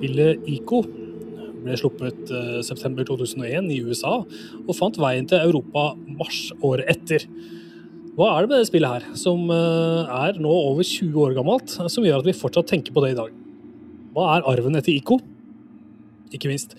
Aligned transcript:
Spillet 0.00 0.46
ICO 0.48 0.78
ble 1.60 1.74
sluppet 1.76 2.30
uh, 2.32 2.60
september 2.64 3.04
2001 3.04 3.66
i 3.68 3.82
USA, 3.84 4.22
og 4.64 4.76
fant 4.78 4.96
veien 4.96 5.26
til 5.28 5.42
Europa 5.42 5.90
mars 6.16 6.46
året 6.64 6.88
etter. 6.88 7.26
Hva 8.16 8.30
er 8.32 8.46
det 8.46 8.50
med 8.50 8.62
det 8.62 8.70
spillet 8.70 8.94
her, 8.94 9.04
som 9.20 9.44
uh, 9.52 10.08
er 10.22 10.40
nå 10.40 10.48
over 10.70 10.86
20 10.86 11.20
år 11.20 11.36
gammelt, 11.36 11.76
som 11.92 12.06
gjør 12.06 12.22
at 12.22 12.30
vi 12.30 12.36
fortsatt 12.36 12.72
tenker 12.72 12.96
på 12.96 13.04
det 13.04 13.12
i 13.12 13.18
dag? 13.18 13.36
Hva 14.16 14.30
er 14.38 14.48
arven 14.54 14.80
etter 14.80 14.94
ICO? 14.94 15.20
Ikke 16.32 16.48
minst, 16.48 16.72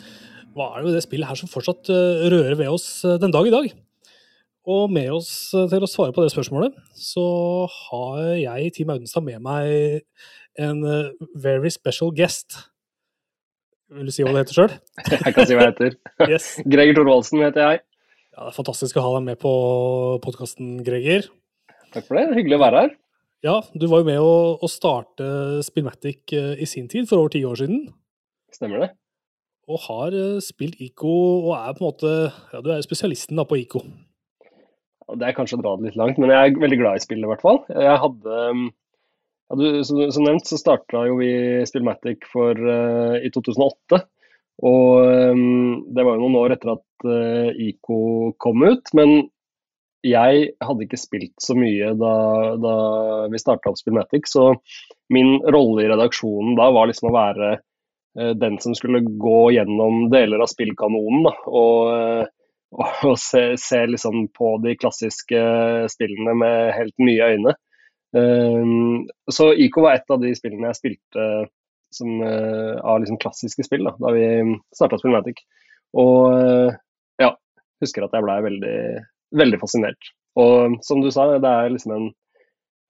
hva 0.57 0.71
er 0.71 0.81
det 0.81 0.89
med 0.89 0.97
det 0.97 1.05
spillet 1.05 1.29
her 1.29 1.37
som 1.37 1.51
fortsatt 1.51 1.93
uh, 1.93 2.25
rører 2.33 2.57
ved 2.57 2.73
oss 2.73 2.89
den 3.21 3.37
dag 3.37 3.51
i 3.51 3.53
dag? 3.53 3.69
Og 4.71 4.89
med 4.93 5.13
oss 5.13 5.29
til 5.53 5.85
å 5.85 5.89
svare 5.89 6.13
på 6.13 6.25
det 6.25 6.33
spørsmålet, 6.33 6.73
så 6.97 7.29
har 7.69 8.33
jeg, 8.37 8.73
Team 8.73 8.91
Audenstad, 8.93 9.25
med 9.25 9.41
meg 9.45 10.01
en 10.61 10.83
very 11.33 11.69
special 11.73 12.11
guest. 12.13 12.59
Vil 13.91 14.07
du 14.07 14.13
si 14.15 14.23
hva 14.23 14.31
du 14.31 14.39
heter 14.39 14.55
sjøl? 14.55 14.73
jeg 15.11 15.35
kan 15.35 15.47
si 15.47 15.55
hva 15.57 15.65
jeg 15.67 15.73
heter. 15.73 15.95
yes. 16.31 16.47
Greger 16.73 16.95
Thorvaldsen 16.95 17.43
heter 17.43 17.65
jeg. 17.65 17.81
Ja, 18.31 18.45
Det 18.45 18.51
er 18.53 18.55
fantastisk 18.55 18.97
å 18.99 19.03
ha 19.03 19.13
deg 19.17 19.25
med 19.27 19.39
på 19.41 19.51
podkasten, 20.23 20.77
Greger. 20.87 21.27
Takk 21.91 22.05
for 22.07 22.15
det. 22.15 22.29
Hyggelig 22.37 22.55
å 22.55 22.61
være 22.63 22.83
her. 22.85 22.93
Ja, 23.43 23.55
du 23.73 23.87
var 23.91 24.03
jo 24.03 24.07
med 24.07 24.21
å, 24.21 24.33
å 24.61 24.67
starte 24.69 25.25
Spillmatic 25.65 26.31
eh, 26.37 26.53
i 26.61 26.67
sin 26.69 26.87
tid, 26.87 27.09
for 27.09 27.19
over 27.23 27.33
ti 27.33 27.41
år 27.47 27.57
siden. 27.59 27.87
Stemmer 28.53 28.85
det. 28.85 28.89
Og 29.71 29.81
har 29.89 30.15
eh, 30.15 30.37
spilt 30.45 30.79
ICO, 30.79 31.11
og 31.49 31.55
er 31.57 31.75
på 31.75 31.83
en 31.83 31.89
måte 31.89 32.13
Ja, 32.53 32.61
du 32.61 32.69
er 32.71 32.79
jo 32.79 32.87
spesialisten 32.87 33.41
da 33.41 33.47
på 33.49 33.59
ICO. 33.59 33.81
Ja, 34.45 35.17
det 35.19 35.27
er 35.27 35.35
kanskje 35.35 35.57
å 35.59 35.63
dra 35.65 35.73
det 35.79 35.89
litt 35.89 35.99
langt, 35.99 36.21
men 36.21 36.31
jeg 36.31 36.53
er 36.53 36.63
veldig 36.63 36.79
glad 36.79 37.01
i 37.01 37.03
spillet, 37.03 37.27
i 37.27 37.31
hvert 37.33 37.43
fall. 37.43 37.63
Jeg 37.73 37.99
hadde 38.05 38.39
ja, 39.51 39.55
du, 39.55 39.83
som, 39.83 40.11
som, 40.11 40.23
nevnt 40.23 40.47
så 40.47 40.57
starta 40.57 41.03
jo 41.09 41.17
vi 41.19 41.31
Spillmatic 41.67 42.23
for, 42.31 42.55
uh, 42.55 43.17
i 43.19 43.31
2008. 43.33 43.99
Og 44.63 45.07
um, 45.35 45.83
det 45.91 46.05
var 46.05 46.15
jo 46.15 46.23
noen 46.23 46.37
år 46.39 46.55
etter 46.55 46.75
at 46.75 47.07
uh, 47.07 47.49
ICO 47.51 48.31
kom 48.39 48.63
ut. 48.63 48.93
Men 48.95 49.25
jeg 50.07 50.53
hadde 50.63 50.85
ikke 50.85 50.99
spilt 51.01 51.35
så 51.43 51.57
mye 51.57 51.91
da, 51.99 52.13
da 52.63 52.75
vi 53.29 53.41
starta 53.41 53.73
opp 53.73 53.81
Spillmatic, 53.81 54.29
så 54.31 54.53
min 55.13 55.35
rolle 55.43 55.83
i 55.83 55.89
redaksjonen 55.91 56.55
da 56.57 56.71
var 56.73 56.87
liksom 56.89 57.11
å 57.11 57.17
være 57.17 57.51
den 58.41 58.57
som 58.59 58.73
skulle 58.75 59.03
gå 59.05 59.53
gjennom 59.55 60.09
deler 60.11 60.41
av 60.43 60.49
spillkanonen 60.51 61.21
da, 61.23 61.31
og, 61.47 62.25
og 63.11 63.13
se, 63.21 63.43
se 63.61 63.83
liksom 63.87 64.25
på 64.35 64.55
de 64.65 64.73
klassiske 64.79 65.43
spillene 65.93 66.33
med 66.41 66.73
helt 66.75 66.97
nye 67.03 67.29
øyne. 67.35 67.55
Um, 68.11 69.07
så 69.31 69.53
IK 69.55 69.77
var 69.79 69.95
et 69.95 70.11
av 70.11 70.19
de 70.19 70.33
spillene 70.35 70.67
jeg 70.71 70.79
spilte 70.81 71.25
som, 71.95 72.09
uh, 72.23 72.79
av 72.83 73.01
liksom 73.01 73.19
klassiske 73.21 73.63
spill 73.67 73.85
da, 73.87 73.93
da 74.03 74.13
vi 74.15 74.25
starta 74.75 74.99
Spillmatic. 74.99 75.43
Og 75.99 76.31
uh, 76.35 76.71
ja, 77.21 77.33
husker 77.83 78.05
at 78.05 78.15
jeg 78.15 78.25
blei 78.25 78.39
veldig, 78.47 78.79
veldig 79.39 79.59
fascinert. 79.61 80.11
Og 80.39 80.79
som 80.87 81.03
du 81.03 81.11
sa, 81.11 81.27
det 81.35 81.51
er 81.51 81.71
liksom 81.73 81.95
en, 81.97 82.09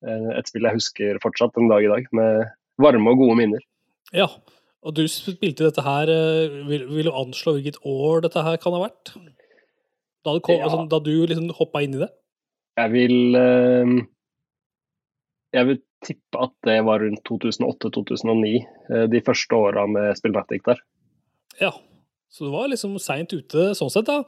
uh, 0.05 0.31
et 0.37 0.49
spill 0.49 0.69
jeg 0.69 0.79
husker 0.79 1.21
fortsatt 1.23 1.57
en 1.57 1.69
dag 1.71 1.85
i 1.85 1.91
dag, 1.91 2.09
med 2.17 2.49
varme 2.81 3.13
og 3.13 3.21
gode 3.21 3.37
minner. 3.41 3.67
Ja, 4.15 4.29
og 4.81 4.95
du 4.97 5.05
spilte 5.07 5.67
dette 5.67 5.83
her 5.85 6.09
Vil, 6.67 6.87
vil 6.89 7.05
du 7.07 7.11
anslå 7.15 7.53
hvilket 7.53 7.77
år 7.87 8.23
dette 8.25 8.41
her 8.43 8.57
kan 8.59 8.73
ha 8.75 8.81
vært? 8.81 9.11
Da, 10.25 10.33
kom, 10.41 10.57
ja. 10.57 10.65
altså, 10.65 10.81
da 10.89 10.97
du 11.05 11.13
liksom 11.29 11.53
hoppa 11.57 11.83
inn 11.85 11.95
i 11.95 12.01
det? 12.01 12.09
Jeg 12.81 12.91
vil 12.93 13.37
jeg 15.55 15.67
vil 15.67 15.79
tippe 16.05 16.41
at 16.41 16.53
det 16.65 16.77
var 16.87 17.03
rundt 17.03 17.21
2008-2009, 17.27 18.51
eh, 18.91 19.05
de 19.11 19.21
første 19.25 19.57
åra 19.57 19.85
med 19.89 20.15
Spillmatic 20.17 20.63
der. 20.67 20.79
Ja, 21.59 21.73
så 22.31 22.47
du 22.47 22.53
var 22.53 22.71
liksom 22.71 22.95
seint 23.03 23.33
ute 23.35 23.71
sånn 23.77 23.91
sett, 23.91 24.07
da. 24.07 24.21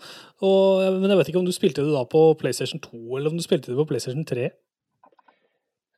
Og, 0.44 0.84
men 1.00 1.10
jeg 1.10 1.22
vet 1.22 1.32
ikke 1.32 1.42
om 1.42 1.48
du 1.48 1.56
spilte 1.56 1.86
det 1.86 1.96
da 1.96 2.04
på 2.10 2.26
PlayStation 2.40 2.84
2, 2.84 3.00
eller 3.18 3.32
om 3.32 3.40
du 3.40 3.46
spilte 3.46 3.72
det 3.72 3.80
på 3.80 3.88
PlayStation 3.90 4.28
3? 4.28 4.52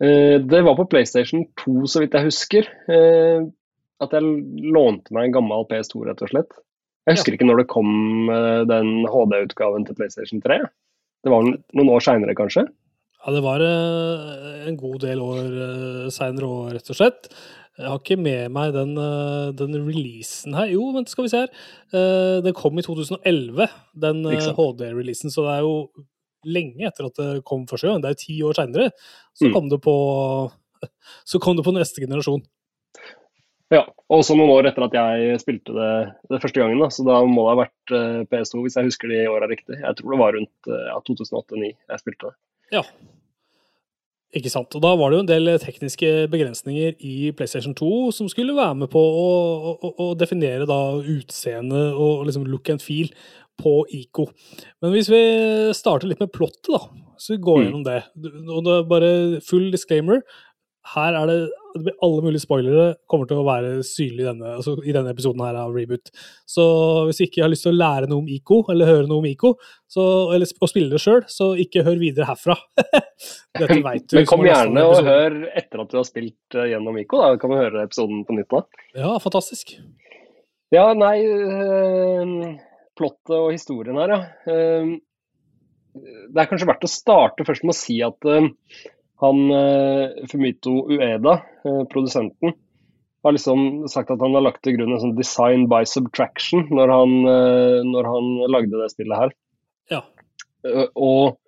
Eh, 0.05 0.37
det 0.43 0.61
var 0.67 0.77
på 0.77 0.87
PlayStation 0.93 1.47
2, 1.65 1.77
så 1.89 2.03
vidt 2.03 2.15
jeg 2.17 2.29
husker. 2.29 2.69
Eh, 2.91 3.49
at 4.03 4.13
jeg 4.13 4.71
lånte 4.75 5.15
meg 5.15 5.29
en 5.29 5.37
gammel 5.39 5.67
PS2, 5.71 6.05
rett 6.05 6.21
og 6.21 6.31
slett. 6.31 6.57
Jeg 7.05 7.17
husker 7.17 7.33
ja. 7.33 7.37
ikke 7.37 7.47
når 7.47 7.61
det 7.61 7.69
kom 7.69 7.91
den 8.65 9.05
HD-utgaven 9.13 9.85
til 9.85 9.95
PlayStation 9.97 10.41
3. 10.41 10.57
Det 11.25 11.31
var 11.31 11.45
noen 11.45 11.91
år 11.93 12.01
seinere, 12.01 12.33
kanskje? 12.37 12.65
Ja, 13.25 13.31
det 13.33 13.41
var 13.41 13.61
eh, 13.65 14.65
en 14.69 14.75
god 14.77 14.99
del 15.01 15.21
år 15.25 15.45
eh, 15.49 16.09
seinere 16.13 16.45
òg, 16.45 16.65
rett 16.75 16.89
og 16.93 16.97
slett. 16.99 17.29
Jeg 17.75 17.89
har 17.89 17.97
ikke 17.97 18.17
med 18.21 18.51
meg 18.53 18.75
den, 18.75 18.91
eh, 19.01 19.47
den, 19.57 19.73
releasen 19.87 20.53
her. 20.53 20.69
Jo, 20.69 20.91
vent, 20.93 21.09
skal 21.09 21.25
vi 21.25 21.31
se 21.33 21.41
her. 21.41 21.55
Den 22.45 22.53
kom 22.55 22.77
i 22.77 22.85
2011, 22.85 23.65
den 24.05 24.21
HD-releasen, 24.29 25.33
så 25.33 25.47
det 25.47 25.55
er 25.55 25.65
jo 25.65 25.73
lenge 26.45 26.85
etter 26.85 27.09
at 27.09 27.17
det 27.17 27.31
kom 27.49 27.65
første 27.65 27.89
gang. 27.89 28.03
Det 28.03 28.11
er 28.11 28.13
jo 28.13 28.21
ti 28.21 28.37
år 28.45 28.59
seinere. 28.59 28.91
Så, 29.33 29.47
mm. 29.47 29.55
kom 29.57 29.73
det 29.73 29.81
på, 29.81 29.95
så 31.33 31.41
kom 31.41 31.57
det 31.57 31.65
på 31.65 31.73
neste 31.73 32.05
generasjon. 32.05 32.45
Ja, 33.73 33.81
og 34.13 34.21
så 34.21 34.37
noen 34.37 34.53
år 34.53 34.69
etter 34.69 34.85
at 34.85 34.93
jeg 34.93 35.41
spilte 35.41 35.73
det, 35.73 35.91
det 36.29 36.43
første 36.45 36.61
gangen. 36.61 36.77
Da. 36.85 36.93
Så 36.93 37.01
da 37.09 37.17
må 37.25 37.47
det 37.47 37.55
ha 37.55 37.61
vært 37.63 38.29
PS2, 38.29 38.61
hvis 38.67 38.77
jeg 38.77 38.91
husker 38.91 39.09
de 39.09 39.25
åra 39.33 39.49
riktig. 39.49 39.81
Jeg 39.81 39.97
tror 39.97 40.13
det 40.13 40.21
var 40.21 40.37
rundt 40.37 40.69
ja, 40.69 40.99
2008-2009 41.09 41.73
jeg 41.73 42.03
spilte 42.05 42.29
det. 42.29 42.37
Ja. 42.77 42.85
Ikke 44.35 44.51
sant. 44.51 44.73
Og 44.75 44.83
da 44.83 44.91
var 44.99 45.11
det 45.11 45.17
jo 45.17 45.23
en 45.23 45.29
del 45.29 45.53
tekniske 45.63 46.11
begrensninger 46.31 46.97
i 46.99 47.31
PlayStation 47.37 47.75
2 47.77 48.11
som 48.17 48.27
skulle 48.31 48.55
være 48.57 48.75
med 48.81 48.91
på 48.91 48.99
å, 48.99 49.29
å, 49.79 49.91
å 50.03 50.07
definere 50.19 50.67
da 50.67 50.79
utseende 50.99 51.87
og 51.93 52.25
liksom 52.27 52.47
look 52.51 52.69
and 52.73 52.83
feel 52.83 53.13
på 53.61 53.77
ICO. 53.95 54.27
Men 54.83 54.91
hvis 54.91 55.07
vi 55.11 55.21
starter 55.77 56.09
litt 56.09 56.19
med 56.19 56.33
plottet, 56.35 56.67
da, 56.73 56.81
så 57.15 57.35
vi 57.35 57.43
går 57.45 57.61
mm. 57.61 57.63
gjennom 57.65 57.85
det. 57.85 58.01
Og 58.51 58.65
det 58.65 58.73
er 58.75 58.89
bare 58.89 59.13
full 59.45 59.69
disclaimer. 59.71 60.19
Her 60.93 61.15
er 61.17 61.29
det 61.29 61.39
alle 61.75 62.23
mulige 62.23 62.43
spoilere 62.43 62.85
kommer 63.09 63.27
til 63.27 63.39
å 63.41 63.45
være 63.47 63.71
synlige 63.85 64.23
i 64.23 64.27
denne, 64.29 64.51
altså 64.59 64.75
i 64.85 64.93
denne 64.95 65.11
episoden 65.11 65.41
her 65.43 65.57
av 65.59 65.73
Reboot. 65.75 66.11
Så 66.47 66.65
hvis 67.09 67.23
ikke 67.25 67.43
har 67.43 67.51
lyst 67.51 67.65
til 67.67 67.73
å 67.73 67.79
lære 67.79 68.09
noe 68.11 68.21
om 68.21 68.29
ICO, 68.31 68.61
eller 68.71 68.91
høre 68.91 69.07
noe 69.09 69.23
om 69.23 69.27
ICO, 69.27 69.55
så, 69.91 70.05
eller 70.35 70.47
å 70.47 70.69
spille 70.69 70.93
det 70.93 71.01
sjøl, 71.03 71.23
så 71.31 71.51
ikke 71.61 71.83
hør 71.87 71.99
videre 72.01 72.29
herfra. 72.29 72.57
Dette 73.59 73.79
vet 73.81 74.07
du. 74.07 74.19
Men 74.19 74.29
kom 74.29 74.45
gjerne 74.47 74.85
og 74.87 75.09
hør 75.09 75.39
etter 75.51 75.83
at 75.83 75.91
du 75.91 75.99
har 75.99 76.07
spilt 76.07 76.59
uh, 76.59 76.67
gjennom 76.69 77.01
ICO, 77.01 77.23
da 77.23 77.41
kan 77.41 77.51
du 77.51 77.59
høre 77.59 77.83
episoden 77.87 78.23
på 78.27 78.37
nytt 78.37 78.51
da. 78.53 78.63
Ja, 79.01 79.11
fantastisk. 79.23 79.75
Ja, 80.73 80.89
nei 80.97 81.19
øh, 81.23 82.55
Plottet 82.97 83.35
og 83.35 83.51
historien 83.53 83.99
her, 83.99 84.15
ja. 84.15 84.21
Uh, 84.47 84.95
det 85.95 86.41
er 86.41 86.47
kanskje 86.49 86.67
verdt 86.67 86.83
å 86.83 86.91
starte 86.91 87.45
først 87.47 87.63
med 87.63 87.71
å 87.71 87.77
si 87.77 88.01
at 88.03 88.25
han 89.15 89.51
eh, 89.51 90.27
Fumito 90.31 90.71
Ueda, 90.91 91.41
eh, 91.65 91.83
produsenten, 91.91 92.53
har 93.23 93.31
liksom 93.31 93.87
sagt 93.87 94.11
at 94.11 94.21
han 94.21 94.35
har 94.37 94.43
lagt 94.45 94.61
til 94.63 94.75
grunn 94.77 94.93
en 94.93 95.01
sånn 95.01 95.15
design 95.17 95.65
by 95.71 95.81
subtraction 95.89 96.67
når 96.69 96.93
han, 96.93 97.15
eh, 97.31 97.79
når 97.87 98.11
han 98.11 98.29
lagde 98.53 98.81
det 98.81 98.91
spillet 98.93 99.23
her. 99.23 99.33
Ja. 99.93 100.03
Og 100.93 101.39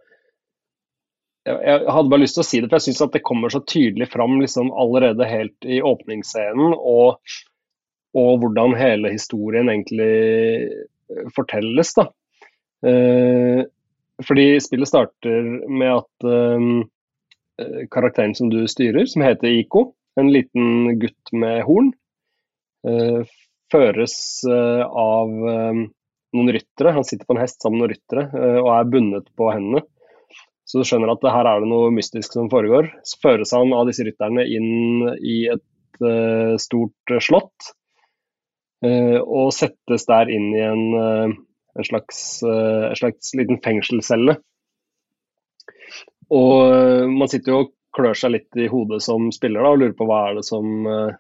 jeg 1.48 1.84
hadde 1.94 2.12
bare 2.12 2.22
lyst 2.24 2.36
til 2.36 2.44
å 2.44 2.48
si 2.48 2.60
det, 2.60 2.68
for 2.68 2.80
jeg 2.80 2.90
syns 2.90 3.14
det 3.14 3.24
kommer 3.26 3.54
så 3.54 3.62
tydelig 3.64 4.10
fram 4.12 4.36
liksom 4.42 4.72
allerede 4.76 5.30
helt 5.30 5.68
i 5.70 5.78
åpningsscenen, 5.86 6.74
og, 6.76 7.22
og, 8.18 8.32
hvordan 8.42 8.76
hele 8.76 9.14
historien 9.14 9.72
egentlig 9.72 11.30
fortelles. 11.38 11.94
da. 11.96 12.10
fordi 14.28 14.46
spillet 14.60 14.92
starter 14.92 15.48
med 15.72 15.94
at 15.94 16.28
karakteren 17.94 18.36
som 18.38 18.52
du 18.54 18.62
styrer, 18.70 19.08
som 19.10 19.24
heter 19.26 19.50
Iko, 19.50 19.92
en 20.20 20.32
liten 20.34 20.98
gutt 21.00 21.34
med 21.34 21.62
horn, 21.68 21.92
eh, 22.88 23.22
føres 23.74 24.18
eh, 24.50 24.84
av 24.86 25.30
noen 25.32 26.52
ryttere. 26.54 26.96
Han 26.96 27.06
sitter 27.08 27.28
på 27.28 27.36
en 27.36 27.42
hest 27.42 27.62
sammen 27.62 27.80
med 27.80 27.88
noen 27.88 27.94
ryttere 27.96 28.52
og 28.62 28.70
er 28.74 28.92
bundet 28.92 29.32
på 29.38 29.50
hendene. 29.52 29.84
Så 30.68 30.82
du 30.82 30.88
skjønner 30.88 31.14
at 31.14 31.24
her 31.32 31.48
er 31.48 31.64
det 31.64 31.70
noe 31.72 31.92
mystisk 31.96 32.36
som 32.36 32.50
foregår. 32.52 32.90
Så 33.08 33.22
føres 33.24 33.54
han 33.56 33.72
av 33.76 33.88
disse 33.88 34.04
rytterne 34.04 34.44
inn 34.44 35.08
i 35.24 35.38
et 35.54 35.64
stort 36.62 37.14
slott. 37.24 37.70
og 38.84 39.48
settes 39.56 40.06
der 40.06 40.30
inn 40.30 40.52
i 40.54 40.62
en, 40.62 40.84
en, 40.94 41.86
slags, 41.88 42.20
en 42.44 43.00
slags 43.00 43.32
liten 43.40 43.62
fengselscelle. 43.64 44.36
Og 46.34 46.54
eh, 46.74 47.06
man 47.08 47.30
sitter 47.32 47.54
jo 47.54 47.64
og 47.66 47.74
klør 47.98 48.18
seg 48.18 48.34
litt 48.36 48.60
i 48.60 48.68
hodet 48.72 49.00
som 49.06 49.30
spiller 49.34 49.64
da, 49.64 49.74
og 49.74 49.82
lurer 49.82 49.96
på 49.98 50.08
hva 50.08 50.28
er 50.28 50.38
det 50.38 50.44
som 50.46 50.86
uh, 50.86 51.16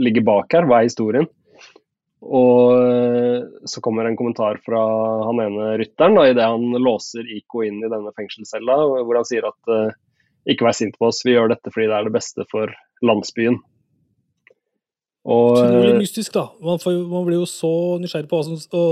ligger 0.00 0.24
bak 0.26 0.56
her, 0.56 0.66
hva 0.66 0.80
er 0.80 0.88
historien? 0.88 1.28
Og 2.24 2.72
uh, 2.80 3.44
så 3.68 3.82
kommer 3.84 4.08
en 4.08 4.16
kommentar 4.18 4.58
fra 4.64 4.80
han 5.28 5.42
ene 5.44 5.74
rytteren 5.78 6.18
idet 6.24 6.48
han 6.48 6.80
låser 6.82 7.28
Iko 7.36 7.62
inn 7.68 7.78
i 7.84 7.92
denne 7.92 8.10
fengselscella, 8.16 8.80
hvor 9.04 9.20
han 9.20 9.28
sier 9.28 9.46
at 9.46 9.76
ikke 10.50 10.66
vær 10.66 10.76
sint 10.76 10.98
på 10.98 11.08
oss, 11.12 11.22
vi 11.24 11.36
gjør 11.36 11.52
dette 11.52 11.70
fordi 11.70 11.86
det 11.92 12.00
er 12.00 12.08
det 12.08 12.16
beste 12.16 12.48
for 12.50 12.72
landsbyen. 13.06 13.60
Og, 15.24 15.56
Utrolig 15.56 15.94
mystisk, 16.02 16.34
da. 16.34 16.50
Man, 16.60 16.80
får, 16.82 16.98
man, 17.08 17.24
blir 17.24 17.38
jo 17.38 17.46
så 17.48 17.70
nysgjerrig 18.02 18.28
på 18.28 18.42
å 18.42 18.82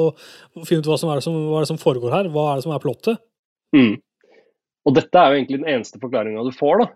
finne 0.65 0.81
ut 0.81 0.89
hva, 0.89 0.97
som 1.01 1.11
er 1.13 1.21
det 1.21 1.27
som, 1.27 1.37
hva 1.51 1.59
er 1.61 1.67
det 1.67 1.73
som 1.75 1.81
foregår 1.81 2.15
her. 2.15 2.31
Hva 2.33 2.47
er 2.53 2.61
det 2.61 2.65
som 2.65 2.73
er 2.73 2.81
plottet? 2.81 3.21
Mm. 3.77 3.99
Og 4.89 4.97
dette 4.97 5.19
er 5.19 5.31
jo 5.31 5.39
egentlig 5.39 5.61
den 5.63 5.71
eneste 5.77 6.01
forklaringa 6.03 6.43
du 6.47 6.53
får, 6.55 6.83
da. 6.83 6.89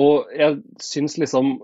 Og 0.00 0.30
jeg 0.36 0.60
syns 0.82 1.16
liksom 1.18 1.56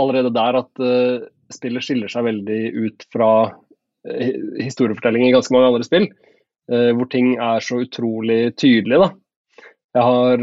allerede 0.00 0.32
der 0.34 0.60
at 0.60 0.82
uh, 0.82 1.26
spillet 1.52 1.84
skiller 1.84 2.12
seg 2.12 2.26
veldig 2.28 2.60
ut 2.76 3.06
fra 3.12 3.30
uh, 3.50 4.34
historiefortelling 4.60 5.26
i 5.26 5.34
ganske 5.34 5.54
mange 5.56 5.72
andre 5.72 5.86
spill, 5.88 6.08
uh, 6.72 6.92
hvor 6.96 7.10
ting 7.12 7.34
er 7.42 7.64
så 7.64 7.80
utrolig 7.82 8.54
tydelige, 8.60 9.02
da. 9.02 9.10
Jeg 9.96 10.04
har 10.04 10.42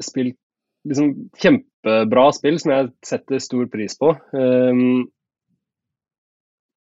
spilt 0.00 0.38
liksom 0.88 1.10
kjempebra 1.36 2.22
spill 2.32 2.56
som 2.60 2.70
jeg 2.72 2.86
setter 3.04 3.42
stor 3.42 3.66
pris 3.68 3.98
på, 4.00 4.14
um, 4.32 5.02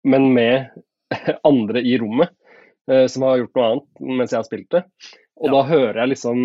men 0.04 0.28
med 0.36 0.68
andre 1.50 1.80
i 1.80 1.96
rommet 2.02 2.34
som 3.12 3.22
har 3.26 3.38
gjort 3.42 3.56
noe 3.56 3.66
annet 3.68 4.00
mens 4.18 4.32
jeg 4.32 4.40
har 4.40 4.48
spilt 4.48 4.74
det. 4.74 4.80
Og 5.40 5.48
ja. 5.48 5.52
da 5.54 5.60
hører 5.68 6.00
jeg 6.02 6.12
liksom 6.14 6.42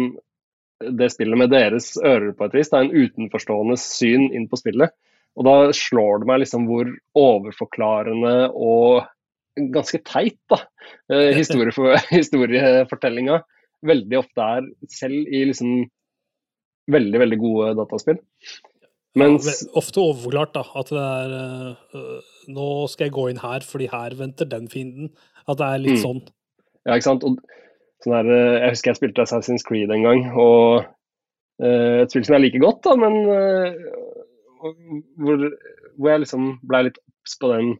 det 0.99 1.07
spillet 1.13 1.39
med 1.39 1.51
deres 1.53 1.93
ører 2.03 2.33
på 2.35 2.47
et 2.47 2.55
vis. 2.57 2.69
Det 2.71 2.77
er 2.79 2.87
en 2.87 3.05
utenforstående 3.05 3.77
syn 3.79 4.27
inn 4.35 4.47
på 4.51 4.59
spillet. 4.59 4.93
Og 5.35 5.47
da 5.47 5.55
slår 5.75 6.21
det 6.21 6.29
meg 6.29 6.41
liksom 6.43 6.67
hvor 6.69 6.91
overforklarende 7.19 8.35
og 8.53 9.07
ganske 9.55 10.01
teit 10.03 10.39
da, 10.51 10.61
eh, 11.11 11.31
historiefor, 11.39 11.95
historiefortellinga 12.11 13.41
veldig 13.85 14.19
ofte 14.19 14.47
er, 14.57 14.69
selv 14.91 15.27
i 15.27 15.43
liksom 15.51 15.83
veldig, 16.91 17.19
veldig 17.23 17.37
gode 17.41 17.75
dataspill. 17.79 18.21
Mens, 19.15 19.47
ja, 19.47 19.69
ofte 19.79 20.01
overforklart, 20.01 20.57
da. 20.57 20.63
At 20.75 20.89
det 20.91 21.03
er 21.03 21.35
øh, 21.95 22.31
Nå 22.51 22.65
skal 22.91 23.07
jeg 23.07 23.15
gå 23.15 23.29
inn 23.31 23.39
her, 23.39 23.63
fordi 23.63 23.87
her 23.87 24.15
venter 24.19 24.49
den 24.49 24.67
fienden. 24.71 25.13
At 25.47 25.61
det 25.61 25.69
er 25.69 25.83
litt 25.85 25.99
mm. 25.99 26.01
sånn. 26.03 26.19
Ja, 26.85 26.95
ikke 26.95 27.09
sant. 27.09 27.25
Og 27.27 27.39
Sånn 28.05 28.13
der, 28.13 28.27
eh, 28.29 28.59
jeg 28.61 28.75
husker 28.75 28.91
jeg 28.91 28.99
spilte 28.99 29.23
Assassin's 29.25 29.65
Creed 29.65 29.89
en 29.93 30.05
gang, 30.05 30.27
og 30.37 30.83
uh, 30.85 32.03
et 32.03 32.11
spill 32.13 32.25
som 32.27 32.35
jeg 32.37 32.43
liker 32.43 32.61
godt, 32.61 32.83
da, 32.85 32.93
men 33.01 33.15
uh, 33.25 34.73
hvor, 35.17 35.47
hvor, 35.95 36.11
jeg 36.11 36.25
liksom 36.25 36.51
ble 36.69 36.83
litt 36.89 36.99
obs 37.01 37.37
på 37.41 37.49
den 37.53 37.73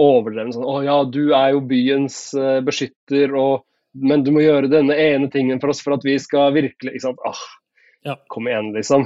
overdreven 0.00 0.54
sånn 0.54 0.64
Å 0.64 0.76
ja, 0.82 0.96
du 1.04 1.34
er 1.36 1.52
jo 1.54 1.62
byens 1.70 2.18
uh, 2.34 2.58
beskytter, 2.66 3.36
og, 3.38 3.62
men 4.00 4.24
du 4.26 4.32
må 4.34 4.42
gjøre 4.42 4.72
denne 4.72 4.96
ene 4.98 5.30
tingen 5.30 5.62
for 5.62 5.74
oss 5.74 5.84
for 5.84 5.94
at 5.94 6.06
vi 6.08 6.16
skal 6.22 6.54
virkelig 6.56 6.96
ikke 6.96 7.06
sant? 7.06 7.22
Ah, 7.28 7.46
ja. 8.08 8.16
Kom 8.32 8.48
igjen, 8.48 8.72
liksom. 8.72 9.02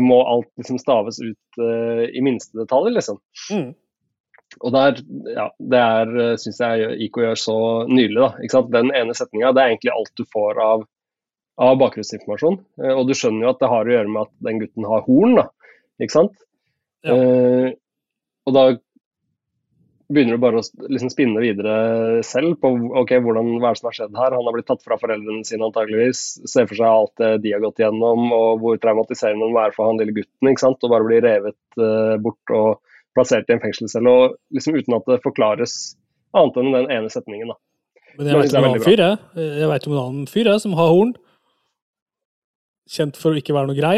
må 0.00 0.18
alt 0.24 0.48
liksom 0.56 0.78
staves 0.80 1.18
ut 1.20 1.58
i 1.60 2.22
minste 2.24 2.56
detalj, 2.56 2.94
liksom. 2.94 3.18
Mm. 3.52 3.66
Og 4.60 4.74
der, 4.74 5.00
ja, 5.32 5.48
Det 5.58 5.80
er, 5.80 6.14
eh, 6.20 6.36
syns 6.40 6.60
jeg 6.60 6.98
IK 7.06 7.20
gjør 7.24 7.38
så 7.38 7.58
nydelig. 7.88 8.20
da, 8.20 8.30
ikke 8.42 8.56
sant? 8.58 8.72
Den 8.74 8.92
ene 8.94 9.16
setninga 9.16 9.52
er 9.52 9.70
egentlig 9.70 9.94
alt 9.94 10.12
du 10.16 10.24
får 10.24 10.60
av, 10.62 10.86
av 11.58 11.78
bakgrunnsinformasjon. 11.80 12.60
Eh, 12.82 12.92
og 12.92 13.06
du 13.08 13.14
skjønner 13.14 13.46
jo 13.46 13.52
at 13.54 13.60
det 13.60 13.72
har 13.72 13.84
å 13.84 13.94
gjøre 13.96 14.08
med 14.12 14.22
at 14.26 14.32
den 14.48 14.62
gutten 14.62 14.88
har 14.88 15.04
horn. 15.08 15.36
da, 15.40 15.48
ikke 16.00 16.18
sant? 16.18 16.36
Ja. 17.04 17.16
Eh, 17.16 17.72
og 18.46 18.54
da 18.56 18.64
begynner 20.12 20.36
du 20.36 20.42
bare 20.42 20.60
å 20.60 20.88
liksom 20.92 21.10
spinne 21.12 21.40
videre 21.40 22.20
selv 22.26 22.58
på 22.60 22.68
ok, 23.00 23.14
hvordan, 23.24 23.48
hva 23.62 23.70
er 23.70 23.76
det 23.76 23.80
som 23.80 23.88
har 23.88 23.96
skjedd 23.96 24.18
her. 24.18 24.36
Han 24.36 24.48
har 24.48 24.56
blitt 24.56 24.68
tatt 24.68 24.84
fra 24.84 24.98
foreldrene 25.00 25.46
sine 25.48 25.64
antageligvis. 25.68 26.22
Ser 26.50 26.68
for 26.68 26.78
seg 26.78 26.88
alt 26.88 27.14
det 27.22 27.30
de 27.46 27.54
har 27.54 27.62
gått 27.64 27.80
gjennom, 27.80 28.26
og 28.36 28.62
hvor 28.62 28.80
traumatiserende 28.82 29.46
det 29.46 29.54
må 29.54 29.60
være 29.60 29.76
for 29.76 29.88
han 29.88 30.00
lille 30.00 30.16
gutten. 30.18 30.50
ikke 30.50 30.64
sant? 30.66 30.84
Og 30.84 30.92
bare 30.92 31.08
bli 31.08 31.20
revet 31.24 31.80
eh, 31.80 32.16
bort. 32.22 32.52
og 32.52 32.91
plassert 33.16 33.50
i 33.50 33.56
en 33.56 33.62
fengselscelle, 33.62 34.10
og 34.10 34.38
liksom 34.54 34.78
uten 34.78 34.96
at 34.96 35.10
det 35.10 35.20
forklares 35.24 35.76
annet 36.36 36.58
enn 36.60 36.72
den 36.76 36.90
ene 36.96 37.12
setningen. 37.12 37.52
da. 37.52 37.58
Men 38.18 38.28
jeg 38.28 38.40
vet 38.42 38.56
om 38.56 39.92
om 39.92 39.96
en 39.96 40.04
annen 40.04 40.26
fyr 40.28 40.50
jeg, 40.50 40.64
som 40.64 40.76
har 40.78 40.90
horn. 40.92 41.14
Kjent 42.92 43.16
for 43.20 43.32
å 43.32 43.40
ikke 43.40 43.54
være 43.56 43.70
noe 43.70 43.78
grei. 43.78 43.96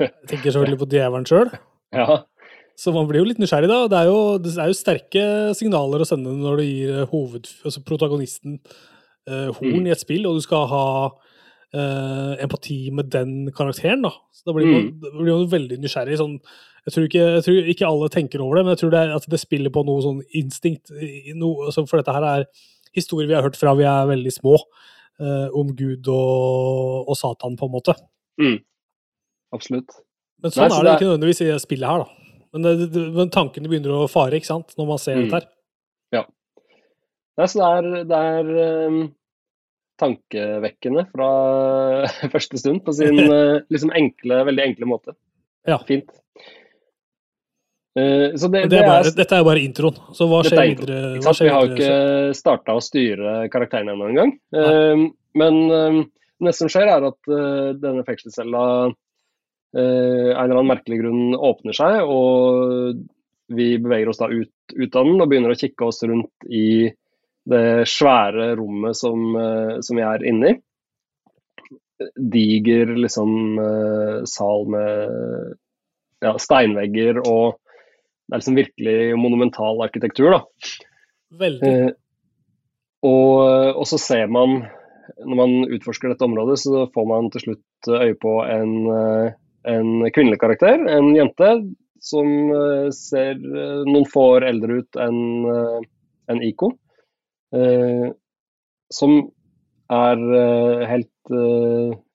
Jeg 0.00 0.12
tenker 0.28 0.50
selvfølgelig 0.50 0.80
på 0.82 0.92
djevelen 0.96 1.28
sjøl. 1.28 1.52
Ja. 1.90 2.20
Så 2.78 2.92
man 2.94 3.08
blir 3.08 3.18
jo 3.18 3.26
litt 3.26 3.40
nysgjerrig, 3.42 3.66
da. 3.66 3.80
Det 3.90 3.96
er 3.98 4.06
jo, 4.06 4.18
det 4.38 4.52
er 4.54 4.68
jo 4.70 4.76
sterke 4.78 5.22
signaler 5.58 6.04
å 6.04 6.06
sende 6.06 6.30
når 6.38 6.60
du 6.60 6.62
gir 6.62 6.92
eh, 6.94 7.08
hoved, 7.10 7.48
altså 7.66 7.82
protagonisten 7.82 8.60
eh, 9.26 9.48
horn 9.56 9.80
mm. 9.82 9.88
i 9.88 9.92
et 9.92 10.00
spill, 10.00 10.28
og 10.30 10.38
du 10.38 10.44
skal 10.44 10.68
ha 10.70 10.84
eh, 11.74 12.44
empati 12.46 12.78
med 12.94 13.10
den 13.10 13.50
karakteren. 13.56 14.06
da. 14.06 14.14
Så 14.30 14.46
Da 14.46 14.54
blir 14.54 14.70
man, 14.70 14.86
mm. 14.86 15.18
blir 15.18 15.32
man 15.32 15.50
veldig 15.50 15.80
nysgjerrig. 15.82 16.20
sånn 16.22 16.38
jeg 16.86 16.94
tror, 16.94 17.06
ikke, 17.06 17.24
jeg 17.36 17.44
tror, 17.44 17.58
ikke, 17.74 17.88
alle 17.88 18.08
tenker 18.12 18.42
over 18.44 18.56
det, 18.56 18.64
men 18.64 18.74
jeg 18.74 18.82
tror 18.82 18.92
det, 18.94 19.00
er, 19.00 19.16
at 19.18 19.26
det 19.32 19.40
spiller 19.42 19.72
på 19.74 19.82
noe 19.84 20.04
sånn 20.04 20.20
instinkt. 20.36 20.92
Noe, 21.36 21.68
altså 21.68 21.84
for 21.88 22.00
dette 22.00 22.14
her 22.14 22.26
er 22.28 22.46
historier 22.96 23.28
vi 23.30 23.36
har 23.36 23.44
hørt 23.46 23.58
fra 23.60 23.74
vi 23.78 23.86
er 23.88 24.08
veldig 24.10 24.32
små, 24.34 24.56
eh, 25.20 25.46
om 25.56 25.74
Gud 25.76 26.08
og, 26.10 27.04
og, 27.04 27.12
Satan, 27.18 27.58
på 27.60 27.68
en 27.68 27.74
måte. 27.74 27.96
Mm. 28.40 28.58
Absolutt. 29.54 30.00
Men 30.40 30.54
sånn 30.54 30.64
Nei, 30.64 30.72
så 30.72 30.80
er 30.80 30.88
det, 30.88 30.96
ikke 30.96 31.10
nødvendigvis 31.10 31.44
i 31.44 31.52
spillet 31.62 31.90
her, 31.90 32.04
da. 32.04 32.36
Men, 32.50 32.66
det, 32.66 33.06
men 33.14 33.30
tankene 33.30 33.70
begynner 33.70 33.94
å 33.94 34.10
fare, 34.10 34.40
ikke 34.40 34.50
sant, 34.50 34.74
når 34.80 34.88
man 34.88 35.02
ser 35.02 35.18
mm. 35.18 35.24
dette 35.24 35.40
her. 35.40 35.48
Ja. 36.16 36.26
Nei, 37.38 37.48
så 37.50 37.60
det 37.60 37.68
er, 37.68 38.06
det 38.10 38.22
er 38.30 38.88
um, 38.88 39.02
tankevekkende 40.00 41.04
fra 41.12 41.28
første 42.34 42.58
stund, 42.62 42.82
på 42.86 42.96
sin 42.96 43.20
uh, 43.20 43.60
liksom 43.72 43.92
enkle, 43.96 44.42
veldig 44.48 44.66
enkle 44.70 44.90
måte. 44.90 45.14
Ja. 45.68 45.78
Fint. 45.86 46.10
Uh, 47.98 48.30
det, 48.38 48.68
det 48.70 48.78
er 48.78 48.86
bare, 48.86 49.10
dette 49.10 49.34
er 49.34 49.42
bare 49.42 49.62
introen, 49.66 49.96
så 50.14 50.28
hva 50.30 50.44
skjer 50.46 50.60
videre? 50.62 50.98
Hva 51.24 51.32
skjer 51.34 51.48
vi 51.48 51.54
har 51.54 51.64
jo 51.66 51.74
ikke 51.74 52.34
starta 52.38 52.76
å 52.78 52.82
styre 52.84 53.32
karakterene 53.50 53.96
ennå 53.96 54.10
engang. 54.12 54.34
Uh, 54.54 55.08
men 55.40 55.58
uh, 55.74 55.96
det 56.46 56.52
som 56.54 56.70
skjer, 56.70 56.86
er 56.86 57.06
at 57.08 57.30
uh, 57.32 57.72
denne 57.74 58.04
fengselscella 58.06 58.66
av 58.66 58.98
en 59.70 60.34
eller 60.34 60.56
annen 60.56 60.66
merkelig 60.66 60.96
grunn 60.98 61.34
åpner 61.46 61.76
seg, 61.78 62.00
og 62.02 62.96
vi 63.54 63.68
beveger 63.78 64.08
oss 64.10 64.18
da 64.18 64.26
ut, 64.26 64.50
ut, 64.74 64.96
av 64.98 65.06
den 65.06 65.22
og 65.22 65.28
begynner 65.30 65.54
å 65.54 65.58
kikke 65.60 65.86
oss 65.86 66.02
rundt 66.10 66.48
i 66.50 66.90
det 67.46 67.86
svære 67.86 68.48
rommet 68.58 68.98
som, 68.98 69.30
som 69.78 70.00
vi 70.00 70.02
er 70.02 70.26
inne 70.26 70.50
i. 70.50 70.56
Diger 72.34 72.90
liksom 72.98 73.62
sal 74.26 74.66
med 74.74 75.54
ja, 76.26 76.34
steinvegger 76.42 77.22
og 77.22 77.60
det 78.30 78.36
er 78.36 78.42
liksom 78.44 78.58
virkelig 78.60 78.96
monumental 79.18 79.80
arkitektur. 79.82 80.30
da. 80.30 80.40
Veldig. 81.40 81.66
Eh, 81.66 81.90
og, 83.02 83.34
og, 83.74 83.82
så 83.90 83.98
ser 83.98 84.30
man, 84.30 84.60
når 85.18 85.38
man 85.40 85.54
utforsker 85.66 86.12
dette 86.12 86.26
området, 86.26 86.60
så 86.62 86.84
får 86.94 87.08
man 87.10 87.30
til 87.34 87.42
slutt 87.46 87.90
øye 87.90 88.14
på 88.22 88.36
en, 88.46 88.74
eh, 88.94 89.32
en 89.74 89.90
kvinnelig 90.14 90.38
karakter, 90.42 90.78
en 90.78 91.10
jente, 91.16 91.50
som 92.00 92.30
eh, 92.54 92.86
ser 92.94 93.34
eh, 93.34 93.82
noen 93.88 94.06
få 94.08 94.26
år 94.36 94.46
eldre 94.52 94.80
ut 94.84 95.00
enn 95.02 95.20
en 96.30 96.42
Iko. 96.46 96.70
Eh, 97.50 98.10
som 98.94 99.16
er 99.90 100.26
eh, 100.38 100.84
helt 100.86 101.34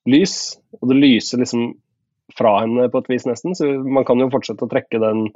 lys, 0.08 0.36
og 0.80 0.90
det 0.92 1.02
lyser 1.02 1.44
liksom 1.44 1.74
fra 2.36 2.60
henne 2.62 2.88
på 2.92 3.02
et 3.02 3.12
vis, 3.12 3.26
nesten. 3.28 3.56
Så 3.58 3.68
man 3.84 4.06
kan 4.08 4.20
jo 4.22 4.32
fortsette 4.34 4.66
å 4.66 4.72
trekke 4.72 5.02
den 5.02 5.28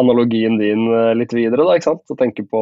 analogien 0.00 0.58
din 0.58 0.86
eh, 0.92 1.12
litt 1.18 1.32
videre. 1.36 1.64
da, 1.64 1.76
ikke 1.76 1.90
sant? 1.90 2.04
Og 2.12 2.20
tenke 2.20 2.44
på, 2.48 2.60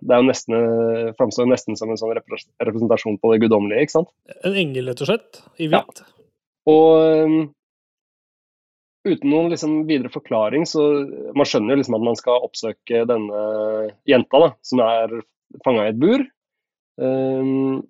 Det 0.00 0.14
er 0.14 0.22
jo 0.22 0.28
nesten, 0.28 0.56
eh, 0.56 1.12
framstår 1.18 1.48
nesten 1.50 1.78
som 1.78 1.92
en 1.92 2.00
sånn 2.00 2.14
representasjon 2.16 3.20
på 3.20 3.32
det 3.32 3.42
guddommelige. 3.44 3.86
ikke 3.86 3.98
sant? 3.98 4.12
En 4.44 4.56
engel, 4.56 4.90
rett 4.90 5.04
og 5.04 5.10
slett, 5.12 5.42
i 5.58 5.70
hvitt. 5.70 6.02
Ja. 6.02 6.16
Og 6.70 7.24
um, 7.24 7.38
uten 9.08 9.32
noen 9.32 9.48
liksom 9.52 9.78
videre 9.88 10.12
forklaring, 10.12 10.66
så 10.68 10.82
Man 11.34 11.48
skjønner 11.48 11.74
jo 11.74 11.80
liksom 11.80 11.96
at 11.96 12.04
man 12.10 12.18
skal 12.18 12.44
oppsøke 12.44 13.06
denne 13.08 13.44
jenta, 14.08 14.42
da, 14.44 14.52
som 14.62 14.84
er 14.84 15.16
fanga 15.64 15.86
i 15.86 15.94
et 15.94 16.00
bur. 16.00 16.26
Um, 17.00 17.80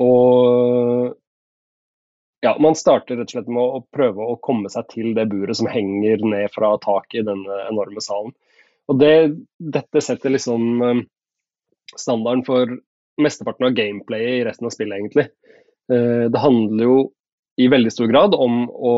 og 0.00 1.16
ja, 2.46 2.52
man 2.62 2.76
starter 2.78 3.18
rett 3.18 3.30
og 3.30 3.34
slett 3.34 3.48
med 3.50 3.62
å 3.62 3.82
prøve 3.94 4.22
å 4.22 4.38
komme 4.42 4.70
seg 4.70 4.86
til 4.92 5.14
det 5.16 5.26
buret 5.32 5.58
som 5.58 5.68
henger 5.70 6.22
ned 6.22 6.52
fra 6.54 6.76
taket 6.82 7.22
i 7.22 7.26
denne 7.26 7.62
enorme 7.66 8.02
salen. 8.04 8.34
Og 8.86 9.00
det, 9.00 9.14
Dette 9.58 10.02
setter 10.04 10.30
liksom 10.30 10.82
um, 10.82 11.00
standarden 11.96 12.44
for 12.46 12.76
mesteparten 13.22 13.66
av 13.66 13.74
gameplayet 13.74 14.36
i 14.36 14.44
resten 14.46 14.68
av 14.68 14.74
spillet, 14.74 15.00
egentlig. 15.00 15.26
Uh, 15.90 16.30
det 16.30 16.42
handler 16.42 16.86
jo 16.86 16.96
i 17.58 17.70
veldig 17.72 17.92
stor 17.92 18.12
grad 18.12 18.36
om 18.38 18.66
å 18.70 18.94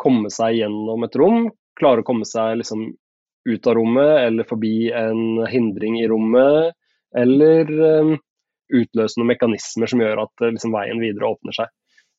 komme 0.00 0.30
seg 0.32 0.62
gjennom 0.62 1.04
et 1.04 1.18
rom, 1.18 1.50
klare 1.78 2.02
å 2.02 2.06
komme 2.06 2.24
seg 2.28 2.56
liksom 2.62 2.88
ut 3.48 3.66
av 3.66 3.74
rommet 3.74 4.22
eller 4.22 4.46
forbi 4.46 4.92
en 4.94 5.42
hindring 5.50 5.98
i 6.00 6.08
rommet, 6.08 6.72
eller 7.18 7.68
um, 8.00 8.16
utløse 8.72 9.20
noen 9.20 9.34
mekanismer 9.34 9.90
som 9.90 10.00
gjør 10.00 10.24
at 10.24 10.44
liksom, 10.46 10.72
veien 10.72 11.02
videre 11.02 11.34
åpner 11.34 11.58
seg. 11.58 11.72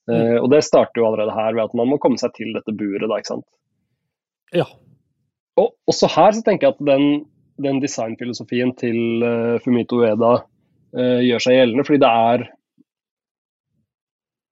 Uh, 0.09 0.39
og 0.41 0.49
det 0.51 0.63
starter 0.67 0.99
jo 0.99 1.05
allerede 1.07 1.35
her 1.35 1.53
ved 1.55 1.63
at 1.63 1.75
man 1.79 1.87
må 1.93 1.99
komme 2.01 2.19
seg 2.19 2.33
til 2.35 2.51
dette 2.55 2.73
buret, 2.75 3.05
da, 3.07 3.19
ikke 3.19 3.35
sant. 3.35 3.47
Ja. 4.53 4.67
og 5.57 5.71
også 5.89 6.05
her 6.13 6.35
så 6.35 6.43
tenker 6.45 6.67
jeg 6.67 6.75
at 6.75 6.83
den, 6.85 7.23
den 7.63 7.79
designfilosofien 7.81 8.75
til 8.77 9.23
uh, 9.25 9.61
Fumito 9.63 10.01
Ueda 10.01 10.33
uh, 10.43 11.21
gjør 11.23 11.45
seg 11.45 11.57
gjeldende, 11.57 11.87
fordi 11.87 12.01
det 12.03 12.11
er 12.27 12.45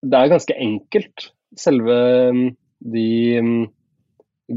det 0.01 0.17
er 0.17 0.33
ganske 0.33 0.57
enkelt. 0.57 1.29
Selve 1.57 1.95
um, 2.31 2.43
de 2.93 3.39
um, 3.39 3.55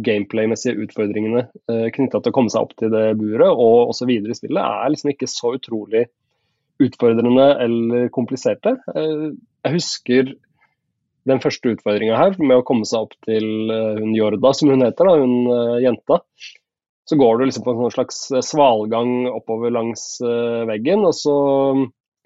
gameplay-messige 0.04 0.78
utfordringene 0.86 1.46
uh, 1.70 1.88
knytta 1.94 2.20
til 2.20 2.32
å 2.32 2.36
komme 2.36 2.52
seg 2.52 2.64
opp 2.64 2.74
til 2.80 2.92
det 2.94 3.06
buret 3.20 3.50
og 3.50 3.92
osv. 3.92 4.10
i 4.14 4.36
spillet, 4.36 4.62
er 4.62 4.92
liksom 4.92 5.12
ikke 5.12 5.30
så 5.30 5.54
utrolig 5.58 6.06
utfordrende 6.82 7.48
eller 7.62 8.08
kompliserte. 8.14 8.76
Uh, 8.94 9.34
jeg 9.66 9.76
husker 9.76 10.32
den 11.28 11.40
første 11.40 11.72
utfordringa 11.74 12.18
her 12.18 12.36
med 12.40 12.58
å 12.60 12.66
komme 12.66 12.86
seg 12.88 13.06
opp 13.06 13.14
til 13.26 13.72
uh, 13.72 13.96
hun 14.00 14.14
Jorda, 14.16 14.52
som 14.56 14.72
hun 14.72 14.84
heter, 14.84 15.08
da, 15.08 15.16
hun 15.20 15.48
uh, 15.48 15.78
jenta. 15.82 16.20
Så 17.08 17.18
går 17.20 17.38
du 17.38 17.46
liksom 17.46 17.64
på 17.66 17.74
en 17.74 17.92
slags 17.92 18.20
svalgang 18.46 19.26
oppover 19.28 19.72
langs 19.74 20.06
veggen, 20.64 21.02
og 21.04 21.12
så 21.12 21.34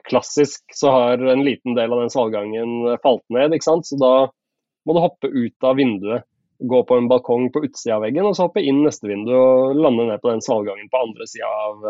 klassisk 0.07 0.63
så 0.71 0.93
har 0.95 1.25
en 1.33 1.43
liten 1.43 1.75
del 1.75 1.91
av 1.91 2.05
den 2.05 2.13
svalgangen 2.15 3.01
falt 3.03 3.25
ned, 3.35 3.57
ikke 3.57 3.67
sant. 3.67 3.89
Så 3.89 3.99
da 3.99 4.13
må 4.87 4.95
du 4.95 5.01
hoppe 5.03 5.31
ut 5.33 5.67
av 5.67 5.77
vinduet, 5.81 6.23
gå 6.59 6.83
på 6.87 6.97
en 6.97 7.09
balkong 7.11 7.51
på 7.55 7.63
utsida 7.67 7.99
av 7.99 8.05
veggen, 8.07 8.27
og 8.27 8.37
så 8.37 8.49
hoppe 8.49 8.63
inn 8.65 8.81
neste 8.85 9.11
vindu 9.11 9.35
og 9.37 9.79
lande 9.79 10.09
ned 10.09 10.23
på 10.23 10.31
den 10.33 10.43
svalgangen 10.47 10.89
på 10.91 11.03
andre 11.05 11.27
sida 11.31 11.51
av, 11.67 11.85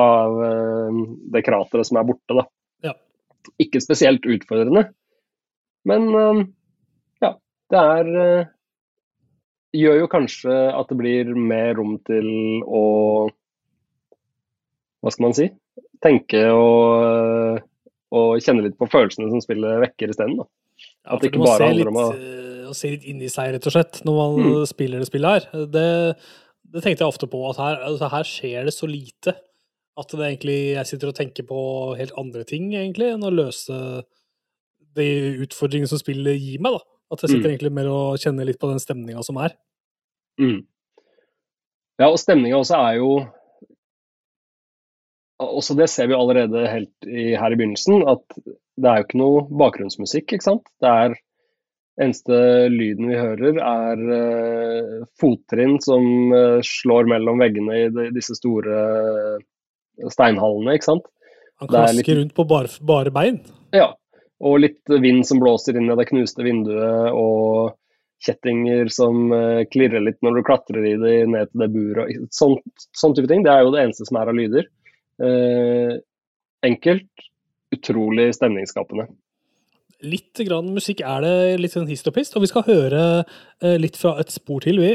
av, 0.00 0.40
det 1.32 1.44
krateret 1.46 1.88
som 1.88 2.00
er 2.00 2.08
borte, 2.08 2.40
da. 2.40 2.44
Ja. 2.88 2.96
Ikke 3.62 3.80
spesielt 3.84 4.26
utfordrende. 4.28 4.88
Men 5.88 6.08
ja, 7.22 7.32
det 7.72 7.82
er 7.94 8.48
Gjør 9.76 9.98
jo 10.00 10.08
kanskje 10.08 10.52
at 10.72 10.88
det 10.88 10.96
blir 10.96 11.32
mer 11.36 11.74
rom 11.76 11.98
til 12.08 12.28
å 12.64 12.84
Hva 15.04 15.12
skal 15.12 15.26
man 15.26 15.36
si? 15.36 15.50
Tenke 16.04 16.40
og, 16.54 17.58
og 18.14 18.40
kjenne 18.40 18.64
litt 18.64 18.78
på 18.80 18.88
følelsene 18.88 19.28
som 19.32 19.42
spillet 19.44 19.82
vekker 19.82 20.14
isteden. 20.14 20.38
Ja, 20.38 20.46
at 21.16 21.20
det 21.20 21.32
ikke 21.32 21.42
bare 21.44 21.68
handler 21.68 21.90
om 21.90 22.00
å 22.00 22.06
å 22.68 22.76
se 22.76 22.92
litt 22.92 23.06
inn 23.08 23.22
i 23.24 23.30
seg, 23.32 23.52
rett 23.54 23.66
og 23.68 23.74
slett, 23.74 24.00
når 24.06 24.18
man 24.18 24.38
mm. 24.44 24.60
spiller 24.68 25.02
det 25.02 25.08
spillet 25.08 25.36
her. 25.36 25.66
Det, 25.72 25.88
det, 26.68 26.82
tenkte 26.84 27.04
jeg 27.04 27.08
ofte 27.08 27.28
på, 27.30 27.42
at 27.50 27.60
her, 27.62 27.80
altså 27.90 28.10
her, 28.12 28.28
skjer 28.28 28.68
det 28.68 28.74
så 28.76 28.88
lite 28.90 29.34
at 29.98 30.14
det 30.14 30.26
egentlig, 30.28 30.58
jeg 30.76 30.90
sitter 30.92 31.10
og 31.10 31.18
tenker 31.18 31.46
på 31.48 31.60
helt 31.98 32.14
andre 32.20 32.44
ting, 32.46 32.70
egentlig, 32.70 33.10
enn 33.14 33.26
å 33.26 33.34
løse 33.34 33.78
de 34.98 35.08
utfordringene 35.46 35.90
som 35.90 36.00
spillet 36.00 36.38
gir 36.38 36.62
meg. 36.64 36.78
da. 36.78 36.84
At 37.14 37.24
jeg 37.24 37.32
sitter 37.32 37.46
mm. 37.46 37.52
egentlig 37.54 37.74
mer 37.78 37.88
og 37.92 38.20
kjenner 38.20 38.48
litt 38.48 38.60
på 38.60 38.70
den 38.70 38.82
stemninga 38.82 39.24
som 39.24 39.40
er. 39.40 39.54
Mm. 40.40 40.60
Ja, 41.98 42.10
og 42.10 42.18
stemninga 42.20 42.60
også 42.60 42.78
er 42.78 43.00
jo 43.00 43.10
også 45.38 45.76
Det 45.78 45.86
ser 45.86 46.08
vi 46.10 46.16
allerede 46.18 46.64
helt 46.66 47.06
i, 47.06 47.36
her 47.38 47.54
i 47.54 47.56
begynnelsen, 47.58 48.02
at 48.10 48.24
det 48.78 48.88
er 48.90 48.98
jo 48.98 49.04
ikke 49.06 49.20
noe 49.20 49.44
bakgrunnsmusikk. 49.60 50.32
ikke 50.34 50.46
sant? 50.48 50.66
Det 50.82 50.90
er 50.90 51.14
Eneste 51.98 52.36
lyden 52.70 53.08
vi 53.10 53.16
hører, 53.18 53.56
er 53.58 54.02
uh, 54.06 55.06
fottrinn 55.18 55.80
som 55.82 56.04
uh, 56.30 56.60
slår 56.62 57.08
mellom 57.10 57.40
veggene 57.42 57.74
i 57.74 57.88
de, 57.90 58.04
disse 58.14 58.36
store 58.38 58.82
uh, 59.34 60.06
steinhallene, 60.06 60.76
ikke 60.78 60.92
sant. 60.92 61.08
Han 61.58 61.72
klasker 61.72 61.98
litt... 61.98 62.12
rundt 62.20 62.36
på 62.36 62.44
bare, 62.46 62.70
bare 62.86 63.10
bein? 63.14 63.40
Ja, 63.74 63.88
og 64.38 64.60
litt 64.62 64.98
vind 65.02 65.26
som 65.26 65.40
blåser 65.42 65.76
inn 65.78 65.90
i 65.90 65.98
det 65.98 66.08
knuste 66.10 66.44
vinduet, 66.46 67.10
og 67.12 67.74
kjettinger 68.24 68.90
som 68.92 69.30
uh, 69.32 69.62
klirrer 69.70 70.02
litt 70.02 70.18
når 70.24 70.38
du 70.38 70.42
klatrer 70.46 70.86
i 70.86 70.96
det 70.98 71.14
ned 71.30 71.52
til 71.52 71.64
det 71.64 71.70
buret. 71.74 72.26
Sånn, 72.34 72.58
sånn, 72.96 73.14
type 73.16 73.30
ting. 73.30 73.44
Det 73.46 73.54
er 73.54 73.64
jo 73.64 73.72
det 73.74 73.84
eneste 73.84 74.08
som 74.08 74.20
er 74.20 74.32
av 74.32 74.38
lyder. 74.38 74.68
Uh, 75.22 75.94
enkelt, 76.66 77.10
utrolig 77.74 78.32
stemningsskapende. 78.36 79.08
Litt 80.06 80.38
grann 80.46 80.68
musikk 80.70 81.00
er 81.02 81.24
det 81.24 81.58
litt 81.58 81.74
sånn 81.74 81.88
hist 81.90 82.06
og 82.06 82.14
pist, 82.14 82.36
og 82.38 82.44
vi 82.44 82.50
skal 82.50 82.66
høre 82.68 83.02
uh, 83.24 83.78
litt 83.82 83.98
fra 83.98 84.14
et 84.22 84.30
spor 84.34 84.62
til. 84.66 84.78
vi. 84.82 84.92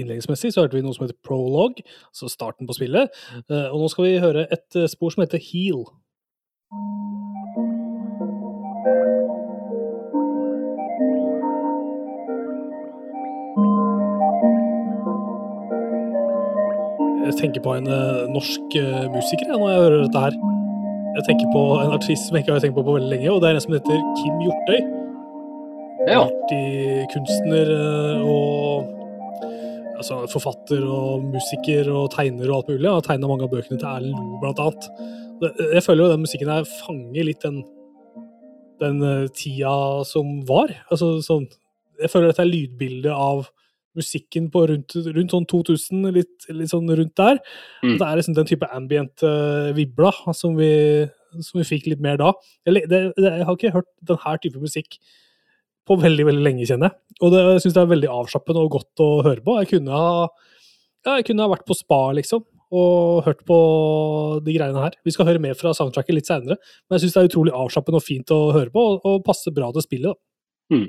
Innledningsmessig 0.00 0.52
så 0.52 0.64
hørte 0.64 0.78
vi 0.78 0.84
noe 0.84 0.96
som 0.96 1.04
heter 1.04 1.20
Prologue, 1.24 1.84
altså 2.12 2.32
starten 2.32 2.68
på 2.68 2.76
spillet. 2.76 3.12
og 3.48 3.76
nå 3.80 3.92
skal 3.92 4.08
vi 4.08 4.22
høre 4.24 4.48
et 4.52 4.80
spor 4.92 5.12
som 5.12 5.24
heter 5.24 5.40
Heal. 5.52 5.84
Jeg 17.34 17.48
tenker 17.48 17.62
på 17.64 17.72
en 17.74 17.88
uh, 17.90 18.28
norsk 18.30 18.74
uh, 18.78 19.06
musiker 19.10 19.48
når 19.50 19.62
jeg 19.66 19.78
hører 19.82 20.02
dette 20.04 20.20
her. 20.22 20.34
Jeg 21.16 21.24
tenker 21.26 21.48
på 21.50 21.62
en 21.82 21.94
artist 21.96 22.28
som 22.28 22.36
jeg 22.36 22.44
ikke 22.44 22.52
har 22.54 22.62
tenkt 22.62 22.76
på 22.76 22.84
på 22.86 22.94
veldig 22.94 23.10
lenge, 23.10 23.32
og 23.32 23.40
det 23.42 23.48
er 23.48 23.56
en 23.58 23.64
som 23.64 23.74
heter 23.74 24.04
Kim 24.20 24.36
Hjortøy. 24.44 24.84
Ja. 26.06 26.20
Kunstner 27.10 27.72
uh, 27.74 28.22
og 28.22 28.92
altså, 29.98 30.20
forfatter 30.30 30.86
og 30.86 31.26
musiker 31.32 31.90
og 31.90 32.12
tegner 32.14 32.52
og 32.52 32.60
alt 32.60 32.70
mulig. 32.70 32.86
Han 32.86 33.00
har 33.00 33.08
tegna 33.08 33.32
mange 33.32 33.48
av 33.48 33.50
bøkene 33.56 33.80
til 33.82 33.90
Erlend 33.90 34.14
Loe, 34.14 34.38
blant 34.44 34.62
annet. 34.62 34.88
Jeg 35.74 35.82
føler 35.88 36.04
jo 36.04 36.12
den 36.14 36.24
musikken 36.28 36.54
her 36.54 36.70
fanger 36.70 37.30
litt 37.32 37.42
den, 37.42 37.64
den 38.84 39.02
tida 39.34 39.74
som 40.06 40.38
var. 40.46 40.70
Altså 40.86 41.16
sånn 41.26 41.50
Jeg 41.98 42.14
føler 42.14 42.30
dette 42.30 42.46
er 42.46 42.52
lydbildet 42.54 43.10
av 43.10 43.48
musikken 43.98 44.48
på 44.52 44.64
rundt, 44.70 44.96
rundt 45.16 45.34
sånn 45.34 45.48
2000, 45.50 46.08
litt, 46.14 46.46
litt, 46.50 46.70
sånn 46.72 46.88
rundt 46.90 47.14
der. 47.20 47.40
Mm. 47.82 47.96
Det 47.98 48.06
er 48.06 48.20
liksom 48.20 48.38
den 48.38 48.48
type 48.50 48.70
ambient 48.74 49.26
uh, 49.26 49.72
vibla 49.76 50.12
som 50.36 50.56
vi, 50.58 50.70
som 51.40 51.60
vi 51.60 51.68
fikk 51.68 51.90
litt 51.92 52.02
mer 52.04 52.18
da. 52.20 52.32
Jeg, 52.66 52.86
det, 52.90 53.04
det, 53.18 53.28
jeg 53.28 53.46
har 53.48 53.58
ikke 53.58 53.74
hørt 53.76 53.90
denne 54.06 54.38
type 54.42 54.62
musikk 54.62 54.98
på 55.84 55.98
veldig 56.00 56.26
veldig 56.30 56.44
lenge, 56.44 56.66
kjenner 56.68 56.90
jeg. 56.90 57.00
Og 57.20 57.34
det, 57.34 57.44
jeg 57.44 57.64
syns 57.64 57.76
det 57.76 57.84
er 57.84 57.92
veldig 57.92 58.10
avslappende 58.14 58.64
og 58.64 58.74
godt 58.78 59.04
å 59.04 59.08
høre 59.26 59.44
på. 59.44 59.58
Jeg 59.60 59.72
kunne 59.76 60.00
ha, 60.00 60.26
ja, 61.04 61.18
jeg 61.18 61.28
kunne 61.28 61.44
ha 61.44 61.52
vært 61.52 61.66
på 61.68 61.76
spa, 61.78 62.06
liksom 62.16 62.46
og 62.74 63.22
hørt 63.26 63.44
på 63.46 63.56
de 64.42 64.54
greiene 64.56 64.82
her. 64.82 64.96
Vi 65.06 65.12
skal 65.14 65.28
høre 65.28 65.42
mer 65.42 65.54
fra 65.58 65.74
soundtracket 65.76 66.16
litt 66.16 66.30
seinere, 66.30 66.56
men 66.88 66.96
jeg 66.96 67.04
syns 67.04 67.16
det 67.16 67.22
er 67.22 67.30
utrolig 67.30 67.54
avslappende 67.54 68.00
og 68.00 68.06
fint 68.06 68.34
å 68.34 68.40
høre 68.56 68.72
på, 68.74 68.84
og, 68.94 69.04
og 69.06 69.24
passer 69.26 69.54
bra 69.54 69.70
til 69.74 69.84
spillet. 69.84 70.18
Mm. 70.74 70.88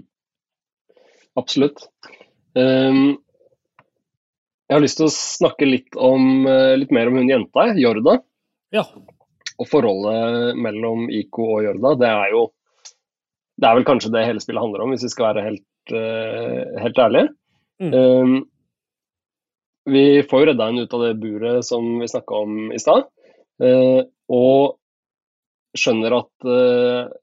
Absolutt. 1.37 1.85
Um, 2.55 3.17
jeg 4.65 4.77
har 4.77 4.81
lyst 4.81 4.97
til 4.97 5.05
å 5.07 5.13
snakke 5.13 5.67
litt, 5.67 5.91
om, 5.93 6.47
eh, 6.49 6.73
litt 6.79 6.93
mer 6.95 7.11
om 7.11 7.19
hun 7.19 7.29
jenta, 7.29 7.67
Jorda. 7.77 8.15
Ja. 8.73 8.81
Og 9.61 9.67
forholdet 9.69 10.57
mellom 10.57 11.05
Iko 11.13 11.51
og 11.57 11.67
Jorda. 11.67 11.93
Det 12.01 12.09
er 12.09 12.31
jo 12.33 12.45
Det 13.55 13.69
er 13.69 13.75
vel 13.77 13.85
kanskje 13.87 14.09
det 14.11 14.25
hele 14.27 14.41
spillet 14.43 14.59
handler 14.59 14.81
om, 14.83 14.89
hvis 14.91 15.05
vi 15.05 15.09
skal 15.13 15.29
være 15.29 15.43
helt, 15.45 15.93
uh, 15.95 16.75
helt 16.81 16.97
ærlige. 16.99 17.29
Mm. 17.79 17.93
Um, 17.93 18.33
vi 19.85 20.23
får 20.27 20.41
jo 20.41 20.47
redda 20.49 20.67
henne 20.67 20.83
ut 20.83 20.95
av 20.97 21.03
det 21.05 21.13
buret 21.21 21.65
som 21.65 21.85
vi 22.01 22.09
snakka 22.09 22.41
om 22.43 22.71
i 22.73 22.79
stad. 22.81 23.05
Eh, 23.63 24.01
og 24.33 24.75
skjønner 25.77 26.17
at 26.17 26.47
eh, 26.49 27.13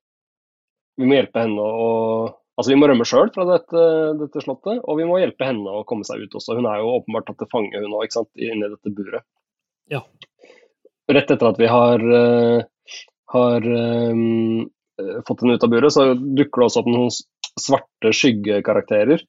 vi 1.01 1.09
må 1.09 1.19
hjelpe 1.19 1.43
henne 1.43 1.67
å 1.67 1.91
Altså 2.59 2.73
Vi 2.75 2.77
må 2.77 2.89
rømme 2.91 3.07
sjøl 3.09 3.31
fra 3.33 3.47
dette, 3.49 3.83
dette, 4.21 4.43
slottet, 4.45 4.83
og 4.85 4.99
vi 4.99 5.07
må 5.09 5.17
hjelpe 5.23 5.47
henne 5.49 5.73
å 5.73 5.87
komme 5.89 6.05
seg 6.05 6.21
ut 6.21 6.35
også. 6.37 6.59
Hun 6.59 6.69
er 6.69 6.83
jo 6.83 6.99
åpenbart 6.99 7.31
tatt 7.31 7.41
til 7.41 7.51
fange 7.53 7.81
hun 7.81 7.97
òg, 7.97 8.13
inni 8.37 8.69
dette 8.69 8.93
buret. 8.93 9.25
Ja. 9.91 10.03
Rett 11.13 11.33
etter 11.33 11.49
at 11.49 11.61
vi 11.61 11.71
har, 11.71 12.05
uh, 12.05 12.99
har 13.33 13.69
um, 13.73 14.69
fått 15.29 15.45
henne 15.45 15.57
ut 15.57 15.65
av 15.65 15.73
buret, 15.73 15.95
så 15.97 16.13
dukker 16.13 16.63
det 16.63 16.69
også 16.69 16.83
opp 16.85 16.93
noen 16.93 17.11
svarte 17.61 18.13
skyggekarakterer. 18.21 19.25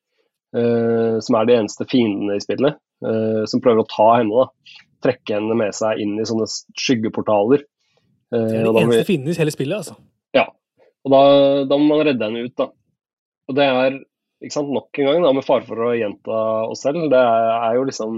Uh, 0.53 1.17
som 1.23 1.39
er 1.39 1.47
de 1.49 1.55
eneste 1.57 1.87
fiendene 1.89 2.37
i 2.37 2.43
spillet. 2.43 2.77
Uh, 3.03 3.41
som 3.49 3.63
prøver 3.63 3.81
å 3.83 3.89
ta 3.89 4.09
henne. 4.19 4.43
da, 4.43 4.83
Trekke 5.03 5.39
henne 5.39 5.57
med 5.59 5.73
seg 5.75 6.03
inn 6.03 6.19
i 6.19 6.27
sånne 6.27 6.45
skyggeportaler. 6.79 7.63
Uh, 8.33 8.37
det 8.51 8.59
er 8.61 8.67
de 8.67 8.83
eneste 8.83 9.01
vi... 9.01 9.09
fiendene 9.13 9.33
i 9.33 9.41
hele 9.41 9.55
spillet, 9.55 9.79
altså. 9.79 9.97
Ja. 10.35 10.47
Og 11.03 11.11
da, 11.15 11.21
da, 11.71 11.79
må 11.79 11.95
man 11.95 12.05
redde 12.07 12.29
henne 12.29 12.45
ut, 12.45 12.55
da. 12.59 12.69
Og 13.49 13.57
det 13.57 13.65
er 13.67 13.97
ikke 14.43 14.57
sant, 14.57 14.71
nok 14.75 14.99
en 14.99 15.09
gang, 15.09 15.25
da, 15.25 15.33
med 15.35 15.45
fare 15.47 15.65
for 15.67 15.83
å 15.85 15.91
gjenta 15.95 16.39
oss 16.67 16.83
selv, 16.83 17.07
det 17.11 17.19
er, 17.19 17.75
jo 17.77 17.85
liksom 17.87 18.17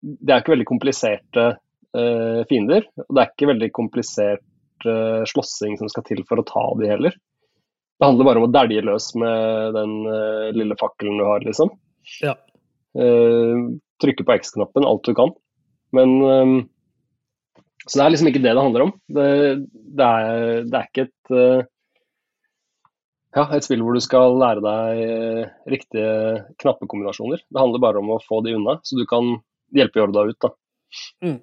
Det 0.00 0.32
er 0.32 0.42
ikke 0.42 0.54
veldig 0.54 0.68
kompliserte 0.68 1.46
uh, 1.56 2.42
fiender. 2.50 2.86
Og 3.06 3.10
det 3.10 3.22
er 3.22 3.32
ikke 3.32 3.52
veldig 3.54 3.72
komplisert 3.76 4.44
slåssing 5.26 5.78
som 5.80 5.88
skal 5.88 6.04
til 6.04 6.18
for 6.28 6.38
å 6.38 6.44
ta 6.46 6.62
de 6.78 6.90
heller. 6.90 7.14
Det 7.96 8.04
handler 8.04 8.26
bare 8.28 8.42
om 8.42 8.44
å 8.44 8.52
dælje 8.52 8.82
løs 8.84 9.06
med 9.18 9.72
den 9.74 9.94
lille 10.54 10.76
fakkelen 10.78 11.16
du 11.16 11.24
har, 11.24 11.40
liksom. 11.42 11.72
Ja. 12.20 12.34
Uh, 12.92 13.72
trykke 14.04 14.26
på 14.28 14.36
X-knappen 14.36 14.86
alt 14.86 15.08
du 15.08 15.16
kan. 15.16 15.32
Men 15.96 16.12
Så 17.86 17.96
det 17.96 18.04
er 18.04 18.12
liksom 18.12 18.28
ikke 18.30 18.44
det 18.44 18.52
det 18.52 18.66
handler 18.66 18.84
om. 18.84 18.92
Det, 19.16 19.26
det, 19.72 20.06
er, 20.06 20.68
det 20.68 20.76
er, 20.76 20.86
ikke 20.90 21.06
et 21.08 21.32
uh, 21.32 21.66
Ja, 23.36 23.44
et 23.52 23.66
spill 23.66 23.82
hvor 23.84 23.92
du 23.96 24.00
skal 24.00 24.38
lære 24.40 24.62
deg 24.64 25.00
eh, 25.04 25.50
riktige 25.68 26.12
knappekombinasjoner. 26.62 27.42
Det 27.44 27.60
handler 27.60 27.82
bare 27.84 28.00
om 28.00 28.14
å 28.14 28.22
få 28.24 28.40
de 28.46 28.54
unna, 28.56 28.78
så 28.86 28.96
du 28.96 29.04
kan 29.10 29.34
hjelpe 29.76 30.00
Jorda 30.00 30.22
ut. 30.30 30.38
da. 30.40 30.50
Mm. 31.20 31.36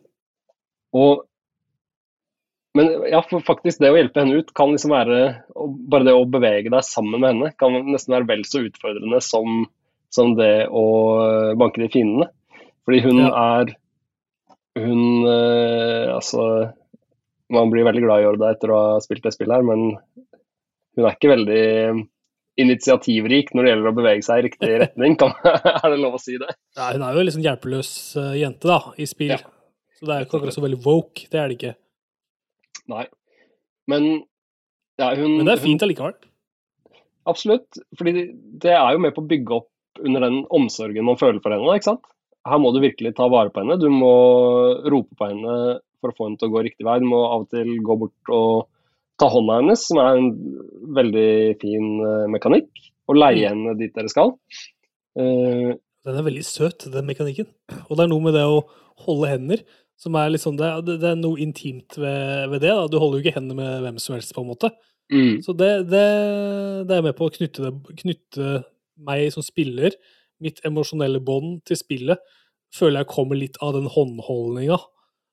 Og, 0.98 1.22
men 2.78 2.90
ja, 3.12 3.20
for 3.30 3.46
faktisk 3.46 3.82
det 3.84 3.92
å 3.94 3.98
hjelpe 4.00 4.24
henne 4.24 4.40
ut 4.42 4.50
kan 4.58 4.72
liksom 4.74 4.94
være 4.94 5.18
Bare 5.92 6.08
det 6.08 6.14
å 6.18 6.24
bevege 6.30 6.72
deg 6.74 6.86
sammen 6.88 7.22
med 7.22 7.30
henne 7.34 7.50
kan 7.62 7.76
nesten 7.86 8.16
være 8.16 8.30
vel 8.32 8.42
så 8.50 8.64
utfordrende 8.66 9.20
som, 9.22 9.66
som 10.14 10.34
det 10.40 10.68
å 10.74 10.86
banke 11.60 11.84
de 11.84 11.92
fiendene. 11.94 12.30
Fordi 12.88 13.04
hun 13.06 13.22
Ja. 13.22 13.30
er 13.62 13.76
Hun 14.82 15.28
øh, 15.30 16.10
Altså 16.16 16.74
Man 17.54 17.70
blir 17.70 17.86
veldig 17.86 18.02
glad 18.08 18.22
i 18.24 18.26
Jorda 18.26 18.50
etter 18.56 18.74
å 18.74 18.80
ha 18.82 19.02
spilt 19.06 19.24
det 19.28 19.36
spillet 19.36 19.60
her, 19.60 19.66
men 19.68 19.94
hun 20.98 21.06
er 21.08 21.16
ikke 21.16 21.32
veldig 21.34 21.64
initiativrik 22.62 23.50
når 23.54 23.66
det 23.66 23.72
gjelder 23.72 23.90
å 23.90 23.96
bevege 23.98 24.26
seg 24.26 24.42
i 24.42 24.46
riktig 24.48 24.72
retning. 24.84 25.18
Kan, 25.20 25.34
er 25.74 25.88
det 25.88 26.02
lov 26.02 26.20
å 26.20 26.22
si 26.22 26.38
det? 26.42 26.52
Ja, 26.78 26.92
hun 26.94 27.06
er 27.06 27.16
jo 27.16 27.24
en 27.24 27.34
sånn 27.38 27.48
hjelpeløs 27.48 27.94
eh, 28.22 28.36
jente 28.44 28.70
da, 28.70 28.80
i 28.98 29.08
spill. 29.10 29.34
Ja. 29.36 29.42
Så 29.98 30.08
det 30.08 30.14
er 30.14 30.22
jo 30.22 30.28
ikke 30.28 30.40
akkurat 30.42 30.58
så 30.58 30.66
veldig 30.66 30.82
woke. 30.86 31.28
Det 31.32 31.40
er 31.40 31.50
det 31.50 31.58
ikke. 31.58 31.76
Nei. 32.92 33.08
Men 33.90 34.08
ja, 35.02 35.14
hun 35.18 35.40
Men 35.40 35.48
det 35.48 35.58
er 35.58 35.64
fint 35.64 35.84
allikevel. 35.86 36.16
Absolutt. 37.30 37.80
fordi 37.98 38.26
det 38.60 38.74
er 38.76 38.96
jo 38.96 39.00
med 39.00 39.14
på 39.16 39.24
å 39.24 39.30
bygge 39.30 39.56
opp 39.56 40.02
under 40.04 40.26
den 40.26 40.42
omsorgen 40.52 41.06
man 41.08 41.20
føler 41.20 41.40
for 41.44 41.56
henne. 41.56 41.78
ikke 41.78 41.94
sant? 41.94 42.10
Her 42.44 42.60
må 42.60 42.74
du 42.76 42.82
virkelig 42.84 43.14
ta 43.16 43.30
vare 43.32 43.54
på 43.54 43.64
henne. 43.64 43.80
Du 43.80 43.88
må 43.94 44.14
rope 44.92 45.16
på 45.16 45.30
henne 45.30 45.80
for 46.04 46.12
å 46.12 46.18
få 46.18 46.28
henne 46.28 46.42
til 46.42 46.50
å 46.50 46.56
gå 46.58 46.64
riktig 46.66 46.88
vei. 46.88 46.98
Du 47.00 47.08
må 47.08 47.22
av 47.30 47.46
og 47.46 47.54
til 47.54 47.78
gå 47.86 47.96
bort 48.02 48.34
og 48.36 48.68
ta 49.22 49.29
hånda 49.29 49.60
hennes, 49.62 49.86
som 49.88 50.00
er 50.01 50.20
en 50.20 50.29
veldig 50.98 51.29
fin 51.62 51.89
eh, 52.03 52.25
mekanikk, 52.34 52.70
og 53.10 53.20
leie 53.20 53.50
henne 53.51 53.75
dit 53.79 53.93
dere 53.96 54.12
skal. 54.12 54.34
Uh, 55.20 55.75
Den 56.03 56.17
er 56.17 56.25
veldig 56.25 56.43
søt, 56.48 56.88
den 56.89 57.05
mekanikken. 57.08 57.50
Og 57.86 57.98
det 57.98 58.05
er 58.05 58.12
noe 58.12 58.24
med 58.24 58.36
det 58.38 58.46
å 58.50 58.63
holde 59.05 59.29
hender 59.29 59.62
som 60.00 60.15
er 60.20 60.34
sånn 60.41 60.58
Det, 60.60 60.98
det 61.00 61.12
er 61.12 61.20
noe 61.20 61.39
intimt 61.41 61.98
ved, 62.00 62.50
ved 62.51 62.63
det. 62.65 62.74
da. 62.74 62.88
Du 62.89 62.98
holder 63.00 63.20
jo 63.20 63.24
ikke 63.24 63.38
hender 63.38 63.58
med 63.58 63.84
hvem 63.86 64.00
som 64.01 64.17
helst, 64.17 64.34
på 64.36 64.43
en 64.43 64.50
måte. 64.50 64.72
mm, 65.13 65.41
Så 65.46 65.55
det, 65.55 65.72
det, 65.91 66.05
det 66.89 66.98
er 66.98 67.05
med 67.05 67.15
på 67.17 67.29
å 67.29 67.34
knytte, 67.34 67.72
knytte 68.01 68.63
meg 69.03 69.29
som 69.34 69.46
spiller, 69.46 69.96
mitt 70.43 70.60
emosjonelle 70.67 71.22
bånd 71.24 71.62
til 71.67 71.79
spillet, 71.79 72.20
føler 72.74 73.03
jeg 73.03 73.13
kommer 73.13 73.38
litt 73.38 73.60
av 73.63 73.75
den 73.77 73.86
håndholdninga 73.91 74.79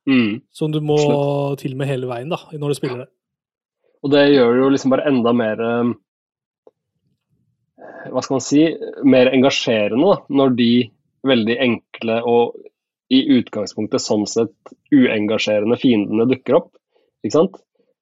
mm. 0.08 0.32
som 0.54 0.72
du 0.74 0.80
må 0.84 0.98
Slutt. 1.00 1.62
til 1.64 1.76
med 1.78 1.88
hele 1.90 2.08
veien 2.10 2.30
da, 2.30 2.38
når 2.52 2.74
du 2.74 2.78
spiller 2.78 3.02
det. 3.04 3.08
Og 4.00 4.14
det 4.14 4.22
gjør 4.32 4.54
det 4.54 4.62
jo 4.62 4.70
liksom 4.74 4.94
bare 4.94 5.08
enda 5.10 5.32
mer 5.36 5.60
eh, 5.66 5.92
Hva 8.10 8.22
skal 8.24 8.36
man 8.38 8.44
si 8.44 8.64
Mer 9.04 9.32
engasjerende, 9.34 10.14
da, 10.14 10.16
når 10.40 10.56
de 10.56 10.72
veldig 11.26 11.56
enkle 11.60 12.20
og 12.24 12.56
i 13.10 13.18
utgangspunktet 13.34 14.00
sånn 14.00 14.22
sett 14.30 14.70
uengasjerende 14.94 15.76
fiendene 15.82 16.28
dukker 16.30 16.60
opp. 16.60 16.70
Ikke 17.24 17.34
sant? 17.34 17.58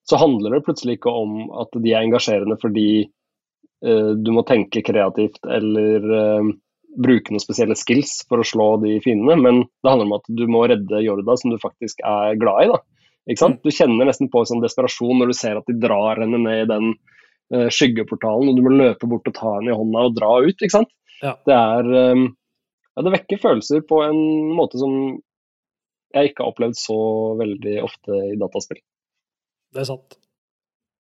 Så 0.07 0.21
handler 0.21 0.55
det 0.55 0.67
plutselig 0.67 0.99
ikke 0.99 1.13
om 1.13 1.49
at 1.63 1.73
de 1.75 1.95
er 1.95 2.05
engasjerende 2.05 2.59
fordi 2.61 2.89
uh, 3.09 4.13
du 4.13 4.31
må 4.37 4.45
tenke 4.47 4.85
kreativt 4.85 5.41
eller 5.49 6.07
uh, 6.13 6.53
bruke 6.99 7.33
noen 7.33 7.43
spesielle 7.43 7.77
skills 7.79 8.21
for 8.29 8.43
å 8.43 8.47
slå 8.47 8.69
de 8.85 8.99
fiendene, 9.05 9.37
men 9.41 9.65
det 9.67 9.91
handler 9.91 10.09
om 10.09 10.17
at 10.19 10.31
du 10.41 10.45
må 10.51 10.65
redde 10.71 11.03
Jorda, 11.05 11.37
som 11.41 11.53
du 11.53 11.59
faktisk 11.63 12.05
er 12.07 12.39
glad 12.41 12.65
i. 12.65 12.71
da. 12.73 12.81
Du 13.27 13.71
kjenner 13.75 14.09
nesten 14.09 14.31
på 14.33 14.41
en 14.43 14.51
sånn 14.53 14.65
desperasjon 14.65 15.19
når 15.21 15.33
du 15.33 15.37
ser 15.37 15.59
at 15.59 15.67
de 15.69 15.77
drar 15.83 16.21
henne 16.23 16.41
ned 16.41 16.63
i 16.63 16.69
den 16.71 16.93
uh, 17.55 17.69
skyggeportalen, 17.73 18.51
og 18.51 18.57
du 18.57 18.65
må 18.65 18.73
løpe 18.73 19.09
bort 19.11 19.29
og 19.29 19.37
ta 19.37 19.55
henne 19.59 19.75
i 19.75 19.79
hånda 19.79 20.05
og 20.09 20.17
dra 20.17 20.31
ut. 20.47 20.57
ikke 20.57 20.77
sant? 20.79 20.93
Ja. 21.23 21.35
Det 21.49 21.57
er 21.57 21.91
um, 22.15 22.29
ja, 22.95 23.05
Det 23.05 23.15
vekker 23.17 23.43
følelser 23.43 23.83
på 23.89 24.01
en 24.07 24.21
måte 24.57 24.81
som 24.81 24.95
jeg 26.15 26.31
ikke 26.31 26.45
har 26.45 26.55
opplevd 26.55 26.79
så 26.79 26.99
veldig 27.37 27.75
ofte 27.85 28.23
i 28.31 28.39
dataspill. 28.41 28.81
Det 29.75 29.83
er 29.83 29.91
sant. 29.91 30.17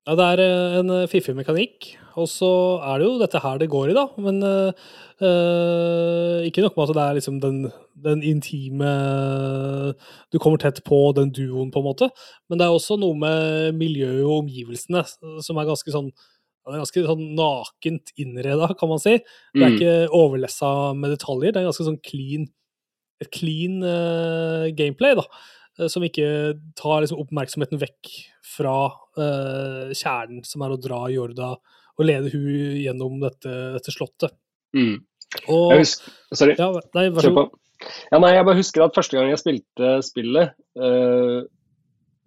Ja, 0.08 0.14
det 0.16 0.24
er 0.24 0.40
eh, 0.40 0.74
en 0.80 0.90
eh, 0.94 1.08
fiffig 1.10 1.34
mekanikk, 1.36 1.90
og 2.16 2.24
så 2.32 2.48
er 2.80 3.02
det 3.02 3.08
jo 3.10 3.18
dette 3.20 3.40
her 3.44 3.58
det 3.60 3.68
går 3.68 3.90
i, 3.92 3.96
da. 3.96 4.06
Men 4.24 4.38
eh, 4.46 6.46
ikke 6.48 6.64
nok 6.64 6.78
med 6.78 6.88
at 6.88 6.96
det 6.96 7.02
er 7.04 7.18
liksom 7.18 7.36
den, 7.42 7.58
den 8.06 8.22
intime 8.24 8.88
Du 10.32 10.38
kommer 10.40 10.60
tett 10.62 10.80
på 10.86 11.00
den 11.18 11.28
duoen, 11.34 11.68
på 11.74 11.82
en 11.82 11.88
måte, 11.90 12.08
men 12.48 12.60
det 12.60 12.66
er 12.66 12.72
også 12.78 12.96
noe 13.02 13.18
med 13.20 13.76
miljøet 13.76 14.24
og 14.24 14.46
omgivelsene 14.46 15.04
som 15.44 15.60
er 15.60 15.68
ganske 15.68 15.92
sånn 15.94 16.10
det 16.68 16.76
er 16.76 16.82
ganske 16.82 17.02
sånn 17.06 17.28
nakent 17.32 18.10
innreda, 18.20 18.66
kan 18.76 18.90
man 18.90 18.98
si. 19.00 19.14
Det 19.56 19.62
er 19.62 19.70
Mm. 19.70 19.76
ikke 19.78 19.92
overlessa 20.12 20.92
med 20.92 21.14
detaljer. 21.14 21.54
Det 21.54 21.62
er 21.62 21.68
ganske 21.70 21.86
sånn 21.86 21.96
clean 22.04 22.44
et 23.22 23.30
clean 23.32 23.78
uh, 23.82 24.68
gameplay, 24.76 25.14
da. 25.16 25.24
Eh, 25.78 25.88
Som 25.90 26.06
ikke 26.06 26.28
tar 26.78 27.04
liksom, 27.04 27.20
oppmerksomheten 27.24 27.80
vekk 27.80 28.12
fra 28.48 28.76
uh, 29.18 29.90
kjernen, 29.94 30.42
som 30.46 30.64
er 30.64 30.74
å 30.74 30.80
dra 30.80 31.04
Jorda 31.12 31.52
og 31.98 32.06
lede 32.06 32.30
hun 32.32 32.78
gjennom 32.78 33.18
dette, 33.22 33.52
dette 33.74 33.92
slottet. 33.92 34.34
Mm. 34.76 35.00
Og 35.50 35.72
Jeg 35.74 35.82
husker, 35.82 36.14
sorry. 36.32 36.54
ja, 36.58 36.68
Nei, 36.94 37.08
Kjør 37.18 37.34
på. 37.36 37.44
Ja, 38.10 38.18
nei, 38.18 38.32
jeg 38.34 38.46
bare 38.46 38.58
husker 38.58 38.84
at 38.86 38.96
første 38.96 39.18
gang 39.18 39.30
jeg 39.30 39.40
spilte 39.42 39.90
spillet 40.06 40.54
uh, 40.78 41.42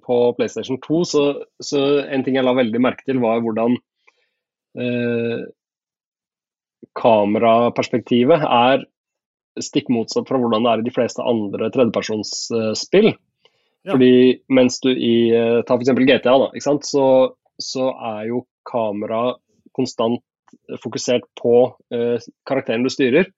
på 0.06 0.20
PlayStation 0.38 0.80
2, 0.84 1.02
så, 1.08 1.24
så 1.64 1.82
en 2.04 2.24
ting 2.26 2.38
jeg 2.38 2.48
la 2.48 2.56
veldig 2.58 2.82
merke 2.84 3.04
til, 3.08 3.20
var 3.24 3.42
hvordan 3.44 3.76
uh, 4.80 5.42
kameraperspektivet 7.00 8.46
er 8.48 8.86
stikk 9.62 9.92
motsatt 9.92 10.30
fra 10.30 10.40
hvordan 10.40 10.64
det 10.64 10.72
er 10.72 10.82
i 10.82 10.88
de 10.88 10.96
fleste 10.96 11.24
andre 11.28 11.68
tredjepersonsspill. 11.74 13.12
Ja. 13.84 13.96
Fordi 13.96 14.42
mens 14.54 14.80
du 14.84 14.92
i 14.94 15.32
eh, 15.34 15.62
ta 15.66 15.78
f.eks. 15.78 15.94
GTA, 15.98 16.36
da, 16.38 16.50
ikke 16.54 16.68
sant? 16.68 16.88
Så, 16.88 17.06
så 17.62 17.90
er 18.14 18.28
jo 18.30 18.44
kamera 18.68 19.32
konstant 19.76 20.22
fokusert 20.84 21.26
på 21.42 21.56
eh, 21.94 22.18
karakteren 22.48 22.84
du 22.86 22.92
styrer. 22.94 23.30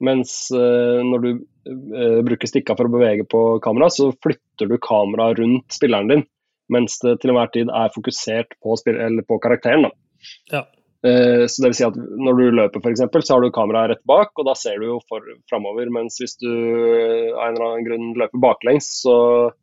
Mens 0.00 0.48
eh, 0.54 1.00
når 1.04 1.24
du 1.24 1.30
eh, 1.32 2.20
bruker 2.24 2.48
stikka 2.48 2.76
for 2.78 2.88
å 2.88 2.92
bevege 2.92 3.26
på 3.28 3.42
kamera, 3.64 3.90
så 3.92 4.10
flytter 4.24 4.70
du 4.70 4.78
kameraet 4.80 5.40
rundt 5.42 5.76
spilleren 5.76 6.12
din. 6.12 6.26
Mens 6.70 7.00
det 7.02 7.18
til 7.20 7.32
enhver 7.32 7.50
tid 7.52 7.72
er 7.74 7.92
fokusert 7.94 8.54
på, 8.62 8.76
spill 8.78 9.00
eller 9.02 9.26
på 9.26 9.40
karakteren. 9.42 9.88
Da. 9.88 10.30
Ja. 10.54 10.62
Eh, 11.00 11.46
så 11.48 11.62
det 11.62 11.70
vil 11.70 11.76
si 11.78 11.84
at 11.86 11.94
Når 11.96 12.36
du 12.36 12.42
løper, 12.58 12.82
for 12.84 12.90
eksempel, 12.92 13.22
så 13.24 13.34
har 13.38 13.40
du 13.46 13.50
kameraet 13.56 13.94
rett 13.94 14.02
bak, 14.04 14.32
og 14.36 14.44
da 14.50 14.52
ser 14.58 14.76
du 14.82 14.84
jo 14.90 14.98
for, 15.08 15.24
framover. 15.48 15.88
Mens 15.94 16.18
hvis 16.20 16.36
du 16.42 16.50
eh, 16.50 17.30
av 17.32 17.46
en 17.46 17.54
eller 17.56 17.66
annen 17.70 17.86
grunn 17.86 18.10
løper 18.20 18.42
baklengs, 18.42 18.90
så 19.00 19.14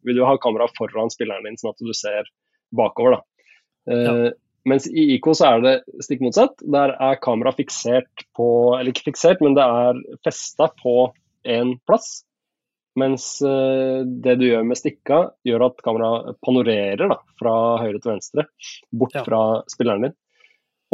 vil 0.07 0.17
du 0.17 0.25
ha 0.25 0.33
kameraet 0.41 0.73
foran 0.79 1.13
spilleren 1.13 1.45
din, 1.45 1.59
sånn 1.61 1.75
at 1.75 1.85
du 1.85 1.93
ser 1.93 2.29
bakover. 2.73 3.19
da. 3.19 3.21
Eh, 3.93 4.03
Ja. 4.07 4.17
Mens 4.67 4.83
i 4.91 5.13
IK 5.15 5.23
så 5.31 5.45
er 5.47 5.61
det 5.63 5.75
stikk 6.03 6.19
motsatt. 6.25 6.57
Der 6.59 6.91
er 6.99 7.15
kameraet 7.23 7.55
fiksert 7.55 8.25
på 8.35 8.47
Eller 8.75 8.91
ikke 8.91 9.05
fiksert, 9.13 9.39
men 9.39 9.53
det 9.55 9.63
er 9.63 10.01
festa 10.25 10.67
på 10.83 11.13
én 11.47 11.77
plass. 11.87 12.25
Mens 12.99 13.37
det 13.39 14.33
du 14.41 14.43
gjør 14.49 14.65
med 14.67 14.75
stikka, 14.75 15.31
gjør 15.47 15.67
at 15.69 15.79
kameraet 15.85 16.35
panorerer 16.43 17.07
da, 17.13 17.15
fra 17.39 17.53
høyre 17.79 18.01
til 18.01 18.11
venstre, 18.11 18.43
bort 18.91 19.15
Ja. 19.15 19.23
fra 19.23 19.63
spilleren 19.71 20.01
din. 20.09 20.15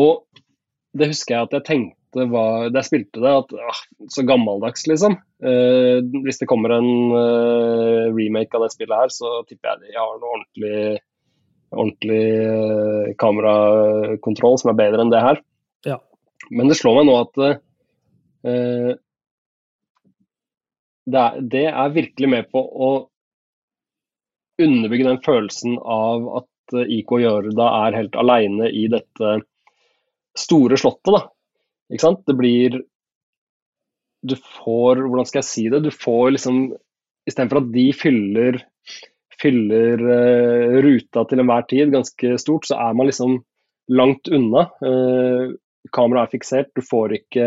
Og 0.01 0.23
det 0.97 1.09
husker 1.11 1.35
jeg 1.35 1.47
at 1.47 1.55
jeg 1.57 1.67
tenkte 1.67 2.27
var, 2.29 2.69
da 2.69 2.81
jeg 2.81 2.89
spilte 2.91 3.21
det, 3.23 3.31
at 3.33 3.53
ah, 3.57 3.79
så 4.13 4.25
gammeldags, 4.27 4.85
liksom. 4.89 5.15
Eh, 5.41 6.03
hvis 6.25 6.37
det 6.41 6.47
kommer 6.49 6.75
en 6.75 6.89
eh, 7.17 8.11
remake 8.13 8.53
av 8.53 8.65
det 8.65 8.73
spillet 8.75 9.05
her, 9.05 9.13
så 9.13 9.39
tipper 9.49 9.71
jeg 9.71 9.87
de 9.87 9.97
har 9.97 10.19
noe 10.21 10.35
ordentlig, 10.37 10.81
ordentlig 11.73 12.25
eh, 12.43 13.13
kamerakontroll 13.21 14.59
som 14.61 14.73
er 14.73 14.77
bedre 14.83 15.01
enn 15.01 15.13
det 15.13 15.23
her. 15.25 15.41
Ja. 15.89 15.97
Men 16.53 16.69
det 16.69 16.77
slår 16.77 16.99
meg 16.99 17.09
nå 17.09 17.17
at 17.23 17.41
eh, 17.47 18.93
det, 21.03 21.23
er, 21.23 21.41
det 21.55 21.65
er 21.71 21.97
virkelig 21.97 22.29
med 22.29 22.53
på 22.53 22.61
å 22.61 22.91
underbygge 24.61 25.09
den 25.09 25.21
følelsen 25.25 25.79
av 25.81 26.29
at 26.43 26.77
eh, 26.77 26.93
IK 26.99 27.17
Gjørda 27.23 27.71
er 27.87 27.97
helt 27.97 28.21
aleine 28.21 28.69
i 28.69 28.85
dette 28.91 29.39
store 30.37 30.77
slottet. 30.79 31.13
da. 31.13 31.21
Ikke 31.93 32.07
sant? 32.07 32.23
Det 32.27 32.35
blir 32.37 32.81
Du 34.23 34.35
får 34.63 35.03
Hvordan 35.03 35.27
skal 35.27 35.41
jeg 35.41 35.49
si 35.49 35.65
det? 35.69 35.83
Du 35.83 35.91
får 35.91 36.35
liksom 36.37 36.65
Istedenfor 37.27 37.61
at 37.61 37.67
de 37.71 37.85
fyller, 37.95 38.57
fyller 39.39 40.01
uh, 40.03 40.73
ruta 40.83 41.21
til 41.23 41.39
enhver 41.39 41.63
tid 41.69 41.93
ganske 41.93 42.33
stort, 42.35 42.65
så 42.67 42.75
er 42.83 42.97
man 42.99 43.07
liksom 43.07 43.37
langt 43.95 44.27
unna. 44.27 44.65
Uh, 44.83 45.53
Kameraet 45.95 46.27
er 46.27 46.33
fiksert, 46.33 46.73
du 46.75 46.83
får 46.83 47.15
ikke 47.21 47.45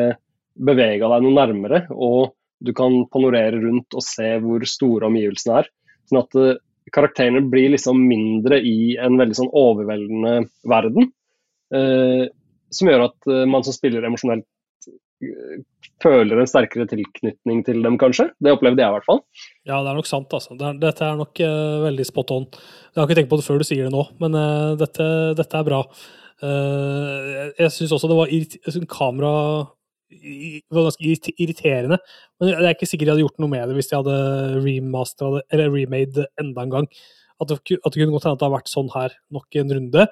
bevega 0.56 1.10
deg 1.12 1.26
noe 1.26 1.36
nærmere. 1.36 1.82
Og 1.92 2.32
du 2.64 2.72
kan 2.72 3.02
panorere 3.12 3.60
rundt 3.60 3.92
og 3.92 4.06
se 4.06 4.30
hvor 4.40 4.64
store 4.64 5.10
omgivelsene 5.10 5.60
er. 5.60 5.68
Sånn 6.08 6.22
at 6.22 6.40
uh, 6.40 6.56
karakterene 6.94 7.44
blir 7.50 7.74
liksom 7.74 8.00
mindre 8.08 8.62
i 8.64 8.96
en 9.02 9.20
veldig 9.20 9.38
sånn 9.42 9.52
overveldende 9.56 10.34
verden. 10.70 11.10
Eh, 11.74 12.26
som 12.76 12.90
gjør 12.90 13.08
at 13.08 13.30
uh, 13.30 13.42
man 13.48 13.64
som 13.66 13.74
spiller 13.74 14.06
emosjonelt 14.06 14.46
uh, 14.86 15.56
føler 16.04 16.42
en 16.42 16.50
sterkere 16.50 16.86
tilknytning 16.90 17.62
til 17.66 17.80
dem, 17.84 17.96
kanskje. 18.00 18.28
Det 18.42 18.52
opplevde 18.52 18.84
jeg 18.84 18.92
i 18.92 18.96
hvert 18.98 19.08
fall. 19.08 19.22
Ja, 19.64 19.80
det 19.80 19.92
er 19.92 19.98
nok 19.98 20.10
sant, 20.10 20.36
altså. 20.36 20.58
Det 20.60 20.74
dette 20.82 21.06
er 21.06 21.18
nok 21.20 21.40
uh, 21.40 21.86
veldig 21.86 22.08
spot 22.08 22.34
on. 22.36 22.46
Jeg 22.92 23.00
har 23.00 23.08
ikke 23.08 23.20
tenkt 23.20 23.32
på 23.32 23.40
det 23.40 23.48
før 23.48 23.62
du 23.62 23.68
sier 23.68 23.88
det 23.88 23.94
nå, 23.94 24.04
men 24.22 24.36
dette, 24.80 25.08
dette, 25.38 25.56
er 25.56 25.66
bra. 25.66 25.82
jeg 26.42 27.52
jeg 27.58 27.72
syns 27.72 27.92
også 27.96 28.08
det 28.12 28.18
var 28.18 28.86
kamera 28.92 29.32
var 30.70 30.86
ganske 30.86 31.32
irriterende. 31.36 31.98
Men 32.38 32.52
jeg 32.52 32.64
er 32.64 32.74
ikke 32.74 32.88
sikker 32.88 33.06
de 33.06 33.14
hadde 33.14 33.24
gjort 33.24 33.40
noe 33.42 33.52
med 33.52 33.68
det 33.68 33.76
hvis 33.78 33.90
de 33.90 33.98
hadde 33.98 34.16
remastera 34.64 35.38
det, 35.38 35.44
eller 35.52 35.72
remade 35.74 36.26
enda 36.40 36.62
en 36.64 36.74
gang. 36.74 36.88
At 37.40 37.50
det, 37.50 37.58
at 37.76 37.92
det 37.92 38.00
kunne 38.00 38.14
godt 38.14 38.24
hende 38.28 38.36
at 38.38 38.40
det 38.40 38.48
har 38.48 38.56
vært 38.56 38.72
sånn 38.72 38.92
her 38.94 39.16
nok 39.34 39.58
en 39.60 39.74
runde. 39.76 40.06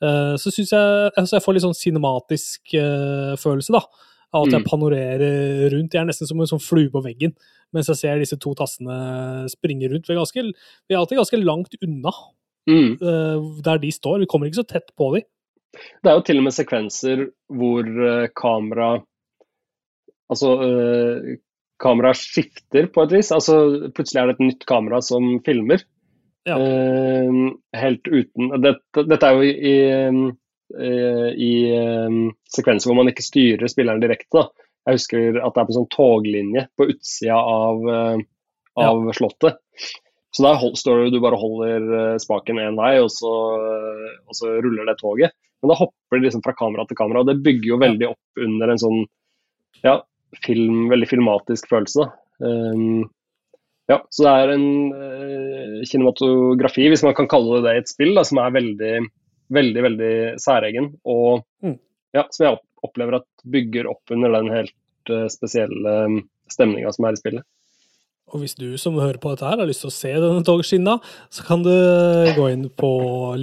Uh, 0.00 0.34
så 0.40 0.48
syns 0.48 0.72
jeg 0.72 1.10
altså 1.12 1.36
jeg 1.36 1.44
får 1.44 1.56
litt 1.56 1.64
sånn 1.66 1.76
cinematisk 1.76 2.72
uh, 2.80 3.34
følelse, 3.40 3.74
da. 3.76 3.82
Av 4.30 4.46
at 4.46 4.54
jeg 4.54 4.62
mm. 4.62 4.68
panorerer 4.70 5.72
rundt. 5.74 5.94
Jeg 5.96 6.00
er 6.00 6.06
nesten 6.06 6.28
som 6.28 6.38
en 6.40 6.48
sånn 6.48 6.62
flue 6.62 6.90
på 6.92 7.02
veggen 7.02 7.34
mens 7.74 7.86
jeg 7.90 7.98
ser 8.00 8.18
disse 8.18 8.34
to 8.42 8.50
tassene 8.58 8.94
springe 9.50 9.86
rundt. 9.90 10.08
Vi 10.08 10.14
er, 10.14 10.18
ganske, 10.18 10.42
vi 10.42 10.94
er 10.94 10.98
alltid 10.98 11.20
ganske 11.20 11.38
langt 11.38 11.76
unna 11.78 12.12
mm. 12.70 12.96
uh, 13.02 13.50
der 13.66 13.82
de 13.82 13.90
står. 13.94 14.22
Vi 14.22 14.30
kommer 14.30 14.50
ikke 14.50 14.62
så 14.62 14.66
tett 14.70 14.90
på 14.98 15.12
dem. 15.14 15.26
Det 16.02 16.10
er 16.10 16.18
jo 16.18 16.24
til 16.26 16.40
og 16.40 16.46
med 16.48 16.56
sekvenser 16.56 17.28
hvor 17.60 17.86
kamera 18.38 18.96
Altså, 20.30 20.52
kameraet 21.82 22.20
skifter 22.20 22.86
på 22.94 23.02
et 23.02 23.14
vis. 23.16 23.32
Altså, 23.34 23.88
plutselig 23.90 24.20
er 24.20 24.28
det 24.28 24.36
et 24.36 24.44
nytt 24.44 24.66
kamera 24.70 25.00
som 25.02 25.24
filmer. 25.42 25.82
Ja. 26.48 26.56
Uh, 26.56 27.50
helt 27.76 28.08
uten 28.08 28.52
Dette, 28.64 29.02
dette 29.04 29.28
er 29.28 29.36
jo 29.36 29.44
i, 29.44 29.72
i, 30.80 31.00
i 31.36 31.52
um, 31.76 32.30
sekvenser 32.48 32.88
hvor 32.88 32.96
man 32.96 33.10
ikke 33.12 33.26
styrer 33.26 33.70
spilleren 33.70 34.02
direkte. 34.02 34.40
Da. 34.40 34.68
Jeg 34.88 35.00
husker 35.00 35.40
at 35.40 35.54
det 35.54 35.62
er 35.62 35.66
på 35.68 35.74
en 35.74 35.78
sånn 35.82 35.90
toglinje 35.92 36.64
på 36.80 36.88
utsida 36.94 37.36
av, 37.36 37.84
uh, 37.84 38.22
av 38.80 39.04
ja. 39.10 39.18
slottet. 39.18 39.60
Så 40.30 40.46
der 40.46 40.58
hold, 40.62 40.76
står 40.78 41.04
du, 41.04 41.16
du 41.16 41.22
bare 41.22 41.38
holder 41.38 42.18
spaken 42.22 42.60
én 42.62 42.76
vei, 42.78 42.92
og 43.02 43.08
så, 43.10 43.30
og 44.30 44.36
så, 44.38 44.52
ruller 44.62 44.86
det 44.86 45.00
toget. 45.00 45.34
Men 45.60 45.72
da 45.72 45.76
hopper 45.80 46.16
det 46.20 46.28
liksom 46.28 46.44
fra 46.44 46.54
kamera 46.56 46.84
til 46.86 46.96
kamera, 47.00 47.24
og 47.24 47.28
det 47.28 47.40
bygger 47.42 47.72
jo 47.72 47.80
veldig 47.82 48.06
opp 48.12 48.44
under 48.46 48.70
en 48.70 48.78
sånn 48.80 49.00
ja, 49.82 49.96
film, 50.46 50.86
veldig 50.92 51.08
filmatisk 51.10 51.66
følelse. 51.72 52.06
Um, 52.38 53.10
ja, 53.90 53.98
så 54.14 54.26
det 54.26 54.32
er 54.32 54.52
en 54.54 54.66
uh, 54.94 55.78
kinematografi, 55.88 56.86
hvis 56.92 57.04
man 57.06 57.16
kan 57.18 57.28
kalle 57.30 57.58
det 57.58 57.66
det, 57.66 57.76
et 57.80 57.92
spill, 57.92 58.12
da, 58.16 58.24
som 58.26 58.40
er 58.42 58.54
veldig, 58.54 58.92
veldig, 59.56 59.86
veldig 59.86 60.12
særegen. 60.42 60.92
Og 61.10 61.42
mm. 61.64 61.78
ja, 62.16 62.26
som 62.30 62.46
jeg 62.46 62.60
opplever 62.86 63.18
at 63.20 63.48
bygger 63.50 63.90
opp 63.90 64.14
under 64.14 64.36
den 64.36 64.52
helt 64.54 65.12
uh, 65.12 65.26
spesielle 65.32 65.96
um, 66.06 66.20
stemninga 66.50 66.92
som 66.94 67.08
er 67.08 67.18
i 67.18 67.22
spillet. 67.22 67.48
Og 68.30 68.44
hvis 68.44 68.54
du 68.54 68.68
som 68.78 68.94
hører 69.00 69.18
på 69.18 69.32
dette 69.32 69.48
her 69.48 69.58
har 69.58 69.66
lyst 69.66 69.82
til 69.82 69.90
å 69.90 69.96
se 69.96 70.10
denne 70.14 70.46
togskinna, 70.46 71.00
så 71.34 71.42
kan 71.48 71.64
du 71.66 71.72
gå 72.36 72.44
inn 72.52 72.68
på 72.78 72.90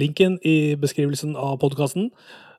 linken 0.00 0.38
i 0.48 0.78
beskrivelsen 0.80 1.34
av 1.36 1.58
podkasten. 1.60 2.08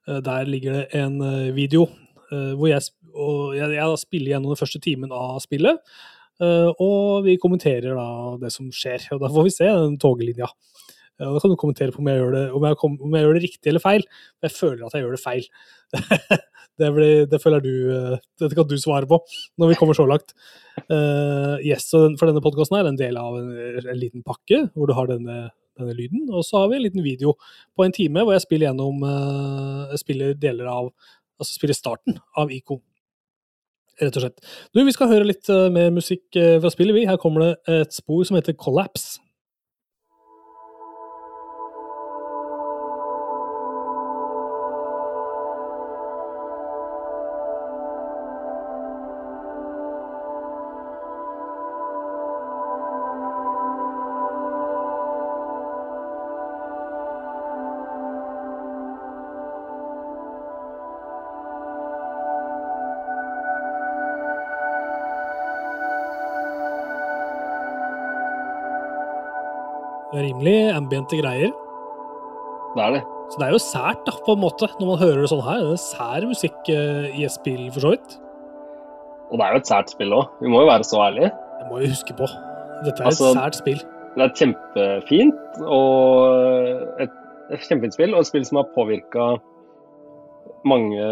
Der 0.06 0.46
ligger 0.46 0.78
det 0.78 1.00
en 1.00 1.18
video 1.58 1.88
hvor 2.30 2.70
jeg 2.70 2.86
og 3.18 3.58
jeg, 3.58 3.74
jeg 3.74 4.00
spiller 4.02 4.34
gjennom 4.36 4.54
den 4.54 4.60
første 4.60 4.82
timen 4.84 5.14
av 5.16 5.40
spillet. 5.44 5.82
Uh, 6.40 6.72
og 6.80 7.26
vi 7.26 7.36
kommenterer 7.42 7.98
da 7.98 8.38
det 8.40 8.52
som 8.54 8.70
skjer. 8.72 9.10
Og 9.16 9.24
da 9.24 9.32
får 9.34 9.48
vi 9.48 9.56
se 9.56 9.68
den 9.68 9.98
toglinja. 10.02 10.48
Og 11.20 11.36
da 11.36 11.42
kan 11.44 11.52
du 11.52 11.58
kommentere 11.60 11.92
på 11.92 12.00
om 12.00 12.08
jeg, 12.08 12.22
gjør 12.22 12.32
det, 12.32 12.46
om, 12.56 12.64
jeg 12.64 12.80
kom, 12.80 12.94
om 13.04 13.16
jeg, 13.16 13.26
gjør 13.26 13.36
det, 13.36 13.44
riktig 13.44 13.72
eller 13.72 13.84
feil. 13.84 14.06
Jeg 14.46 14.56
føler 14.56 14.86
at 14.88 14.96
jeg 14.96 15.04
gjør 15.04 15.18
det 15.18 15.24
feil. 15.26 15.50
det, 16.80 16.92
blir, 16.96 17.26
det, 17.28 17.42
føler 17.44 17.64
du 17.66 17.72
uh, 17.92 18.16
Dette 18.40 18.56
kan 18.56 18.70
du 18.70 18.78
svare 18.80 19.10
på 19.10 19.20
når 19.60 19.74
vi 19.74 19.80
kommer 19.82 19.98
så 19.98 20.08
langt. 20.08 20.32
yes, 21.60 21.90
For 21.92 22.30
denne 22.30 22.44
podkasten 22.46 22.80
er 22.80 22.88
en 22.88 23.00
del 23.00 23.20
av 23.20 23.36
en, 23.36 23.50
en, 23.84 23.98
liten 24.00 24.24
pakke 24.24 24.64
hvor 24.72 24.88
du 24.88 24.96
har 24.96 25.12
denne, 25.12 25.50
denne, 25.76 25.98
lyden. 25.98 26.30
Og 26.32 26.48
så 26.48 26.62
har 26.62 26.72
vi 26.72 26.80
en 26.80 26.86
liten 26.88 27.04
video 27.04 27.36
på 27.76 27.84
en 27.84 27.96
time 27.96 28.24
hvor 28.24 28.38
jeg 28.38 28.48
spiller 28.48 28.70
gjennom 28.70 29.04
jeg 29.92 30.06
spiller 30.06 30.38
deler 30.40 30.72
av 30.72 30.94
Altså 31.40 31.56
spiller 31.56 31.78
starten 31.78 32.18
av 32.36 32.50
IK 32.52 32.74
rett 34.02 34.20
og 34.20 34.26
slett. 34.26 34.52
Du, 34.74 34.84
Vi 34.86 34.96
skal 34.96 35.12
høre 35.12 35.28
litt 35.28 35.50
uh, 35.52 35.68
mer 35.74 35.92
musikk 35.96 36.26
uh, 36.40 36.58
fra 36.64 36.72
spillet, 36.74 36.98
vi. 36.98 37.08
Her 37.10 37.20
kommer 37.22 37.46
det 37.46 37.80
et 37.82 37.96
spor 37.96 38.24
som 38.28 38.40
heter 38.40 38.58
Collapse. 38.60 39.20
Rimelig 70.40 70.72
ambiente 70.76 71.18
greier. 71.20 71.52
Det 72.76 72.84
er 72.84 72.92
det. 72.96 73.04
Så 73.30 73.38
det 73.40 73.46
er 73.46 73.52
jo 73.52 73.62
sært, 73.62 74.02
da, 74.08 74.14
på 74.26 74.34
en 74.34 74.42
måte, 74.42 74.68
når 74.80 74.88
man 74.88 75.00
hører 75.00 75.22
det 75.22 75.30
sånn 75.30 75.44
her. 75.46 75.62
Det 75.62 75.76
er 75.76 75.84
sær 75.84 76.26
musikk 76.30 76.72
uh, 76.72 77.06
i 77.14 77.26
et 77.26 77.34
spill, 77.34 77.68
for 77.74 77.84
så 77.84 77.94
vidt. 77.94 78.16
Og 79.30 79.38
det 79.38 79.46
er 79.46 79.54
jo 79.54 79.62
et 79.62 79.70
sært 79.70 79.94
spill 79.94 80.16
òg. 80.16 80.32
Vi 80.42 80.50
må 80.50 80.64
jo 80.64 80.70
være 80.72 80.88
så 80.88 81.04
ærlige. 81.06 81.30
Det 81.60 81.68
må 81.70 81.82
vi 81.84 81.92
huske 81.92 82.16
på. 82.18 82.30
Dette 82.86 83.04
er 83.04 83.12
altså, 83.12 83.30
et 83.30 83.38
sært 83.38 83.60
spill. 83.60 83.84
Det 84.16 84.24
er 84.24 84.32
et 84.32 84.42
kjempefint 84.42 85.62
og 85.70 87.04
et, 87.04 87.14
et 87.54 87.68
kjempefint 87.68 87.98
spill, 87.98 88.16
og 88.16 88.24
et 88.24 88.32
spill 88.32 88.48
som 88.48 88.62
har 88.62 88.72
påvirka 88.74 89.30
mange 90.68 91.04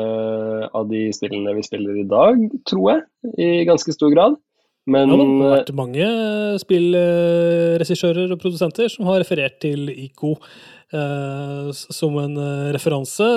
av 0.76 0.90
de 0.90 1.06
spillene 1.16 1.54
vi 1.56 1.63
spiller 1.63 2.02
i 2.02 2.08
dag, 2.10 2.42
tror 2.68 2.90
jeg, 2.92 3.04
i 3.38 3.68
ganske 3.70 3.94
stor 3.96 4.12
grad. 4.12 4.36
Men, 4.88 5.12
ja, 5.12 5.17
det 5.19 5.28
har 5.28 5.54
vært 5.58 5.76
mange 5.76 6.08
spillregissører 6.63 8.32
og 8.32 8.39
produsenter 8.39 8.88
som 8.91 9.10
har 9.10 9.19
referert 9.19 9.58
til 9.60 9.89
ICO 9.91 10.38
eh, 10.95 11.71
som 11.76 12.17
en 12.21 12.38
eh, 12.39 12.69
referanse, 12.76 13.28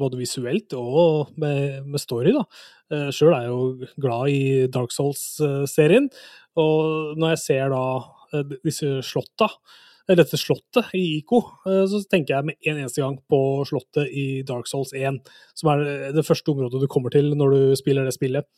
både 0.00 0.20
visuelt 0.20 0.76
og 0.78 1.34
med, 1.36 1.84
med 1.84 2.00
story. 2.02 2.32
da. 2.36 2.46
Eh, 2.92 3.08
Sjøl 3.14 3.34
er 3.34 3.46
jeg 3.46 3.52
jo 3.52 3.90
glad 4.02 4.32
i 4.32 4.42
Dark 4.72 4.94
Souls-serien, 4.94 6.08
og 6.56 7.16
når 7.20 7.34
jeg 7.34 7.42
ser 7.44 7.74
da 7.74 7.84
eh, 8.32 8.56
disse 8.64 8.96
slotta, 9.04 9.50
eh, 10.08 10.16
dette 10.16 10.40
slottet 10.40 10.96
i 10.96 11.04
ICO, 11.18 11.42
eh, 11.68 11.84
så 11.90 12.02
tenker 12.08 12.38
jeg 12.38 12.50
med 12.50 12.60
en 12.62 12.84
eneste 12.86 13.04
gang 13.04 13.20
på 13.28 13.40
slottet 13.68 14.08
i 14.08 14.26
Dark 14.48 14.70
Souls 14.70 14.96
1, 14.96 15.20
som 15.52 15.74
er 15.74 16.12
det 16.16 16.26
første 16.26 16.54
området 16.54 16.84
du 16.84 16.90
kommer 16.90 17.12
til 17.12 17.34
når 17.36 17.56
du 17.56 17.80
spiller 17.80 18.08
det 18.08 18.16
spillet. 18.16 18.48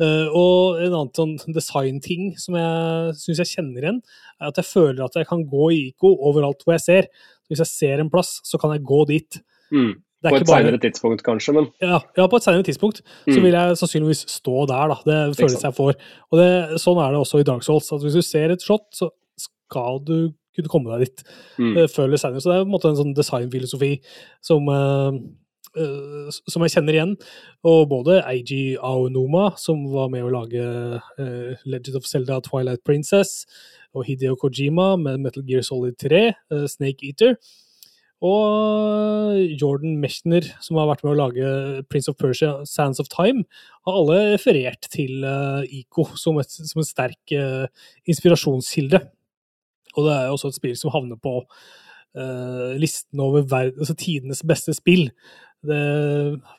Uh, 0.00 0.32
og 0.32 0.80
en 0.80 0.94
annen 0.96 1.36
sånn 1.36 1.56
designting 1.56 2.30
som 2.40 2.56
jeg 2.56 3.16
syns 3.20 3.42
jeg 3.42 3.50
kjenner 3.50 3.84
igjen, 3.84 3.98
er 4.40 4.48
at 4.48 4.60
jeg 4.60 4.68
føler 4.70 5.02
at 5.04 5.18
jeg 5.18 5.28
kan 5.28 5.42
gå 5.48 5.66
i 5.74 5.80
ICO 5.90 6.14
overalt 6.30 6.64
hvor 6.64 6.76
jeg 6.76 6.84
ser. 6.86 7.10
Hvis 7.50 7.60
jeg 7.64 7.70
ser 7.70 8.00
en 8.00 8.12
plass, 8.12 8.38
så 8.46 8.60
kan 8.62 8.72
jeg 8.72 8.86
gå 8.86 9.02
dit. 9.10 9.40
Mm. 9.74 9.98
På 10.24 10.36
et 10.36 10.44
bare... 10.44 10.64
senere 10.64 10.80
tidspunkt, 10.80 11.22
kanskje, 11.24 11.54
men 11.56 11.68
ja, 11.80 11.98
ja, 12.16 12.26
på 12.28 12.36
et 12.36 12.44
senere 12.44 12.64
tidspunkt 12.66 13.00
mm. 13.00 13.32
så 13.32 13.40
vil 13.40 13.54
jeg 13.56 13.76
sannsynligvis 13.80 14.26
stå 14.28 14.66
der, 14.68 14.92
da. 14.92 14.98
Det 15.06 15.20
føles 15.38 15.64
jeg 15.64 15.76
får. 15.78 15.94
Og 16.28 16.40
det, 16.40 16.50
sånn 16.82 17.00
er 17.00 17.14
det 17.14 17.22
også 17.22 17.40
i 17.40 17.46
Dark 17.48 17.64
Souls. 17.64 17.88
At 17.96 18.04
hvis 18.04 18.18
du 18.18 18.24
ser 18.24 18.52
et 18.52 18.64
slott, 18.64 18.88
så 18.96 19.08
skal 19.40 20.00
du 20.04 20.16
kunne 20.56 20.72
komme 20.72 20.92
deg 20.92 21.06
dit 21.06 21.22
mm. 21.60 21.76
før 21.92 22.08
eller 22.08 22.20
seinere. 22.20 22.44
Så 22.44 22.50
det 22.50 22.58
er 22.58 22.64
på 22.64 22.68
en 22.68 22.74
måte 22.74 22.90
en 22.92 23.00
sånn 23.00 23.16
designfilosofi 23.16 23.92
som 24.44 24.68
Uh, 24.68 25.20
som 25.70 26.64
jeg 26.64 26.74
kjenner 26.74 26.96
igjen. 26.96 27.14
Og 27.66 27.84
både 27.90 28.20
Eiji 28.26 28.76
Aonoma, 28.76 29.50
som 29.60 29.84
var 29.92 30.10
med 30.12 30.26
å 30.26 30.32
lage 30.32 30.60
uh, 30.60 31.64
Legend 31.64 32.00
of 32.00 32.08
Zelda 32.08 32.40
Twilight 32.44 32.82
Princess, 32.86 33.44
og 33.94 34.06
Hideo 34.06 34.36
Kojima 34.38 34.94
med 35.00 35.22
Metal 35.22 35.44
Gear 35.46 35.62
Solid 35.66 35.98
3, 36.00 36.30
uh, 36.54 36.64
Snake 36.70 37.06
Eater. 37.06 37.36
Og 38.20 39.38
Jordan 39.56 39.94
Mechner, 40.02 40.44
som 40.60 40.76
har 40.76 40.90
vært 40.90 41.06
med 41.06 41.14
å 41.14 41.20
lage 41.22 41.52
Prince 41.88 42.10
of 42.10 42.18
Persia, 42.20 42.58
Sands 42.68 43.00
of 43.00 43.08
Time, 43.08 43.46
har 43.88 43.96
alle 43.96 44.34
referert 44.34 44.90
til 44.92 45.24
ICO 45.64 46.04
som, 46.20 46.36
et, 46.42 46.52
som 46.52 46.82
en 46.82 46.84
sterk 46.84 47.32
inspirasjonskilde. 48.04 49.00
Og 49.96 50.04
det 50.04 50.18
er 50.18 50.34
også 50.34 50.52
et 50.52 50.58
spill 50.60 50.76
som 50.76 50.92
havner 50.92 51.16
på 51.16 51.38
Uh, 52.10 52.74
listen 52.74 53.20
over 53.22 53.44
altså 53.54 53.94
tidenes 53.94 54.42
beste 54.42 54.74
spill. 54.74 55.12
Det 55.60 55.80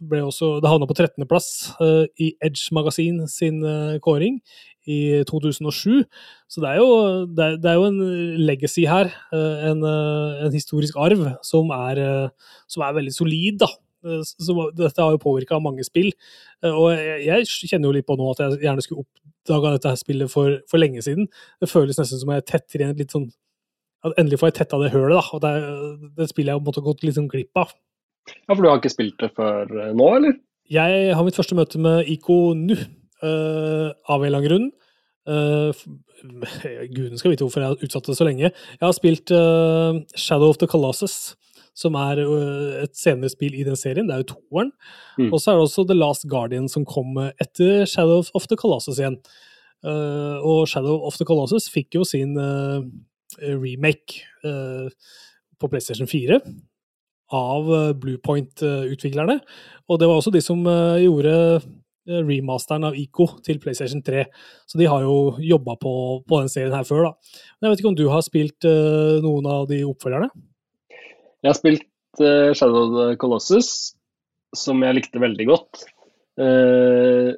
ble 0.05 0.19
også, 0.21 0.59
det 0.61 0.69
havna 0.69 0.85
på 0.85 0.93
13.-plass 0.93 1.47
uh, 1.79 1.85
eh, 1.85 2.03
i 2.21 2.27
Edge 2.45 2.69
Magasin 2.75 3.23
sin 3.31 3.63
uh, 3.65 3.97
kåring 4.03 4.37
i 4.85 5.23
2007. 5.29 6.03
Så 6.45 6.61
det 6.61 6.69
er 6.69 6.77
jo, 6.77 6.91
det 7.25 7.47
er, 7.47 7.57
det 7.63 7.71
er 7.71 7.79
jo 7.79 7.87
en 7.89 7.97
legacy 8.45 8.85
her, 8.89 9.09
uh, 9.33 9.65
en, 9.71 9.81
en, 9.87 10.53
historisk 10.53 10.99
arv, 11.01 11.25
som 11.45 11.73
er, 11.73 12.03
som 12.69 12.85
er 12.85 12.99
veldig 12.99 13.15
solid, 13.15 13.63
da. 13.65 13.71
Så 14.01 14.53
dette 14.73 14.97
har 14.97 15.13
jo 15.13 15.21
påvirka 15.21 15.59
mange 15.61 15.83
spill. 15.85 16.09
Og 16.65 16.95
jeg 17.21 17.45
kjenner 17.69 17.85
jo 17.85 17.91
litt 17.93 18.07
på 18.07 18.15
nå 18.17 18.31
at 18.31 18.39
jeg 18.41 18.63
gjerne 18.63 18.81
skulle 18.81 19.03
oppdaga 19.03 19.75
dette 19.75 19.91
her 19.91 19.99
spillet 19.99 20.31
for, 20.31 20.55
for, 20.69 20.81
lenge 20.81 21.03
siden. 21.05 21.29
Det 21.61 21.69
føles 21.69 22.01
nesten 22.01 22.17
som 22.17 22.33
jeg 22.33 22.47
tetter 22.49 22.81
igjen 22.81 22.97
litt 22.97 23.13
sånn 23.13 23.29
at 24.01 24.17
Endelig 24.17 24.39
får 24.41 24.49
jeg 24.49 24.55
tetta 24.63 24.79
det 24.81 24.89
hølet, 24.95 25.13
da. 25.13 25.21
Og 25.37 25.43
det, 25.43 26.09
det 26.17 26.29
spillet 26.31 26.55
jeg 26.55 26.65
har 26.65 26.85
gått 26.89 27.05
litt 27.05 27.19
sånn 27.19 27.29
glipp 27.29 27.61
av. 27.61 27.75
Ja, 28.29 28.53
For 28.53 28.62
du 28.62 28.69
har 28.69 28.79
ikke 28.81 28.93
spilt 28.93 29.19
det 29.21 29.31
før 29.38 29.69
nå, 29.97 30.07
eller? 30.19 30.39
Jeg 30.71 31.15
har 31.17 31.25
mitt 31.27 31.36
første 31.36 31.57
møte 31.57 31.81
med 31.81 32.07
IK 32.07 32.29
nå, 32.55 32.77
uh, 33.25 33.91
av 34.07 34.21
en 34.21 34.27
eller 34.29 34.39
annen 34.39 34.47
grunn. 34.47 34.69
Uh, 35.27 35.73
Guden 36.95 37.19
skal 37.19 37.34
vite 37.34 37.45
hvorfor 37.45 37.63
jeg 37.63 37.73
har 37.73 37.86
utsatt 37.88 38.07
det 38.07 38.17
så 38.17 38.27
lenge. 38.27 38.51
Jeg 38.51 38.86
har 38.86 38.95
spilt 38.95 39.34
uh, 39.36 39.99
Shadow 40.15 40.53
of 40.53 40.62
the 40.62 40.69
Colossus, 40.71 41.36
som 41.77 41.95
er 41.99 42.19
et 42.84 42.95
senere 42.99 43.31
spill 43.31 43.55
i 43.57 43.65
den 43.67 43.79
serien. 43.79 44.07
Det 44.07 44.15
er 44.15 44.23
jo 44.23 44.31
toeren. 44.34 44.73
Mm. 45.17 45.29
Og 45.31 45.39
så 45.39 45.51
er 45.51 45.60
det 45.60 45.67
også 45.67 45.88
The 45.89 45.97
Last 45.97 46.27
Guardian, 46.29 46.67
som 46.71 46.88
kom 46.88 47.15
etter 47.31 47.86
Shadow 47.89 48.25
of 48.38 48.47
the 48.51 48.60
Colossus 48.60 48.99
igjen. 48.99 49.15
Og 49.81 50.67
Shadow 50.69 50.99
of 51.07 51.15
the 51.17 51.25
Colossus 51.25 51.69
fikk 51.71 51.95
jo 51.95 52.03
sin 52.05 52.36
remake 53.39 54.19
på 54.43 55.71
PlayStation 55.71 56.12
4 56.12 56.41
av 57.32 57.70
Bluepoint-utviklerne. 58.02 59.39
Og 59.89 60.00
det 60.00 60.10
var 60.10 60.20
også 60.20 60.34
de 60.34 60.41
som 60.44 60.65
gjorde 61.02 61.36
Eh, 62.10 62.22
remasteren 62.26 62.88
av 62.88 62.96
ICO 62.98 63.28
til 63.46 63.60
PlayStation 63.62 64.02
3. 64.02 64.26
Så 64.65 64.80
de 64.80 64.88
har 64.89 65.04
jo 65.06 65.36
jobba 65.38 65.76
på, 65.78 65.94
på 66.26 66.39
den 66.41 66.50
serien 66.50 66.74
her 66.74 66.88
før, 66.88 67.12
da. 67.12 67.41
Men 67.60 67.67
jeg 67.67 67.74
vet 67.74 67.84
ikke 67.84 67.91
om 67.91 68.00
du 68.00 68.08
har 68.10 68.26
spilt 68.26 68.65
uh, 68.65 69.22
noen 69.22 69.46
av 69.46 69.67
de 69.70 69.84
oppfølgerne? 69.86 70.32
Jeg 71.41 71.50
har 71.52 71.58
spilt 71.60 72.24
uh, 72.24 72.50
Shadow 72.58 72.88
of 72.88 72.96
the 72.96 73.08
Colossus, 73.22 73.94
som 74.58 74.82
jeg 74.82 74.98
likte 74.98 75.22
veldig 75.22 75.48
godt. 75.52 75.86
Uh, 76.41 77.38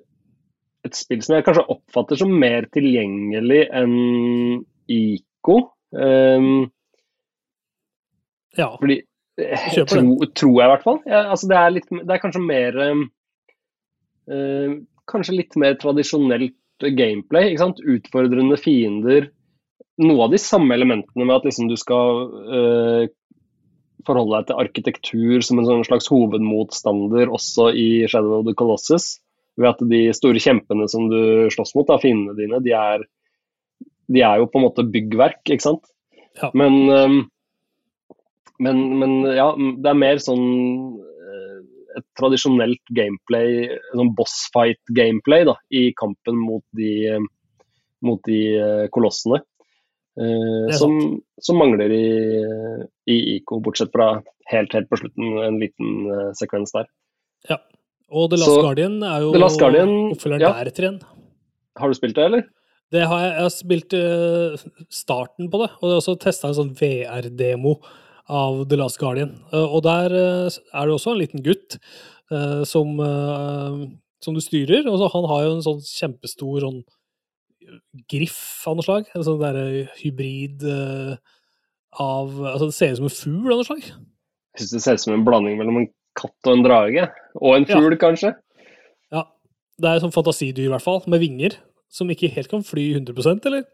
et 0.88 0.96
spill 0.96 1.20
som 1.24 1.36
jeg 1.36 1.48
kanskje 1.48 1.68
oppfatter 1.76 2.20
som 2.20 2.32
mer 2.32 2.68
tilgjengelig 2.72 3.66
enn 3.76 3.98
ICO. 4.92 5.60
Um, 5.92 6.70
ja. 8.56 8.72
Fordi 8.80 9.02
tro, 9.89 10.30
tror 10.38 10.56
jeg 10.56 10.67
i 10.67 10.72
hvert 10.74 10.86
fall. 10.86 11.00
Ja, 11.10 11.26
altså 11.34 11.50
det, 11.50 11.60
er 11.60 11.76
litt, 11.80 11.91
det 11.91 12.15
er 12.15 12.22
kanskje 12.22 12.43
mer 12.46 12.80
Eh, 14.32 14.76
kanskje 15.10 15.38
litt 15.38 15.58
mer 15.60 15.76
tradisjonelt 15.80 16.56
gameplay. 16.84 17.52
ikke 17.52 17.63
sant? 17.63 17.82
Utfordrende 17.84 18.58
fiender. 18.60 19.30
Noe 20.04 20.26
av 20.26 20.34
de 20.34 20.39
samme 20.41 20.76
elementene 20.76 21.26
med 21.26 21.36
at 21.36 21.46
liksom 21.46 21.67
du 21.69 21.76
skal 21.78 22.24
uh, 22.50 23.04
forholde 24.08 24.39
deg 24.39 24.48
til 24.48 24.62
arkitektur 24.63 25.43
som 25.46 25.60
en 25.62 25.67
sånn 25.67 25.86
slags 25.86 26.10
hovedmotstander 26.10 27.30
også 27.30 27.69
i 27.78 28.08
Shadow 28.10 28.39
of 28.39 28.48
the 28.48 28.56
Colossus. 28.58 29.19
Ved 29.60 29.69
at 29.69 29.84
de 29.86 30.08
store 30.17 30.41
kjempene 30.41 30.88
som 30.89 31.06
du 31.12 31.52
slåss 31.54 31.76
mot, 31.78 31.86
da, 31.88 32.00
fiendene 32.02 32.34
dine, 32.39 32.58
de 32.65 32.74
er, 32.74 33.06
de 34.10 34.24
er 34.26 34.41
jo 34.41 34.50
på 34.50 34.60
en 34.60 34.65
måte 34.65 34.88
byggverk, 34.96 35.43
ikke 35.46 35.67
sant. 35.67 35.86
Ja. 36.41 36.50
Men, 36.58 36.80
um, 36.89 37.19
men, 38.63 38.84
men, 39.02 39.17
ja, 39.36 39.52
det 39.54 39.91
er 39.91 39.99
mer 39.99 40.21
sånn 40.23 40.47
et 41.97 42.06
tradisjonelt 42.17 42.82
gameplay, 42.95 43.67
sånn 43.93 44.12
bossfight-gameplay 44.17 45.45
da, 45.49 45.56
i 45.73 45.88
kampen 45.99 46.39
mot 46.41 46.63
de, 46.78 47.19
mot 48.06 48.21
de 48.28 48.39
eh, 48.58 48.86
kolossene. 48.93 49.41
Eh, 50.13 50.73
som, 50.78 50.97
som, 51.41 51.58
mangler 51.58 51.93
i, 51.93 52.08
i 53.10 53.17
ICO, 53.38 53.62
bortsett 53.65 53.93
fra 53.93 54.15
helt, 54.52 54.73
helt 54.76 54.89
på 54.91 54.99
slutten, 55.02 55.38
en 55.41 55.58
liten 55.62 56.10
uh, 56.10 56.30
sekvens 56.38 56.76
der. 56.76 56.89
Ja. 57.49 57.58
Og 58.13 58.28
The 58.30 58.38
Last 58.38 58.52
Så, 58.52 58.60
Guardian 58.62 58.99
er 59.08 59.23
jo 59.23 59.32
oppfølgeren 59.34 60.43
ja. 60.43 60.52
deretter 60.60 60.86
igjen. 60.86 60.99
Har 61.80 61.89
du 61.89 61.97
spilt 61.97 62.19
det, 62.19 62.28
eller? 62.30 62.43
Det 62.93 63.08
har 63.10 63.23
jeg. 63.23 63.32
Jeg 63.34 63.45
har 63.47 63.54
spilt 63.56 63.95
uh, 63.97 64.86
starten 64.93 65.49
på 65.49 65.63
det, 65.63 65.71
og 65.80 65.88
jeg 65.88 65.95
har 65.95 66.04
også 66.04 66.17
testa 66.21 66.52
en 66.52 66.60
sånn 66.60 66.73
VR-demo 66.78 67.80
av 68.32 68.64
The 68.70 68.80
Last 68.80 69.00
Guardian. 69.02 69.36
Eh, 69.52 69.64
og 69.64 69.84
der 69.86 70.14
eh, 70.16 70.60
er 70.74 70.88
det 70.88 70.96
også 70.96 71.14
en 71.14 71.22
liten 71.22 71.44
gutt 71.44 71.78
eh, 72.32 72.64
som, 72.68 72.96
som 74.24 74.38
du 74.38 74.42
styrer. 74.44 74.88
og 74.88 75.04
Han 75.16 75.28
har 75.32 75.48
jo 75.48 75.56
en 75.58 75.66
sånn 75.66 75.82
kjempestor 75.84 76.64
sånn 76.64 76.84
griff 78.12 78.68
av 78.68 78.78
noe 78.78 78.86
slag. 78.86 79.12
En 79.16 79.26
sånn 79.26 79.42
derre 79.42 79.88
hybrid 80.02 80.66
av 81.94 82.32
Altså 82.50 82.68
det 82.68 82.76
ser 82.76 82.94
ut 82.94 83.00
som 83.00 83.10
en 83.10 83.18
fugl 83.18 83.54
av 83.54 83.60
noe 83.62 83.68
slag. 83.68 83.84
Jeg 84.54 84.64
syns 84.64 84.74
det 84.74 84.82
ser 84.86 84.98
ut 84.98 85.04
som 85.06 85.14
en 85.16 85.28
blanding 85.28 85.60
mellom 85.60 85.82
en 85.82 85.92
katt 86.18 86.50
og 86.50 86.58
en 86.58 86.66
drage. 86.66 87.06
Og 87.40 87.56
en 87.58 87.68
fugl, 87.70 87.94
ja. 87.96 88.00
kanskje. 88.02 88.34
Ja. 89.14 89.28
Det 89.82 89.90
er 89.90 89.98
et 89.98 90.06
sånt 90.06 90.16
fantasidyr, 90.16 90.68
i 90.68 90.74
hvert 90.74 90.86
fall, 90.86 91.02
med 91.10 91.24
vinger. 91.24 91.58
Som 91.94 92.10
ikke 92.10 92.32
helt 92.34 92.50
kan 92.50 92.66
fly 92.66 92.92
100% 92.98 93.50
eller? 93.50 93.66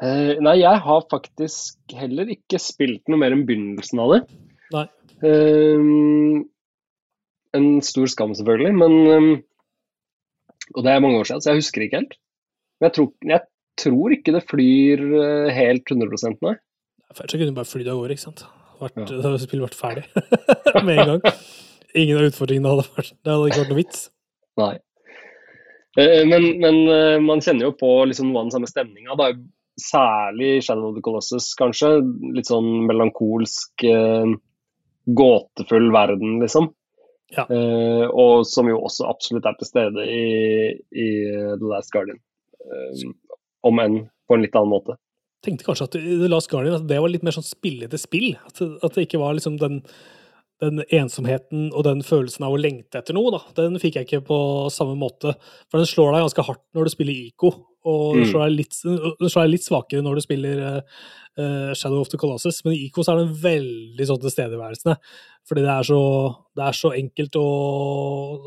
Uh, 0.00 0.38
nei, 0.40 0.54
jeg 0.62 0.80
har 0.80 1.02
faktisk 1.12 1.92
heller 1.92 2.30
ikke 2.32 2.56
spilt 2.62 3.10
noe 3.10 3.20
mer 3.20 3.34
enn 3.36 3.44
begynnelsen 3.48 4.00
av 4.00 4.14
det. 4.14 4.20
Nei. 4.72 4.86
Uh, 5.20 6.40
en 7.58 7.68
stor 7.84 8.08
skam, 8.08 8.32
selvfølgelig, 8.38 8.72
men 8.80 8.94
um, 9.10 9.30
Og 10.78 10.86
det 10.86 10.92
er 10.92 11.02
mange 11.04 11.18
år 11.20 11.28
siden, 11.28 11.42
så 11.44 11.52
jeg 11.52 11.60
husker 11.60 11.84
ikke 11.84 12.00
helt. 12.00 12.16
Men 12.80 12.88
jeg 12.88 12.96
tror, 12.96 13.10
jeg 13.28 13.44
tror 13.82 14.16
ikke 14.16 14.34
det 14.36 14.44
flyr 14.48 15.04
helt 15.52 15.92
100 15.92 16.36
nei. 16.46 16.56
Først 17.10 17.34
kunne 17.34 17.50
du 17.50 17.56
bare 17.58 17.68
flydd 17.68 17.90
av 17.90 17.98
gårde, 18.00 18.16
ikke 18.16 18.24
sant. 18.28 18.44
Vært, 18.80 19.00
ja. 19.02 19.08
Da 19.10 19.24
hadde 19.26 19.42
spillet 19.42 19.66
vært 19.66 19.80
ferdig 19.80 20.06
med 20.86 20.94
en 21.02 21.10
gang. 21.10 21.40
Ingen 21.98 22.20
av 22.22 22.28
utfordringene 22.30 22.72
hadde 22.72 22.86
vært 22.94 23.12
Det 23.18 23.34
hadde 23.34 23.50
ikke 23.50 23.64
vært 23.64 23.74
noe 23.74 23.82
vits. 23.82 24.04
Nei. 24.62 24.74
Men, 26.30 26.44
men 26.62 26.76
man 27.26 27.42
kjenner 27.42 27.66
jo 27.66 27.74
på 27.74 27.88
liksom 28.06 28.30
noe 28.30 28.44
av 28.44 28.46
den 28.46 28.54
samme 28.54 28.70
stemninga 28.70 29.18
særlig 29.82 30.60
Shadow 30.64 30.90
of 30.90 30.98
the 30.98 31.04
Colossus, 31.04 31.52
kanskje. 31.58 31.96
Litt 32.36 32.50
sånn 32.50 32.68
melankolsk, 32.88 33.84
uh, 33.88 34.34
gåtefull 35.20 35.90
verden, 35.94 36.38
liksom. 36.44 36.70
Ja. 37.34 37.46
Uh, 37.46 38.06
og 38.10 38.46
som 38.50 38.68
jo 38.70 38.80
også 38.82 39.06
absolutt 39.10 39.46
er 39.46 39.58
til 39.58 39.68
stede 39.68 40.06
i, 40.06 40.24
i 40.90 41.10
The 41.30 41.70
Last 41.70 41.94
Guardian. 41.94 42.20
Uh, 42.60 43.12
om 43.66 43.82
enn 43.82 44.02
på 44.28 44.36
en 44.36 44.44
litt 44.44 44.56
annen 44.56 44.72
måte. 44.72 44.96
Jeg 45.40 45.50
tenkte 45.50 45.66
kanskje 45.70 45.86
at 45.88 45.98
The 45.98 46.28
Last 46.28 46.50
Guardian 46.52 46.76
at 46.76 46.88
det 46.88 47.00
var 47.00 47.12
litt 47.12 47.24
mer 47.26 47.36
sånn 47.36 47.46
spillete 47.46 48.00
spill. 48.00 48.34
At, 48.46 48.60
at 48.60 48.96
det 48.96 49.06
ikke 49.06 49.22
var 49.22 49.36
liksom 49.36 49.56
den 49.60 49.80
den 50.60 50.82
ensomheten 50.92 51.70
og 51.70 51.84
den 51.86 52.02
følelsen 52.04 52.44
av 52.46 52.54
å 52.54 52.60
lengte 52.60 53.00
etter 53.00 53.16
noe, 53.16 53.32
da, 53.32 53.40
den 53.56 53.78
fikk 53.80 53.96
jeg 53.96 54.08
ikke 54.08 54.22
på 54.28 54.40
samme 54.72 54.96
måte. 55.00 55.32
For 55.70 55.80
den 55.80 55.88
slår 55.88 56.14
deg 56.14 56.26
ganske 56.26 56.44
hardt 56.50 56.64
når 56.76 56.88
du 56.88 56.92
spiller 56.94 57.16
ICO, 57.30 57.52
og 57.88 58.18
den 58.18 58.26
mm. 58.26 58.30
slår 58.32 58.44
deg 58.44 58.58
litt, 58.58 58.76
slår 58.76 59.40
deg 59.40 59.54
litt 59.54 59.64
svakere 59.64 60.04
når 60.04 60.20
du 60.20 60.24
spiller 60.24 60.62
uh, 60.76 61.72
Shadow 61.72 62.02
of 62.02 62.12
the 62.12 62.20
Colossus. 62.20 62.60
Men 62.66 62.76
i 62.76 62.84
ICO 62.88 63.04
så 63.06 63.14
er 63.14 63.22
den 63.22 63.32
veldig 63.40 64.08
sånn 64.10 64.20
tilstedeværelsende. 64.20 64.98
Fordi 65.48 65.64
det 65.64 65.72
er 65.72 65.88
så, 65.88 66.02
det 66.58 66.68
er 66.68 66.78
så 66.82 66.92
enkelt 66.98 67.40
å, 67.40 67.48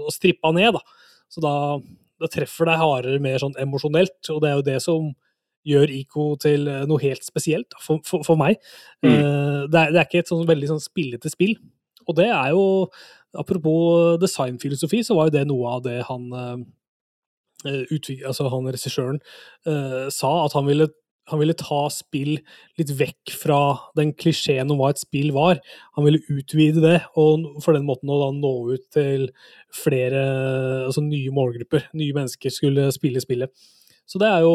å 0.05 0.13
strippe 0.13 0.49
av 0.49 0.57
ned, 0.59 0.77
da. 0.77 1.19
Så 1.33 1.41
da, 1.41 1.55
da 2.21 2.29
treffer 2.29 2.69
deg 2.69 2.81
hardere 2.83 3.21
mer 3.23 3.41
sånn 3.41 3.57
emosjonelt, 3.61 4.19
og 4.29 4.43
det 4.43 4.51
er 4.51 4.59
jo 4.59 4.67
det 4.69 4.79
som 4.85 5.13
gjør 5.65 5.93
ICO 5.95 6.25
til 6.43 6.67
noe 6.89 7.01
helt 7.01 7.23
spesielt 7.23 7.73
for, 7.81 8.03
for, 8.05 8.21
for 8.27 8.37
meg. 8.37 8.59
Mm. 9.01 9.09
Uh, 9.09 9.61
det, 9.65 9.79
er, 9.79 9.95
det, 9.95 9.97
er, 9.97 10.05
ikke 10.05 10.21
et 10.21 10.29
sånn 10.29 10.45
veldig 10.45 10.75
sånn 10.75 10.83
spillete 10.83 11.31
spill. 11.33 11.57
Og 12.07 12.17
det 12.19 12.29
er 12.29 12.53
jo 12.53 12.63
Apropos 13.33 14.19
designfilosofi, 14.21 14.99
så 15.01 15.15
var 15.17 15.25
jo 15.25 15.33
det 15.33 15.47
noe 15.49 15.69
av 15.73 15.79
det 15.87 15.95
han 16.05 16.27
uh, 16.37 16.59
altså 17.65 18.49
han 18.53 18.67
regissøren 18.69 19.17
uh, 19.65 20.05
sa, 20.13 20.29
at 20.43 20.53
han 20.53 20.67
ville, 20.67 20.85
han 21.31 21.41
ville 21.41 21.55
ta 21.57 21.79
spill 21.89 22.35
litt 22.77 22.91
vekk 22.99 23.33
fra 23.39 23.57
den 23.97 24.11
klisjeen 24.13 24.69
om 24.69 24.77
hva 24.77 24.91
et 24.93 25.01
spill 25.01 25.31
var. 25.33 25.57
Han 25.97 26.05
ville 26.05 26.21
utvide 26.29 26.83
det, 26.83 26.99
og 27.17 27.47
for 27.65 27.73
den 27.73 27.87
måten 27.87 28.11
å 28.13 28.19
da 28.21 28.29
nå 28.37 28.53
ut 28.75 28.85
til 28.93 29.29
flere 29.73 30.21
altså 30.83 31.01
nye 31.01 31.33
målgrupper. 31.33 31.89
Nye 31.97 32.13
mennesker 32.13 32.53
skulle 32.53 32.91
spille 32.93 33.23
spillet. 33.23 33.65
Så 34.05 34.21
det 34.21 34.29
er 34.29 34.45
jo 34.45 34.53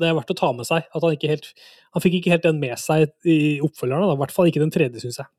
det 0.00 0.08
er 0.08 0.16
verdt 0.16 0.32
å 0.34 0.38
ta 0.38 0.50
med 0.56 0.66
seg. 0.68 0.86
at 0.86 1.04
Han 1.04 1.14
ikke 1.14 1.30
helt, 1.30 1.50
han 1.94 2.04
fikk 2.04 2.20
ikke 2.20 2.34
helt 2.34 2.46
den 2.46 2.60
med 2.62 2.78
seg 2.80 3.10
i 3.28 3.58
oppfølgerne. 3.64 4.12
I 4.14 4.20
hvert 4.22 4.34
fall 4.34 4.50
ikke 4.50 4.62
den 4.62 4.74
tredje, 4.74 5.02
syns 5.02 5.20
jeg. 5.22 5.30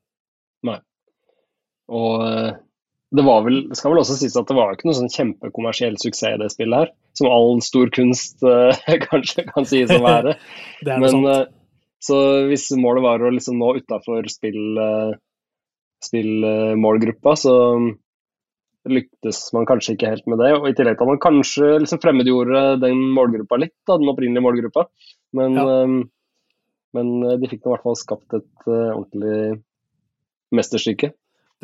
Nei. 0.64 0.80
Og 1.92 2.22
eh, 2.24 2.54
det 3.14 3.22
var 3.22 3.44
vel, 3.46 3.60
det 3.68 3.78
skal 3.78 3.92
vel 3.92 4.00
også 4.02 4.16
sies 4.18 4.34
at 4.38 4.48
det 4.48 4.56
var 4.58 4.74
ikke 4.74 4.88
noe 4.88 4.96
sånn 4.98 5.12
kjempekommersiell 5.12 5.96
suksess 6.00 6.34
i 6.34 6.40
det 6.40 6.48
spillet 6.50 6.84
her. 6.84 6.94
Som 7.14 7.30
all 7.30 7.60
stor 7.62 7.92
kunst 7.94 8.42
uh, 8.42 8.74
kanskje 9.08 9.46
kan 9.50 9.68
sies 9.68 9.92
å 9.94 10.00
være. 10.02 10.34
det 10.84 10.96
er 10.96 11.02
Men, 11.02 11.12
sant. 11.12 11.28
Uh, 11.28 11.60
så 12.04 12.16
hvis 12.50 12.66
målet 12.76 13.04
var 13.06 13.22
å 13.22 13.30
liksom 13.32 13.60
nå 13.60 13.70
utafor 13.78 14.26
spill, 14.28 14.58
uh, 14.76 15.14
spillmålgruppa, 16.04 17.36
så 17.38 17.54
lyktes 18.84 19.46
man 19.56 19.64
kanskje 19.68 19.94
ikke 19.94 20.10
helt 20.10 20.26
med 20.28 20.42
det. 20.42 20.50
Og 20.58 20.68
i 20.68 20.74
tillegg 20.76 20.98
til 20.98 21.06
at 21.06 21.12
man 21.14 21.22
kanskje 21.22 21.70
liksom 21.84 22.02
fremmedgjorde 22.02 22.64
den 22.82 22.98
målgruppa 23.14 23.62
litt, 23.62 23.76
da, 23.86 23.96
den 24.00 24.10
opprinnelige 24.10 24.44
målgruppa. 24.44 24.88
Men, 25.38 25.56
ja. 25.56 25.78
um, 25.86 26.00
men 26.98 27.14
de 27.40 27.52
fikk 27.52 27.62
nå 27.62 27.70
i 27.70 27.76
hvert 27.76 27.86
fall 27.86 28.00
skapt 28.02 28.36
et 28.36 28.66
ordentlig 28.68 29.62
mesterstykke. 30.54 31.14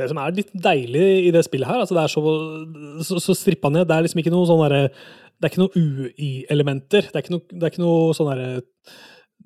Det 0.01 0.09
som 0.11 0.19
er 0.23 0.35
litt 0.37 0.51
deilig 0.67 1.07
i 1.29 1.31
det 1.35 1.45
spillet 1.47 1.69
her, 1.69 1.83
altså 1.85 1.97
det 1.97 2.03
er 2.07 2.13
så, 2.13 2.23
så, 3.07 3.21
så 3.23 3.37
strippa 3.39 3.71
ned. 3.73 3.87
Det 3.89 3.97
er 3.97 4.07
liksom 4.07 4.23
ikke 4.25 4.33
noe 4.35 4.49
sånn 4.49 4.63
derre 4.65 4.83
Det 4.91 5.47
er 5.47 5.53
ikke 5.53 5.63
noe 5.63 5.81
UI-elementer. 5.81 7.09
Det 7.09 7.23
det 7.25 7.63
er 7.63 7.71
ikke 7.73 7.85
noe 7.85 8.13
sånn 8.17 8.29
derre 8.33 8.63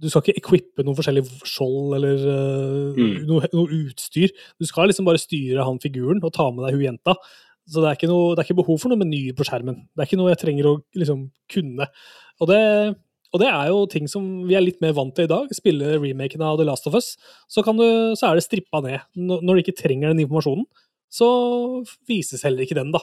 Du 0.03 0.09
skal 0.11 0.25
ikke 0.25 0.41
equippe 0.41 0.83
noen 0.87 0.97
forskjellige 0.99 1.47
skjold 1.47 1.95
eller 2.01 2.25
uh, 2.27 2.99
Mm. 2.99 3.25
noe, 3.29 3.47
noe 3.55 3.79
utstyr. 3.85 4.31
Du 4.59 4.67
skal 4.67 4.89
liksom 4.91 5.07
bare 5.07 5.23
styre 5.23 5.65
han 5.67 5.79
figuren 5.83 6.23
og 6.23 6.33
ta 6.35 6.49
med 6.51 6.65
deg 6.67 6.75
hun 6.79 6.87
jenta. 6.89 7.15
Så 7.71 7.81
det 7.81 7.89
er 7.89 7.97
ikke, 7.97 8.11
noe, 8.11 8.35
det 8.35 8.43
er 8.43 8.49
ikke 8.49 8.59
behov 8.61 8.81
for 8.83 8.93
noe 8.93 9.01
meny 9.01 9.23
på 9.39 9.47
skjermen. 9.47 9.79
Det 9.95 10.03
er 10.03 10.09
ikke 10.11 10.19
noe 10.21 10.33
jeg 10.35 10.41
trenger 10.43 10.67
å 10.69 10.75
liksom 10.99 11.23
kunne. 11.55 11.87
Og 12.43 12.51
det, 12.51 12.59
og 13.35 13.43
det 13.43 13.51
er 13.51 13.69
jo 13.73 13.83
ting 13.91 14.07
som 14.11 14.25
vi 14.47 14.55
er 14.55 14.63
litt 14.63 14.79
mer 14.85 14.95
vant 14.95 15.15
til 15.17 15.27
i 15.27 15.31
dag. 15.31 15.51
Spille 15.57 15.97
remaken 15.99 16.43
av 16.47 16.61
The 16.61 16.67
Last 16.69 16.87
of 16.87 16.95
Us, 16.95 17.15
så, 17.51 17.65
kan 17.67 17.79
du, 17.81 17.87
så 18.15 18.29
er 18.29 18.39
det 18.39 18.45
strippa 18.47 18.79
ned. 18.85 19.03
Når 19.19 19.51
du 19.51 19.63
ikke 19.65 19.75
trenger 19.81 20.13
den 20.13 20.23
informasjonen, 20.23 20.69
så 21.15 21.27
vises 22.09 22.47
heller 22.47 22.63
ikke 22.63 22.79
den, 22.79 22.95
da. 22.95 23.03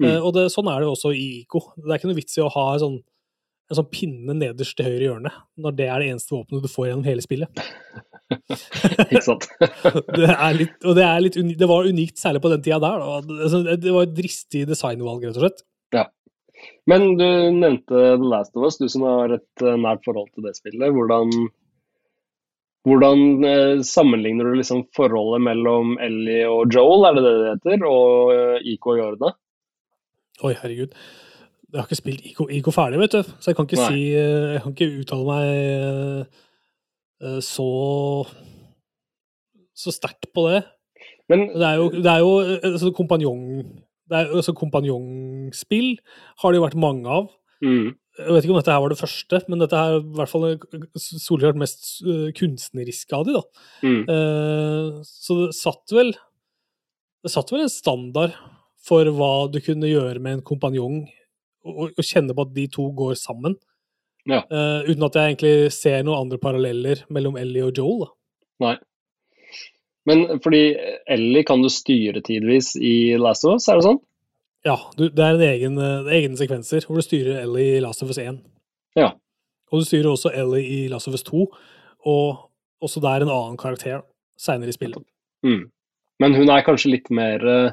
Mm. 0.00 0.08
Eh, 0.08 0.16
og 0.20 0.32
det, 0.36 0.48
sånn 0.52 0.70
er 0.72 0.80
det 0.80 0.88
jo 0.88 0.94
også 0.96 1.12
i 1.16 1.26
ICO. 1.42 1.62
Det 1.76 1.90
er 1.90 2.00
ikke 2.00 2.10
noe 2.10 2.18
vits 2.18 2.40
i 2.40 2.44
å 2.44 2.50
ha 2.52 2.64
en 2.72 2.82
sånn, 2.82 2.96
en 3.66 3.78
sånn 3.80 3.92
pinne 3.92 4.36
nederst 4.38 4.76
til 4.78 4.88
høyre 4.88 5.04
hjørne, 5.10 5.32
når 5.60 5.76
det 5.76 5.86
er 5.90 6.02
det 6.02 6.10
eneste 6.14 6.36
våpenet 6.36 6.64
du 6.64 6.72
får 6.72 6.90
gjennom 6.90 7.06
hele 7.08 7.24
spillet. 7.24 7.62
Ikke 9.06 9.22
sant? 9.22 9.46
Det 10.16 10.32
er 10.32 10.56
litt, 10.56 10.76
og 10.82 10.96
det, 10.98 11.04
er 11.06 11.20
litt 11.22 11.36
unikt, 11.38 11.58
det 11.60 11.68
var 11.70 11.86
unikt, 11.86 12.16
særlig 12.18 12.40
på 12.42 12.50
den 12.50 12.64
tida 12.64 12.80
der. 12.82 13.02
Da. 13.02 13.36
Altså, 13.46 13.60
Det 13.78 13.92
var 13.94 14.06
et 14.08 14.16
dristig 14.16 14.64
designvalg, 14.66 15.22
rett 15.22 15.38
og 15.38 15.44
slett. 15.44 15.62
Men 16.86 17.16
du 17.18 17.26
nevnte 17.54 17.94
The 18.18 18.30
Last 18.30 18.56
of 18.56 18.66
Us, 18.68 18.78
du 18.78 18.88
som 18.92 19.04
har 19.06 19.34
et 19.36 19.64
eh, 19.64 19.78
nært 19.80 20.04
forhold 20.06 20.30
til 20.32 20.46
det 20.46 20.54
spillet. 20.58 20.94
Hvordan, 20.94 21.32
hvordan 22.86 23.24
eh, 23.50 23.84
sammenligner 23.86 24.50
du 24.50 24.60
liksom 24.60 24.86
forholdet 24.96 25.44
mellom 25.48 25.96
Ellie 26.02 26.46
og 26.48 26.70
Joel, 26.74 27.08
er 27.08 27.18
det 27.18 27.26
det 27.26 27.36
det 27.36 27.52
heter, 27.54 27.86
og 27.90 28.34
IK 28.62 28.74
Iko 28.76 28.94
og 28.94 29.00
Jorda? 29.02 29.32
Oi, 30.44 30.52
herregud. 30.52 30.92
Jeg 31.72 31.80
har 31.80 31.88
ikke 31.88 31.98
spilt 31.98 32.26
IK, 32.28 32.42
IK 32.60 32.68
ferdig, 32.72 33.00
vet 33.02 33.14
du. 33.16 33.22
Så 33.40 33.50
jeg 33.50 33.56
kan 33.58 33.66
ikke 33.66 33.88
si 33.88 34.02
eh, 34.14 34.52
Jeg 34.54 34.60
kan 34.62 34.74
ikke 34.76 35.00
uttale 35.02 35.26
meg 35.26 35.48
eh, 35.56 36.44
eh, 37.26 37.40
så 37.44 37.70
så 39.76 39.92
sterkt 39.92 40.30
på 40.32 40.46
det. 40.48 40.62
Men 41.28 41.48
Det 41.52 41.66
er 41.66 41.74
jo, 41.74 41.90
det 41.90 42.06
er 42.06 42.18
jo 42.24 42.32
eh, 42.40 42.72
altså, 42.72 42.92
kompanjong... 42.96 43.42
Det 44.06 44.16
er, 44.20 44.32
altså, 44.38 44.54
kompanjongspill 44.54 45.96
har 46.42 46.52
det 46.52 46.60
jo 46.60 46.66
vært 46.66 46.78
mange 46.78 47.06
av. 47.10 47.30
mm, 47.64 47.88
Jeg 48.16 48.32
vet 48.32 48.44
ikke 48.46 48.54
om 48.54 48.60
dette 48.60 48.72
her 48.72 48.80
var 48.84 48.92
det 48.94 49.00
første, 49.00 49.40
men 49.48 49.60
dette 49.60 49.76
er 49.76 49.98
i 49.98 50.04
hvert 50.16 50.30
fall 50.30 50.44
solklart 50.96 51.58
mest 51.60 51.88
eh, 52.06 52.30
kunstneriske 52.38 53.12
av 53.18 53.26
de, 53.26 53.34
da. 53.36 53.42
mm, 53.82 54.02
Eh, 54.14 55.02
så 55.04 55.38
det 55.42 55.54
satt 55.58 55.92
vel 55.92 56.14
Det 57.24 57.32
satt 57.34 57.50
vel 57.50 57.64
en 57.66 57.72
standard 57.72 58.36
for 58.86 59.04
hva 59.10 59.50
du 59.50 59.58
kunne 59.60 59.88
gjøre 59.90 60.20
med 60.22 60.36
en 60.38 60.44
kompanjong, 60.46 61.00
og, 61.66 61.88
og 61.90 62.04
kjenne 62.06 62.36
på 62.36 62.44
at 62.46 62.52
de 62.54 62.68
to 62.70 62.84
går 62.94 63.16
sammen. 63.18 63.56
Ja. 64.30 64.44
Eh, 64.46 64.86
uten 64.92 65.02
at 65.08 65.16
jeg 65.18 65.32
egentlig 65.34 65.72
ser 65.74 66.04
noen 66.06 66.20
andre 66.20 66.38
paralleller 66.38 67.02
mellom 67.10 67.34
Ellie 67.40 67.64
og 67.66 67.74
Joel. 67.74 68.04
Da. 68.04 68.12
nei. 68.62 68.76
Men 70.06 70.40
fordi 70.42 70.76
Ellie 71.10 71.44
kan 71.46 71.62
du 71.62 71.68
styre 71.72 72.22
tidvis 72.24 72.76
i 72.78 73.16
Last 73.18 73.44
of 73.46 73.58
Us, 73.58 73.66
er 73.68 73.80
det 73.80 73.86
sånn? 73.88 74.00
Ja, 74.66 74.76
du, 74.98 75.08
det 75.14 75.22
er 75.22 75.36
en 75.36 75.46
egen, 75.46 75.78
eh, 75.78 76.12
egne 76.20 76.38
sekvenser 76.38 76.86
hvor 76.86 76.98
du 76.98 77.04
styrer 77.04 77.42
Ellie 77.44 77.76
i 77.76 77.82
Last 77.82 78.02
of 78.02 78.10
Us 78.10 78.18
1. 78.22 78.40
Ja. 78.98 79.12
Og 79.70 79.82
du 79.82 79.86
styrer 79.86 80.10
også 80.10 80.32
Ellie 80.34 80.66
i 80.66 80.78
Last 80.90 81.10
of 81.10 81.14
Us 81.14 81.26
2, 81.26 81.46
og 82.06 82.26
også 82.82 83.02
der 83.02 83.24
en 83.24 83.32
annen 83.32 83.58
karakter 83.58 84.02
seinere 84.38 84.70
i 84.70 84.76
spillet. 84.76 85.02
Mm. 85.46 85.66
Men 86.22 86.38
hun 86.38 86.50
er 86.50 86.64
kanskje 86.66 86.94
litt 86.94 87.10
mer 87.14 87.42
uh, 87.46 87.70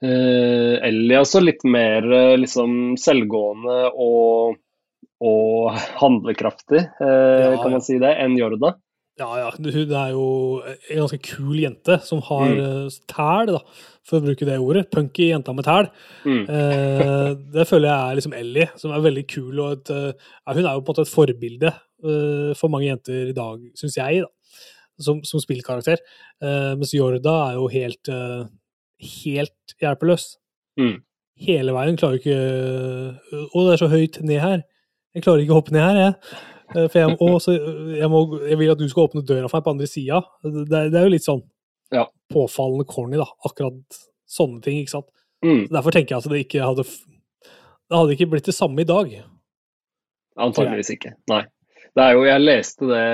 Ellie 0.00 1.20
også 1.20 1.42
litt 1.44 1.64
mer 1.68 2.06
liksom 2.40 2.96
selvgående 3.00 3.78
og, 3.92 4.56
og 5.20 5.80
handlekraftig, 6.00 6.82
uh, 7.00 7.40
Ja, 7.44 7.56
kan 7.60 7.76
man 7.76 7.84
si 7.84 8.00
det, 8.02 8.16
enn 8.24 8.38
Jorda. 8.40 8.74
Ja, 9.20 9.28
ja. 9.36 9.48
Hun 9.52 9.90
er 9.92 10.10
jo 10.14 10.26
en 10.64 11.00
ganske 11.02 11.18
kul 11.26 11.58
jente 11.60 11.98
som 12.06 12.22
har 12.24 12.48
Mm. 12.54 12.60
eh, 12.64 12.98
tæl, 13.12 13.50
da, 13.52 13.58
for 14.08 14.16
å 14.18 14.24
bruke 14.24 14.46
det 14.48 14.56
ordet. 14.58 14.86
Punky 14.90 15.26
jenta 15.30 15.52
med 15.54 15.66
tæl. 15.66 15.90
Mm. 16.24 16.42
Eh, 16.48 17.34
det 17.52 17.66
føler 17.68 17.90
jeg 17.90 18.00
er 18.00 18.16
liksom 18.16 18.32
Ellie, 18.38 18.68
som 18.80 18.92
er 18.96 19.04
veldig 19.04 19.26
kul. 19.28 19.60
og 19.60 19.72
et, 19.76 19.90
eh, 19.90 20.12
ja, 20.46 20.54
Hun 20.54 20.64
er 20.64 20.72
jo 20.72 20.80
på 20.80 20.88
en 20.88 20.94
måte 20.94 21.04
et 21.04 21.14
forbilde 21.14 21.68
eh, 22.02 22.54
for 22.56 22.68
mange 22.72 22.88
jenter 22.88 23.28
i 23.28 23.36
dag, 23.36 23.60
syns 23.76 23.96
jeg, 24.00 24.22
da, 24.22 24.28
som, 24.98 25.20
som 25.22 25.38
spillkarakter. 25.40 25.98
Eh, 26.42 26.74
mens 26.80 26.94
Jorda 26.96 27.50
er 27.50 27.54
jo 27.60 27.68
helt, 27.68 28.08
eh, 28.08 28.46
helt 29.20 29.76
hjelpeløs. 29.82 30.36
Mm. 30.80 31.02
Hele 31.40 31.72
veien. 31.76 31.96
Klarer 32.00 32.18
ikke 32.20 32.38
Å, 33.52 33.66
det 33.66 33.72
er 33.74 33.80
så 33.84 33.88
høyt 33.92 34.22
ned 34.24 34.40
her. 34.40 34.62
Jeg 35.14 35.22
klarer 35.24 35.42
ikke 35.44 35.52
å 35.56 35.60
hoppe 35.60 35.72
ned 35.72 35.82
her, 35.82 35.96
jeg. 36.06 36.14
Eh, 36.76 36.86
For 36.86 36.98
jeg, 37.00 37.14
må, 37.16 37.30
også, 37.36 37.54
jeg, 37.98 38.08
må, 38.12 38.20
jeg 38.46 38.58
vil 38.60 38.70
at 38.72 38.78
du 38.80 38.86
skal 38.90 39.08
åpne 39.08 39.24
døra 39.26 39.48
for 39.50 39.58
meg 39.58 39.66
på 39.66 39.72
andre 39.74 39.88
sida. 39.90 40.20
Det, 40.44 40.66
det 40.92 40.98
er 41.00 41.06
jo 41.08 41.14
litt 41.16 41.26
sånn 41.26 41.42
Ja. 41.94 42.04
påfallende 42.30 42.86
corny, 42.86 43.18
da. 43.18 43.26
Akkurat 43.46 44.00
sånne 44.30 44.62
ting, 44.62 44.78
ikke 44.82 44.94
sant. 44.98 45.08
Mm. 45.44 45.64
Derfor 45.72 45.94
tenker 45.96 46.14
jeg 46.14 46.22
at 46.22 46.30
det 46.30 46.42
ikke 46.44 46.66
hadde 46.68 46.84
Det 46.84 47.96
hadde 47.96 48.12
ikke 48.14 48.28
blitt 48.34 48.46
det 48.46 48.54
samme 48.54 48.82
i 48.84 48.86
dag. 48.88 49.08
Antageligvis 50.40 50.92
ikke. 50.94 51.14
Nei. 51.32 51.42
Det 51.96 52.04
er 52.04 52.14
jo, 52.14 52.22
jeg 52.28 52.42
leste 52.44 52.86
det 52.86 53.04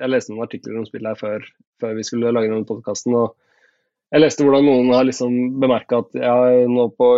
Jeg 0.00 0.10
leste 0.10 0.32
noen 0.32 0.46
artikler 0.48 0.80
om 0.80 0.86
spillet 0.88 1.12
her 1.12 1.20
før, 1.20 1.44
før 1.82 1.94
vi 1.94 2.06
skulle 2.06 2.32
lage 2.34 2.50
denne 2.50 2.66
podkasten. 2.66 3.14
Jeg 4.14 4.22
leste 4.22 4.46
hvordan 4.46 4.66
noen 4.66 4.90
har 4.94 5.06
liksom 5.06 5.36
bemerka 5.62 6.00
at 6.02 6.16
ja, 6.18 6.34
nå 6.70 6.88
på 6.98 7.10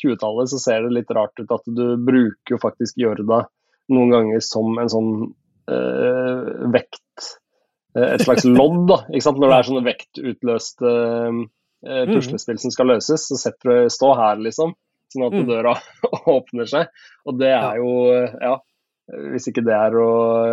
20-tallet 0.00 0.50
så 0.52 0.58
ser 0.62 0.86
det 0.86 0.94
litt 0.96 1.12
rart 1.12 1.36
ut 1.40 1.52
at 1.52 1.68
du 1.68 1.84
bruker 2.00 2.56
jo 2.56 2.60
faktisk 2.62 2.96
Jorda 3.00 3.42
noen 3.90 4.10
ganger 4.14 4.40
som 4.44 4.78
en 4.78 4.90
sånn 4.92 5.10
eh, 5.70 6.68
vekt 6.72 7.26
eh, 7.96 8.14
Et 8.14 8.22
slags 8.24 8.44
lodd, 8.46 8.86
da. 8.88 8.98
Ikke 9.10 9.26
sant? 9.26 9.40
Når 9.42 9.48
det 9.50 9.56
er 9.58 9.68
sånne 9.68 9.84
vektutløste 9.88 10.92
eh, 10.92 12.04
puslespill 12.12 12.58
som 12.62 12.70
skal 12.74 12.92
løses, 12.94 13.26
så 13.28 13.38
setter 13.40 13.72
du 13.72 13.90
stå 13.92 14.12
her, 14.18 14.36
liksom. 14.44 14.74
Sånn 15.12 15.26
at 15.26 15.34
Mm. 15.36 15.46
døra 15.50 15.74
åpner 16.36 16.68
seg. 16.70 16.86
Og 17.26 17.38
det 17.42 17.50
er 17.56 17.80
jo 17.82 17.90
Ja. 18.40 18.58
Hvis 19.12 19.48
ikke 19.50 19.64
det 19.66 19.74
er 19.74 19.92
å 19.98 20.10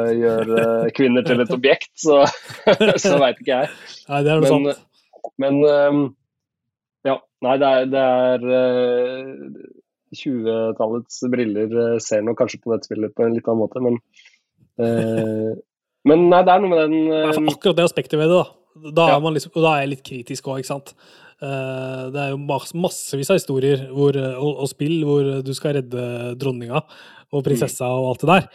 gjøre 0.09 0.89
kvinner 0.97 1.23
til 1.23 1.39
et 1.39 1.51
objekt, 1.53 1.91
så, 2.01 2.23
så 2.99 3.19
veit 3.21 3.37
ikke 3.39 3.59
jeg. 3.61 3.69
Nei, 4.09 4.23
det 4.25 4.31
er 4.33 4.41
noe 4.41 4.49
Men, 4.49 4.65
sant. 4.65 5.29
men 5.39 5.61
ja. 7.07 7.15
Nei, 7.45 7.53
det 7.61 7.69
er, 7.69 7.85
det 7.93 8.01
er 8.01 8.41
20-tallets 10.15 11.23
briller 11.31 11.79
eh, 11.85 11.97
ser 12.03 12.25
nok 12.25 12.39
kanskje 12.41 12.61
på 12.63 12.73
dette 12.73 12.89
spillet 12.89 13.15
på 13.15 13.25
en 13.25 13.35
litt 13.37 13.49
annen 13.49 13.63
måte, 13.63 13.83
men 13.83 13.99
eh, 14.81 15.57
Men 16.07 16.29
nei, 16.31 16.43
det 16.47 16.53
er 16.53 16.63
noe 16.63 16.71
med 16.71 16.79
den 16.79 17.11
eh, 17.11 17.39
akkurat 17.51 17.77
det 17.77 17.87
aspektet 17.89 18.19
ved 18.19 18.31
det, 18.31 18.39
da. 18.39 18.91
Da 18.95 19.07
er, 19.11 19.21
man 19.23 19.35
liksom, 19.35 19.51
da 19.57 19.73
er 19.73 19.83
jeg 19.83 19.91
litt 19.91 20.05
kritisk 20.07 20.47
òg, 20.47 20.61
ikke 20.61 20.69
sant. 20.69 20.93
Eh, 21.43 22.03
det 22.13 22.21
er 22.21 22.33
jo 22.33 22.39
mass, 22.41 22.71
massevis 22.77 23.31
av 23.33 23.39
historier 23.39 23.85
hvor, 23.91 24.15
eh, 24.15 24.37
og, 24.39 24.63
og 24.63 24.69
spill 24.71 25.01
hvor 25.07 25.29
du 25.43 25.51
skal 25.57 25.77
redde 25.79 26.05
dronninga 26.39 26.81
og 27.29 27.43
prinsessa 27.45 27.89
og 27.93 28.07
alt 28.13 28.23
det 28.23 28.29
der. 28.31 28.47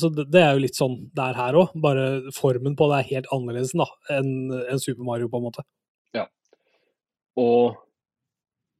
Så 0.00 0.10
det, 0.14 0.26
det 0.32 0.42
er 0.42 0.56
jo 0.56 0.64
litt 0.64 0.78
sånn 0.78 0.96
det 1.14 1.28
er 1.28 1.38
her 1.38 1.60
òg, 1.60 1.76
bare 1.84 2.06
formen 2.34 2.74
på 2.78 2.88
det 2.90 2.98
er 2.98 3.10
helt 3.12 3.30
annerledes 3.34 3.76
enn 4.10 4.32
en 4.50 4.82
Super 4.82 5.06
Mario, 5.06 5.30
på 5.30 5.38
en 5.38 5.46
måte. 5.46 5.64
Ja. 6.16 6.26
Og 7.38 7.76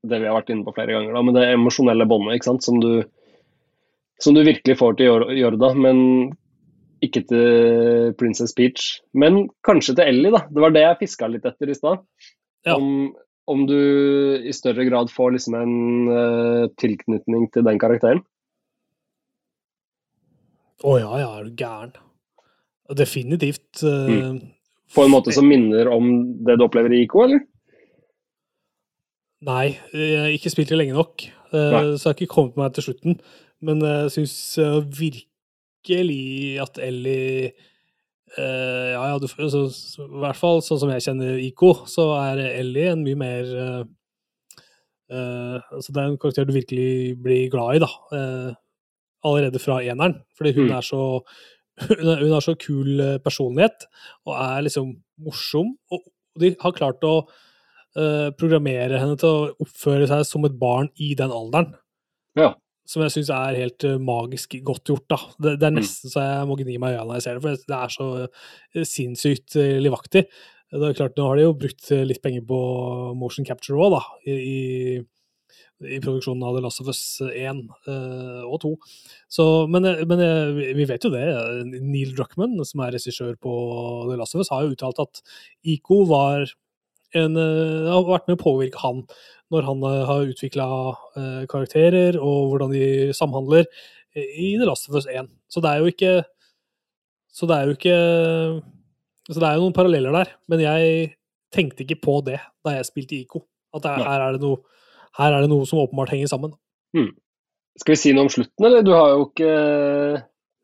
det 0.02 0.18
vi 0.22 0.26
har 0.28 0.34
vært 0.40 0.50
inne 0.54 0.64
på 0.66 0.74
flere 0.76 0.94
ganger, 0.96 1.14
da, 1.14 1.22
men 1.22 1.36
det 1.36 1.44
emosjonelle 1.54 2.06
båndet 2.10 2.38
ikke 2.38 2.48
sant, 2.50 2.64
som 2.66 2.78
du, 2.82 3.04
som 4.22 4.34
du 4.34 4.42
virkelig 4.46 4.74
får 4.80 4.96
til 4.98 5.06
Jor- 5.10 5.32
Jorda, 5.38 5.72
men 5.78 6.00
ikke 7.02 7.24
til 7.26 8.12
Princess 8.18 8.54
Peach. 8.54 9.00
Men 9.18 9.48
kanskje 9.66 9.96
til 9.98 10.06
Ellie, 10.06 10.30
da. 10.34 10.44
Det 10.50 10.62
var 10.62 10.74
det 10.74 10.84
jeg 10.84 10.98
fiska 11.00 11.26
litt 11.30 11.46
etter 11.48 11.70
i 11.72 11.74
stad. 11.74 12.02
Ja. 12.66 12.76
Om, 12.76 13.10
om 13.50 13.64
du 13.66 13.78
i 14.46 14.52
større 14.54 14.84
grad 14.86 15.10
får 15.10 15.34
liksom 15.34 15.56
en 15.58 15.74
uh, 16.10 16.66
tilknytning 16.78 17.48
til 17.54 17.66
den 17.66 17.80
karakteren. 17.82 18.22
Å 20.82 20.96
ja, 20.98 21.10
ja, 21.22 21.28
er 21.38 21.46
du 21.46 21.58
gæren. 21.58 21.92
Definitivt. 22.98 23.82
eh, 23.86 24.38
På 24.94 25.04
en 25.06 25.12
måte 25.14 25.32
som 25.34 25.46
minner 25.48 25.88
om 25.88 26.08
det 26.44 26.58
du 26.58 26.64
opplever 26.66 26.92
i 26.92 27.04
IK, 27.06 27.14
eller? 27.24 27.42
Nei, 29.42 29.72
jeg 29.92 30.18
har 30.20 30.30
ikke 30.36 30.52
spilt 30.52 30.70
det 30.70 30.78
lenge 30.78 30.94
nok, 30.94 31.24
eh, 31.50 31.72
Nei. 31.74 31.82
så 31.98 32.04
jeg 32.04 32.12
har 32.12 32.18
ikke 32.20 32.34
kommet 32.34 32.58
meg 32.60 32.74
til 32.76 32.84
slutten. 32.86 33.16
Men 33.62 33.82
jeg 33.82 34.12
syns 34.14 34.36
virkelig 34.98 36.60
at 36.62 36.78
Ellie 36.82 37.50
eh, 38.38 38.90
Ja, 38.94 39.02
ja, 39.12 39.18
du, 39.22 39.26
så, 39.28 39.64
i 40.02 40.20
hvert 40.22 40.38
fall 40.38 40.62
sånn 40.62 40.80
som 40.82 40.92
jeg 40.94 41.04
kjenner 41.06 41.40
Iko, 41.42 41.72
så 41.90 42.08
er 42.20 42.42
Ellie 42.52 42.90
en 42.92 43.02
mye 43.06 43.18
mer 43.18 43.50
uh, 43.52 43.82
eh, 45.12 45.58
altså 45.74 45.92
Det 45.94 46.02
er 46.02 46.10
en 46.10 46.18
karakter 46.22 46.46
du 46.48 46.54
virkelig 46.56 47.16
blir 47.22 47.50
glad 47.52 47.78
i, 47.78 47.82
da. 47.82 47.90
Uh, 48.14 48.52
allerede 49.26 49.60
fra 49.62 49.80
eneren. 49.82 50.20
Fordi 50.38 50.54
hun 50.56 50.68
Mm. 50.70 50.76
er 50.78 50.86
så 50.86 51.02
hun, 51.82 52.08
er, 52.08 52.18
hun 52.22 52.32
har 52.34 52.42
så 52.44 52.54
kul 52.58 53.00
eh, 53.00 53.18
personlighet, 53.18 53.86
og 54.26 54.34
er 54.36 54.62
liksom 54.66 54.90
morsom. 55.22 55.76
Og 55.90 56.02
de 56.38 56.50
har 56.60 56.74
klart 56.76 57.02
å 57.06 57.26
uh, 57.98 58.30
programmere 58.38 59.00
henne 59.00 59.18
til 59.20 59.28
å 59.28 59.52
oppføre 59.62 60.08
seg 60.10 60.24
som 60.28 60.48
et 60.48 60.58
barn 60.58 60.90
i 61.00 61.12
den 61.18 61.32
alderen. 61.34 61.74
Ja. 62.38 62.52
Som 62.88 63.04
jeg 63.04 63.14
syns 63.14 63.30
er 63.34 63.60
helt 63.60 63.86
uh, 63.88 63.98
magisk 64.02 64.56
godt 64.66 64.92
gjort. 64.92 65.06
da. 65.12 65.20
Det, 65.36 65.56
det 65.60 65.68
er 65.68 65.76
mm. 65.76 65.80
nesten 65.80 66.10
mm. 66.10 66.14
så 66.14 66.26
jeg 66.26 66.50
må 66.50 66.58
gni 66.60 66.80
meg 66.82 66.96
i 66.96 66.98
øynene 66.98 67.08
når 67.12 67.20
jeg 67.20 67.26
ser 67.26 67.38
det, 67.38 67.44
for 67.44 67.70
det 67.72 67.78
er 67.78 67.96
så 67.96 68.10
uh, 68.24 68.84
sinnssykt 68.96 69.58
livaktig. 69.84 70.26
Det 70.72 70.86
er 70.88 70.96
klart, 70.96 71.18
Nå 71.18 71.26
har 71.28 71.36
de 71.36 71.42
jo 71.44 71.56
brukt 71.60 71.90
litt 72.08 72.22
penger 72.24 72.46
på 72.48 72.58
motion 73.20 73.44
capture 73.44 73.76
òg, 73.76 73.92
da, 73.92 73.98
i, 74.24 74.36
i, 75.84 75.98
produksjonen 76.00 76.46
av 76.48 76.56
The 76.56 76.62
Last 76.64 76.80
of 76.80 76.88
Us 76.88 77.02
1 77.26 77.60
og 78.48 78.54
2. 78.62 78.70
Så, 79.36 79.44
men, 79.68 79.90
men 80.08 80.22
vi 80.78 80.86
vet 80.88 81.04
jo 81.04 81.10
det. 81.12 81.26
Neil 81.74 82.14
Druckman, 82.16 82.56
som 82.64 82.86
er 82.86 82.96
regissør 82.96 83.36
på 83.36 83.52
The 84.08 84.16
Last 84.16 84.32
of 84.32 84.46
Us, 84.46 84.52
har 84.54 84.64
jo 84.64 84.72
uttalt 84.72 85.04
at 85.04 85.20
ICO 85.74 86.06
var 86.08 86.48
en, 87.18 87.36
eh, 87.36 87.88
har 87.92 88.04
vært 88.08 88.28
med 88.28 88.38
å 88.38 88.42
påvirke 88.42 88.80
han 88.82 89.02
når 89.52 89.66
han 89.68 89.82
eh, 89.88 90.02
har 90.08 90.30
utvikla 90.32 90.66
eh, 91.18 91.42
karakterer 91.50 92.18
og 92.18 92.52
hvordan 92.52 92.72
de 92.72 92.86
samhandler 93.16 93.68
i 94.16 94.52
The 94.60 94.68
Last 94.68 94.88
of 94.90 94.96
Us 94.98 95.08
1. 95.08 95.28
Så 95.48 95.62
det 95.64 95.70
er 95.72 95.80
jo 95.80 95.92
ikke 95.92 96.12
Så 97.32 97.46
det 97.48 97.56
er 97.56 97.64
jo 97.64 97.76
ikke 97.78 97.96
Så 99.30 99.38
det 99.40 99.46
er 99.48 99.56
jo 99.56 99.62
noen 99.64 99.76
paralleller 99.76 100.12
der, 100.12 100.34
men 100.52 100.60
jeg 100.60 101.14
tenkte 101.52 101.84
ikke 101.84 102.00
på 102.02 102.18
det 102.26 102.38
da 102.64 102.76
jeg 102.76 102.88
spilte 102.88 103.16
ICO. 103.16 103.46
At 103.72 103.84
det, 103.84 103.92
her, 104.04 104.20
er 104.20 104.36
noe, 104.40 104.60
her, 105.16 105.32
er 105.32 105.44
det 105.44 105.48
noe, 105.48 105.64
som 105.68 105.80
åpenbart 105.80 106.12
henger 106.12 106.28
sammen. 106.28 106.52
Hmm. 106.92 107.08
Skal 107.80 107.94
vi 107.94 108.00
si 108.02 108.12
noe 108.12 108.26
om 108.26 108.32
slutten, 108.32 108.66
eller? 108.68 108.84
Du 108.84 108.92
har 108.92 109.14
jo 109.14 109.30
ikke 109.30 109.52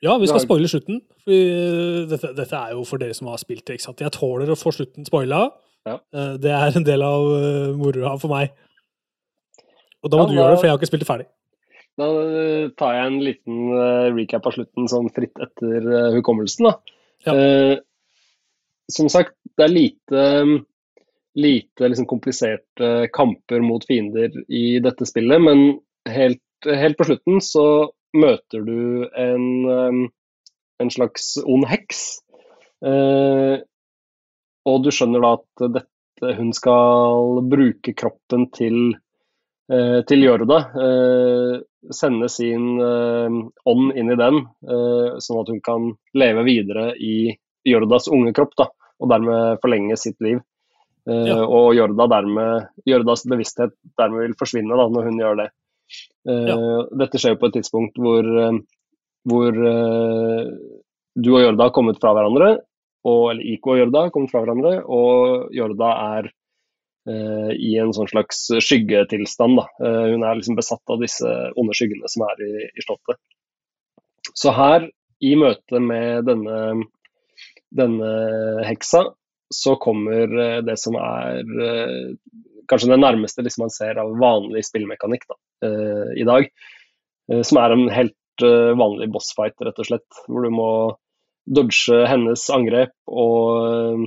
Ja, 0.05 0.19
vi 0.21 0.29
skal 0.29 0.41
har... 0.41 0.45
spoile 0.45 0.69
slutten. 0.69 1.01
Dette, 1.25 2.35
dette, 2.37 2.61
er 2.61 2.77
jo 2.77 2.85
for 2.89 3.01
dere 3.01 3.17
som 3.17 3.31
har 3.33 3.41
spilt 3.41 3.65
det. 3.65 3.79
ikke 3.79 3.87
sant? 3.89 4.05
Jeg 4.05 4.13
tåler 4.17 4.53
å 4.53 4.59
få 4.59 4.75
slutten 4.77 5.09
spoila. 5.09 5.47
Ja. 5.89 5.97
Eh, 6.15 6.35
det 6.43 6.53
er 6.55 6.79
en 6.79 6.87
del 6.87 7.05
av 7.05 7.27
uh, 7.27 7.75
moroa 7.79 8.15
for 8.21 8.33
meg. 8.33 8.55
Og 10.05 10.13
da 10.13 10.21
må 10.21 10.27
ja, 10.27 10.31
du 10.31 10.39
gjøre 10.39 10.53
det, 10.53 10.61
for 10.61 10.69
jeg 10.69 10.75
har 10.75 10.81
ikke 10.81 10.91
spilt 10.91 11.05
det 11.05 11.11
ferdig. 11.11 11.29
Da 11.99 12.09
eh, 12.23 12.65
tar 12.79 12.95
jeg 12.95 13.11
en 13.11 13.21
liten 13.25 13.71
recap 14.15 14.47
av 14.47 14.55
slutten 14.55 14.91
sånn 14.91 15.11
fritt 15.15 15.41
etter 15.43 15.89
hukommelsen. 16.15 16.69
da. 16.69 16.97
Ja. 17.27 17.35
Som 18.89 19.09
sagt, 19.13 19.35
det 19.59 19.67
er 19.67 19.73
lite, 19.73 20.27
lite 21.37 21.91
liksom, 21.91 22.07
kompliserte 22.09 23.09
kamper 23.13 23.65
mot 23.65 23.83
fiender 23.85 24.31
i 24.47 24.79
dette 24.81 25.09
spillet, 25.11 25.43
men 25.43 25.81
helt, 26.09 26.41
helt 26.65 26.97
på 26.97 27.09
slutten 27.11 27.43
så 27.45 27.67
møter 28.17 28.63
du 28.65 29.05
en, 29.19 30.07
en 30.81 30.95
slags 30.95 31.35
ond 31.43 31.67
heks. 31.69 32.07
Uh, 32.79 33.59
og 34.69 34.85
du 34.85 34.91
skjønner 34.95 35.25
da 35.25 35.35
at 35.39 35.67
dette, 35.77 36.33
hun 36.39 36.51
skal 36.57 37.43
bruke 37.49 37.95
kroppen 37.97 38.49
til, 38.55 38.97
eh, 39.73 40.01
til 40.09 40.25
Jorda. 40.27 40.59
Eh, 40.85 41.55
sende 41.95 42.29
sin 42.33 42.81
eh, 42.83 43.39
ånd 43.73 43.93
inn 43.95 44.13
i 44.13 44.19
den, 44.19 44.43
sånn 45.23 45.41
at 45.45 45.53
hun 45.53 45.61
kan 45.65 45.93
leve 46.19 46.43
videre 46.49 46.91
i 46.99 47.31
Jordas 47.69 48.11
unge 48.13 48.35
kropp. 48.37 48.57
Da, 48.59 48.69
og 48.99 49.13
dermed 49.13 49.63
forlenge 49.63 49.97
sitt 50.01 50.19
liv. 50.25 50.43
Ja. 51.09 51.39
Og 51.41 51.71
Jorda 51.73 52.05
dermed, 52.11 52.67
Jordas 52.85 53.23
bevissthet 53.31 53.73
dermed 53.97 54.27
vil 54.27 54.35
forsvinne 54.37 54.77
da, 54.77 54.89
når 54.93 55.07
hun 55.09 55.21
gjør 55.23 55.39
det. 55.39 55.47
Ja. 56.29 56.57
Dette 57.01 57.21
skjer 57.23 57.39
på 57.41 57.49
et 57.49 57.55
tidspunkt 57.57 57.97
hvor, 58.03 58.27
hvor 59.31 59.57
du 59.57 61.31
og 61.31 61.41
Jorda 61.41 61.69
har 61.71 61.73
kommet 61.79 62.03
fra 62.03 62.13
hverandre, 62.19 62.51
og, 63.07 63.23
eller 63.33 63.47
Iko 63.55 63.75
og 63.75 63.81
Jorda 63.83 64.05
kommet 64.15 64.33
fra 64.33 64.43
hverandre, 64.43 64.75
og 64.85 65.55
Jorda 65.55 65.91
er 66.19 66.31
eh, 67.09 67.53
i 67.55 67.75
en 67.81 67.95
sånn 67.97 68.11
slags 68.11 68.47
skyggetilstand. 68.65 69.63
Eh, 69.83 70.05
hun 70.15 70.25
er 70.27 70.39
liksom 70.39 70.59
besatt 70.59 70.95
av 70.95 71.03
disse 71.03 71.35
onde 71.59 71.77
skyggene 71.79 72.11
som 72.11 72.27
er 72.29 72.45
i, 72.47 72.53
i 72.69 72.85
Slottet. 72.85 73.21
Så 74.35 74.53
her, 74.55 74.89
i 75.25 75.35
møte 75.39 75.81
med 75.83 76.27
denne, 76.29 76.59
denne 77.75 78.11
heksa, 78.67 79.07
så 79.55 79.77
kommer 79.81 80.39
eh, 80.39 80.61
det 80.65 80.77
som 80.81 80.97
er 81.01 81.41
eh, 81.65 82.15
kanskje 82.69 82.93
det 82.93 83.01
nærmeste 83.01 83.45
liksom 83.45 83.65
man 83.65 83.73
ser 83.73 84.01
av 84.01 84.13
vanlig 84.21 84.67
spillmekanikk 84.69 85.25
da, 85.29 85.39
eh, 85.69 86.11
i 86.21 86.27
dag. 86.29 86.51
Eh, 87.33 87.43
som 87.43 87.63
er 87.63 87.75
en 87.75 87.89
helt 87.93 88.15
vanlig 88.39 89.09
bossfight, 89.11 89.57
rett 89.67 89.81
og 89.83 89.87
slett. 89.89 90.19
Hvor 90.31 90.45
du 90.47 90.53
må 90.55 90.69
dodge 91.49 92.05
hennes 92.09 92.45
angrep 92.53 92.95
og 93.09 93.43
eh, 93.65 94.07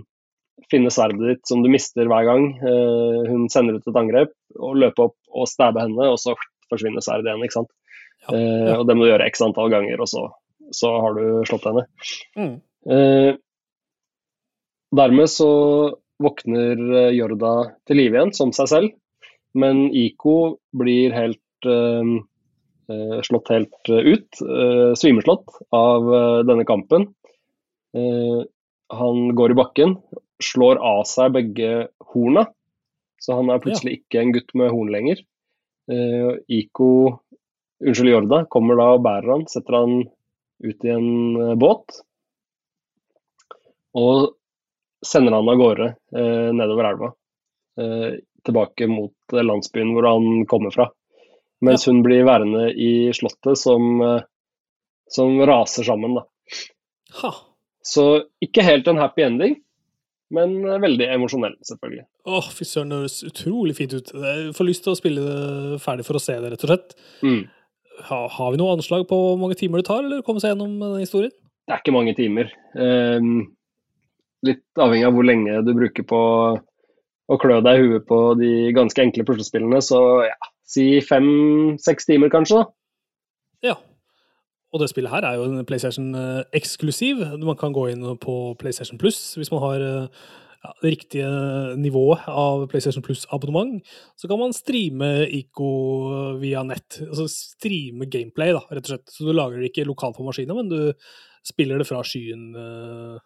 finne 0.71 0.91
sverdet 0.93 1.21
ditt 1.25 1.49
som 1.49 1.63
du 1.63 1.69
mister 1.73 2.07
hver 2.07 2.23
gang 2.27 2.45
uh, 2.61 3.27
hun 3.27 3.49
sender 3.51 3.75
ut 3.75 3.87
et 3.89 3.97
angrep, 3.99 4.29
og 4.55 4.77
løpe 4.79 5.09
opp 5.09 5.17
og 5.35 5.49
stabbe 5.49 5.83
henne, 5.83 6.05
og 6.07 6.15
så 6.21 6.35
forsvinner 6.71 7.03
sverdet 7.03 7.27
igjen. 7.27 7.43
ikke 7.43 7.57
sant? 7.57 7.71
Ja, 8.29 8.37
ja. 8.37 8.37
Uh, 8.37 8.73
og 8.77 8.85
det 8.87 8.95
må 8.95 9.03
du 9.03 9.11
gjøre 9.11 9.27
x 9.27 9.43
antall 9.43 9.71
ganger, 9.73 9.99
og 9.99 10.07
så, 10.07 10.23
så 10.71 10.93
har 11.03 11.17
du 11.17 11.25
slått 11.49 11.67
henne. 11.67 11.83
Mm. 12.39 12.55
Dermed 15.01 15.29
så 15.33 15.51
våkner 16.21 16.79
Jorda 17.17 17.51
til 17.89 17.99
live 17.99 18.17
igjen, 18.17 18.33
som 18.37 18.53
seg 18.55 18.71
selv, 18.71 18.95
men 19.57 19.89
Iko 19.91 20.37
blir 20.77 21.15
helt 21.17 21.69
slått 23.27 23.51
helt 23.53 23.91
ut, 23.91 24.41
svimeslått 24.99 25.59
av 25.75 26.09
denne 26.47 26.65
kampen. 26.67 27.11
Eh, 27.97 28.43
han 28.91 29.35
går 29.35 29.51
i 29.51 29.57
bakken, 29.59 29.95
slår 30.43 30.79
av 30.83 31.03
seg 31.07 31.33
begge 31.35 31.71
horna. 32.13 32.45
Så 33.21 33.37
han 33.37 33.51
er 33.53 33.61
plutselig 33.61 33.93
ja. 33.93 34.01
ikke 34.01 34.21
en 34.21 34.33
gutt 34.35 34.55
med 34.57 34.71
horn 34.73 34.89
lenger. 34.91 35.19
Uh, 35.91 36.39
Iko, 36.49 36.87
unnskyld 37.83 38.09
Jorda, 38.09 38.43
kommer 38.49 38.79
da 38.79 38.87
og 38.95 39.03
bærer 39.05 39.29
han, 39.35 39.43
setter 39.49 39.77
han 39.77 39.93
ut 40.65 40.87
i 40.87 40.91
en 40.93 41.11
uh, 41.37 41.53
båt. 41.59 41.99
Og 43.97 44.31
sender 45.05 45.37
han 45.37 45.51
av 45.53 45.61
gårde 45.61 45.91
uh, 45.93 46.49
nedover 46.55 46.93
elva. 46.93 47.15
tilbake 48.45 48.87
mot 48.89 49.33
landsbyen 49.33 49.93
hvor 49.95 50.05
han 50.09 50.25
kommer 50.49 50.73
fra. 50.75 50.89
Mens 51.63 51.85
ja. 51.85 51.93
hun 51.93 52.01
blir 52.03 52.25
værende 52.27 52.65
i 52.73 53.13
slottet 53.15 53.57
som, 53.57 54.01
som 55.07 55.39
raser 55.47 55.87
sammen, 55.87 56.17
da. 56.19 56.25
Ha. 57.21 57.31
Så 57.85 58.05
ikke 58.43 58.65
helt 58.65 58.89
en 58.89 58.99
happy 59.01 59.25
ending, 59.25 59.55
men 60.31 60.53
veldig 60.83 61.07
emosjonell, 61.15 61.55
selvfølgelig. 61.67 62.05
Åh, 62.29 62.49
fy 62.55 62.67
søren, 62.67 62.91
det 62.93 62.99
høres 63.01 63.17
utrolig 63.27 63.75
fint 63.77 63.95
ut. 63.97 64.11
Jeg 64.13 64.51
får 64.57 64.67
lyst 64.67 64.85
til 64.85 64.93
å 64.93 64.99
spille 64.99 65.23
det 65.25 65.79
ferdig 65.83 66.05
for 66.07 66.19
å 66.19 66.23
se 66.23 66.37
det, 66.37 66.53
rett 66.53 66.65
og 66.67 66.71
slett. 66.71 66.95
Mm. 67.25 67.41
Ha, 68.07 68.19
har 68.37 68.53
vi 68.53 68.61
noe 68.61 68.75
anslag 68.77 69.07
på 69.09 69.17
hvor 69.17 69.39
mange 69.41 69.57
timer 69.59 69.81
det 69.81 69.89
tar, 69.89 70.05
eller 70.05 70.23
komme 70.25 70.43
seg 70.43 70.53
gjennom 70.53 70.77
den 70.79 71.01
historien? 71.03 71.33
Det 71.67 71.75
er 71.75 71.83
ikke 71.83 71.95
mange 71.95 72.15
timer. 72.17 72.53
Um, 72.73 73.51
litt 74.47 74.81
avhengig 74.81 75.09
av 75.09 75.17
hvor 75.17 75.27
lenge 75.27 75.61
du 75.65 75.73
bruker 75.77 76.07
på 76.07 76.21
å 77.31 77.37
klø 77.39 77.59
deg 77.63 77.79
i 77.79 77.85
huet 77.85 78.07
på 78.09 78.19
de 78.39 78.51
ganske 78.75 79.03
enkle 79.03 79.25
puslespillene, 79.27 79.79
så 79.83 80.01
ja, 80.27 80.51
si 80.67 80.85
fem-seks 81.05 82.09
timer 82.09 82.31
kanskje, 82.33 82.61
da. 82.61 83.71
Ja, 83.71 83.77
og 84.71 84.79
det 84.79 84.89
spillet 84.91 85.11
her 85.11 85.25
er 85.27 85.39
jo 85.39 85.47
en 85.49 85.65
PlayStation-eksklusiv. 85.67 87.25
Man 87.43 87.59
kan 87.59 87.73
gå 87.75 87.89
inn 87.91 88.05
på 88.23 88.35
PlayStation 88.59 88.99
Plus 89.01 89.19
hvis 89.39 89.51
man 89.51 89.63
har 89.65 89.83
eh, 89.83 90.21
ja, 90.61 90.71
det 90.83 90.93
riktige 90.93 91.31
nivået 91.81 92.27
av 92.29 92.67
PlayStation 92.71 93.03
Plus-abonnement. 93.03 93.81
Så 94.15 94.29
kan 94.29 94.39
man 94.39 94.55
streame 94.55 95.09
ICO 95.27 95.71
via 96.41 96.63
nett. 96.63 97.01
Altså 97.07 97.27
streame 97.31 98.07
gameplay, 98.11 98.53
da, 98.55 98.63
rett 98.69 98.85
og 98.85 98.93
slett. 98.93 99.11
Så 99.11 99.27
du 99.27 99.33
lager 99.35 99.59
det 99.59 99.71
ikke 99.71 99.87
lokalt 99.89 100.19
på 100.19 100.25
maskinen, 100.27 100.55
men 100.61 100.71
du 100.71 100.93
spiller 101.47 101.81
det 101.81 101.89
fra 101.89 102.03
skyen. 102.05 102.51
Eh, 102.55 103.19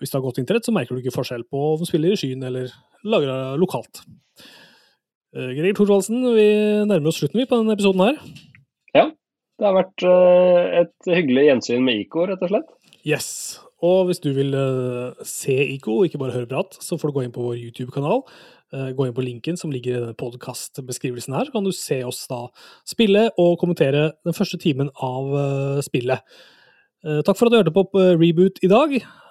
hvis 0.00 0.12
du 0.12 0.18
har 0.18 0.24
godt 0.24 0.40
internett, 0.40 0.68
så 0.68 0.74
merker 0.76 0.94
du 0.94 1.02
ikke 1.02 1.16
forskjell 1.16 1.46
på 1.50 1.64
om 1.74 1.80
du 1.80 1.88
spiller 1.88 2.14
i 2.14 2.20
skyen 2.20 2.44
eller 2.46 2.70
lager 3.02 3.32
det 3.32 3.60
lokalt. 3.62 4.04
Eh, 5.34 5.50
Greger 5.56 5.76
Thorvaldsen, 5.78 6.22
vi 6.36 6.46
nærmer 6.86 7.10
oss 7.10 7.20
slutten 7.22 7.40
vi 7.40 7.48
på 7.48 7.58
denne 7.60 7.74
episoden 7.76 8.06
her. 8.06 8.22
Ja. 8.94 9.08
Det 9.60 9.68
har 9.68 9.76
vært 9.76 10.04
uh, 10.08 10.60
et 10.80 11.10
hyggelig 11.10 11.42
gjensyn 11.50 11.82
med 11.84 11.98
IKO, 12.06 12.24
rett 12.30 12.40
og 12.46 12.48
slett. 12.48 12.70
Yes. 13.04 13.26
Og 13.84 14.06
hvis 14.08 14.22
du 14.24 14.30
vil 14.36 14.54
uh, 14.56 15.20
se 15.28 15.52
IKO, 15.74 15.98
ikke 16.06 16.20
bare 16.22 16.32
høre 16.32 16.48
prat, 16.48 16.78
så 16.80 16.96
får 16.96 17.10
du 17.10 17.16
gå 17.18 17.24
inn 17.26 17.34
på 17.34 17.44
vår 17.44 17.58
YouTube-kanal. 17.58 18.22
Uh, 18.72 18.88
gå 18.96 19.04
inn 19.04 19.16
på 19.16 19.24
linken 19.26 19.60
som 19.60 19.72
ligger 19.72 19.98
i 19.98 20.00
denne 20.00 20.16
podkastbeskrivelsen 20.16 21.36
her, 21.36 21.48
så 21.48 21.58
kan 21.58 21.68
du 21.68 21.74
se 21.76 21.98
oss 22.08 22.22
da 22.30 22.46
spille 22.88 23.26
og 23.34 23.58
kommentere 23.60 24.14
den 24.24 24.36
første 24.36 24.56
timen 24.62 24.88
av 24.96 25.28
spillet. 25.84 26.24
Takk 27.00 27.32
for 27.32 27.48
at 27.48 27.52
du 27.52 27.56
hørte 27.56 27.72
på 27.72 27.84
Reboot 28.20 28.58
i 28.60 28.68
dag, 28.68 28.90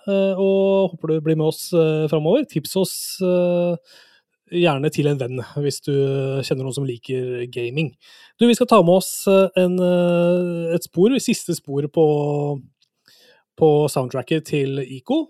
og 0.09 0.95
håper 0.95 1.11
du 1.11 1.19
blir 1.21 1.37
med 1.37 1.51
oss 1.51 1.67
framover. 2.09 2.47
Tips 2.49 2.73
oss 2.81 2.93
gjerne 4.51 4.89
til 4.93 5.07
en 5.11 5.19
venn, 5.19 5.41
hvis 5.61 5.81
du 5.85 5.91
kjenner 6.45 6.65
noen 6.65 6.75
som 6.75 6.87
liker 6.87 7.45
gaming. 7.53 7.91
Du, 8.39 8.47
vi 8.49 8.55
skal 8.57 8.69
ta 8.71 8.79
med 8.85 8.99
oss 9.01 9.11
eh, 9.29 9.49
en, 9.61 9.75
eh, 9.83 10.75
et 10.75 10.85
spor, 10.87 11.13
siste 11.23 11.55
spor 11.57 11.87
på, 11.93 12.05
på 13.59 13.69
soundtracket 13.91 14.47
til 14.49 14.81
ICO. 14.85 15.25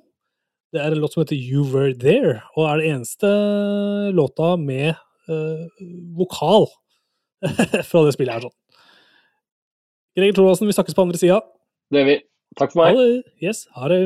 Det 0.74 0.82
er 0.84 0.94
en 0.94 1.02
låt 1.02 1.16
som 1.16 1.24
heter 1.24 1.38
You 1.40 1.64
Were 1.72 1.96
There, 1.98 2.40
og 2.56 2.68
er 2.70 2.82
det 2.82 2.90
eneste 2.94 3.30
låta 4.14 4.52
med 4.62 4.92
uh, 5.26 5.66
vokal 6.14 6.68
fra 7.90 8.04
det 8.06 8.14
spillet 8.14 8.36
her. 8.36 8.44
sånn. 8.46 8.54
Greger 10.20 10.36
Thorvaldsen, 10.38 10.70
vi 10.70 10.76
snakkes 10.78 10.94
på 10.98 11.08
andre 11.08 11.18
sida. 11.18 11.40
Det 11.90 12.04
gjør 12.04 12.10
vi. 12.12 12.18
Takk 12.60 12.76
for 12.76 12.84
Ha 12.86 12.92
meg. 12.94 13.02
det. 13.02 13.34
Yes, 13.48 13.64
ha 13.74 13.90
det. 13.90 14.04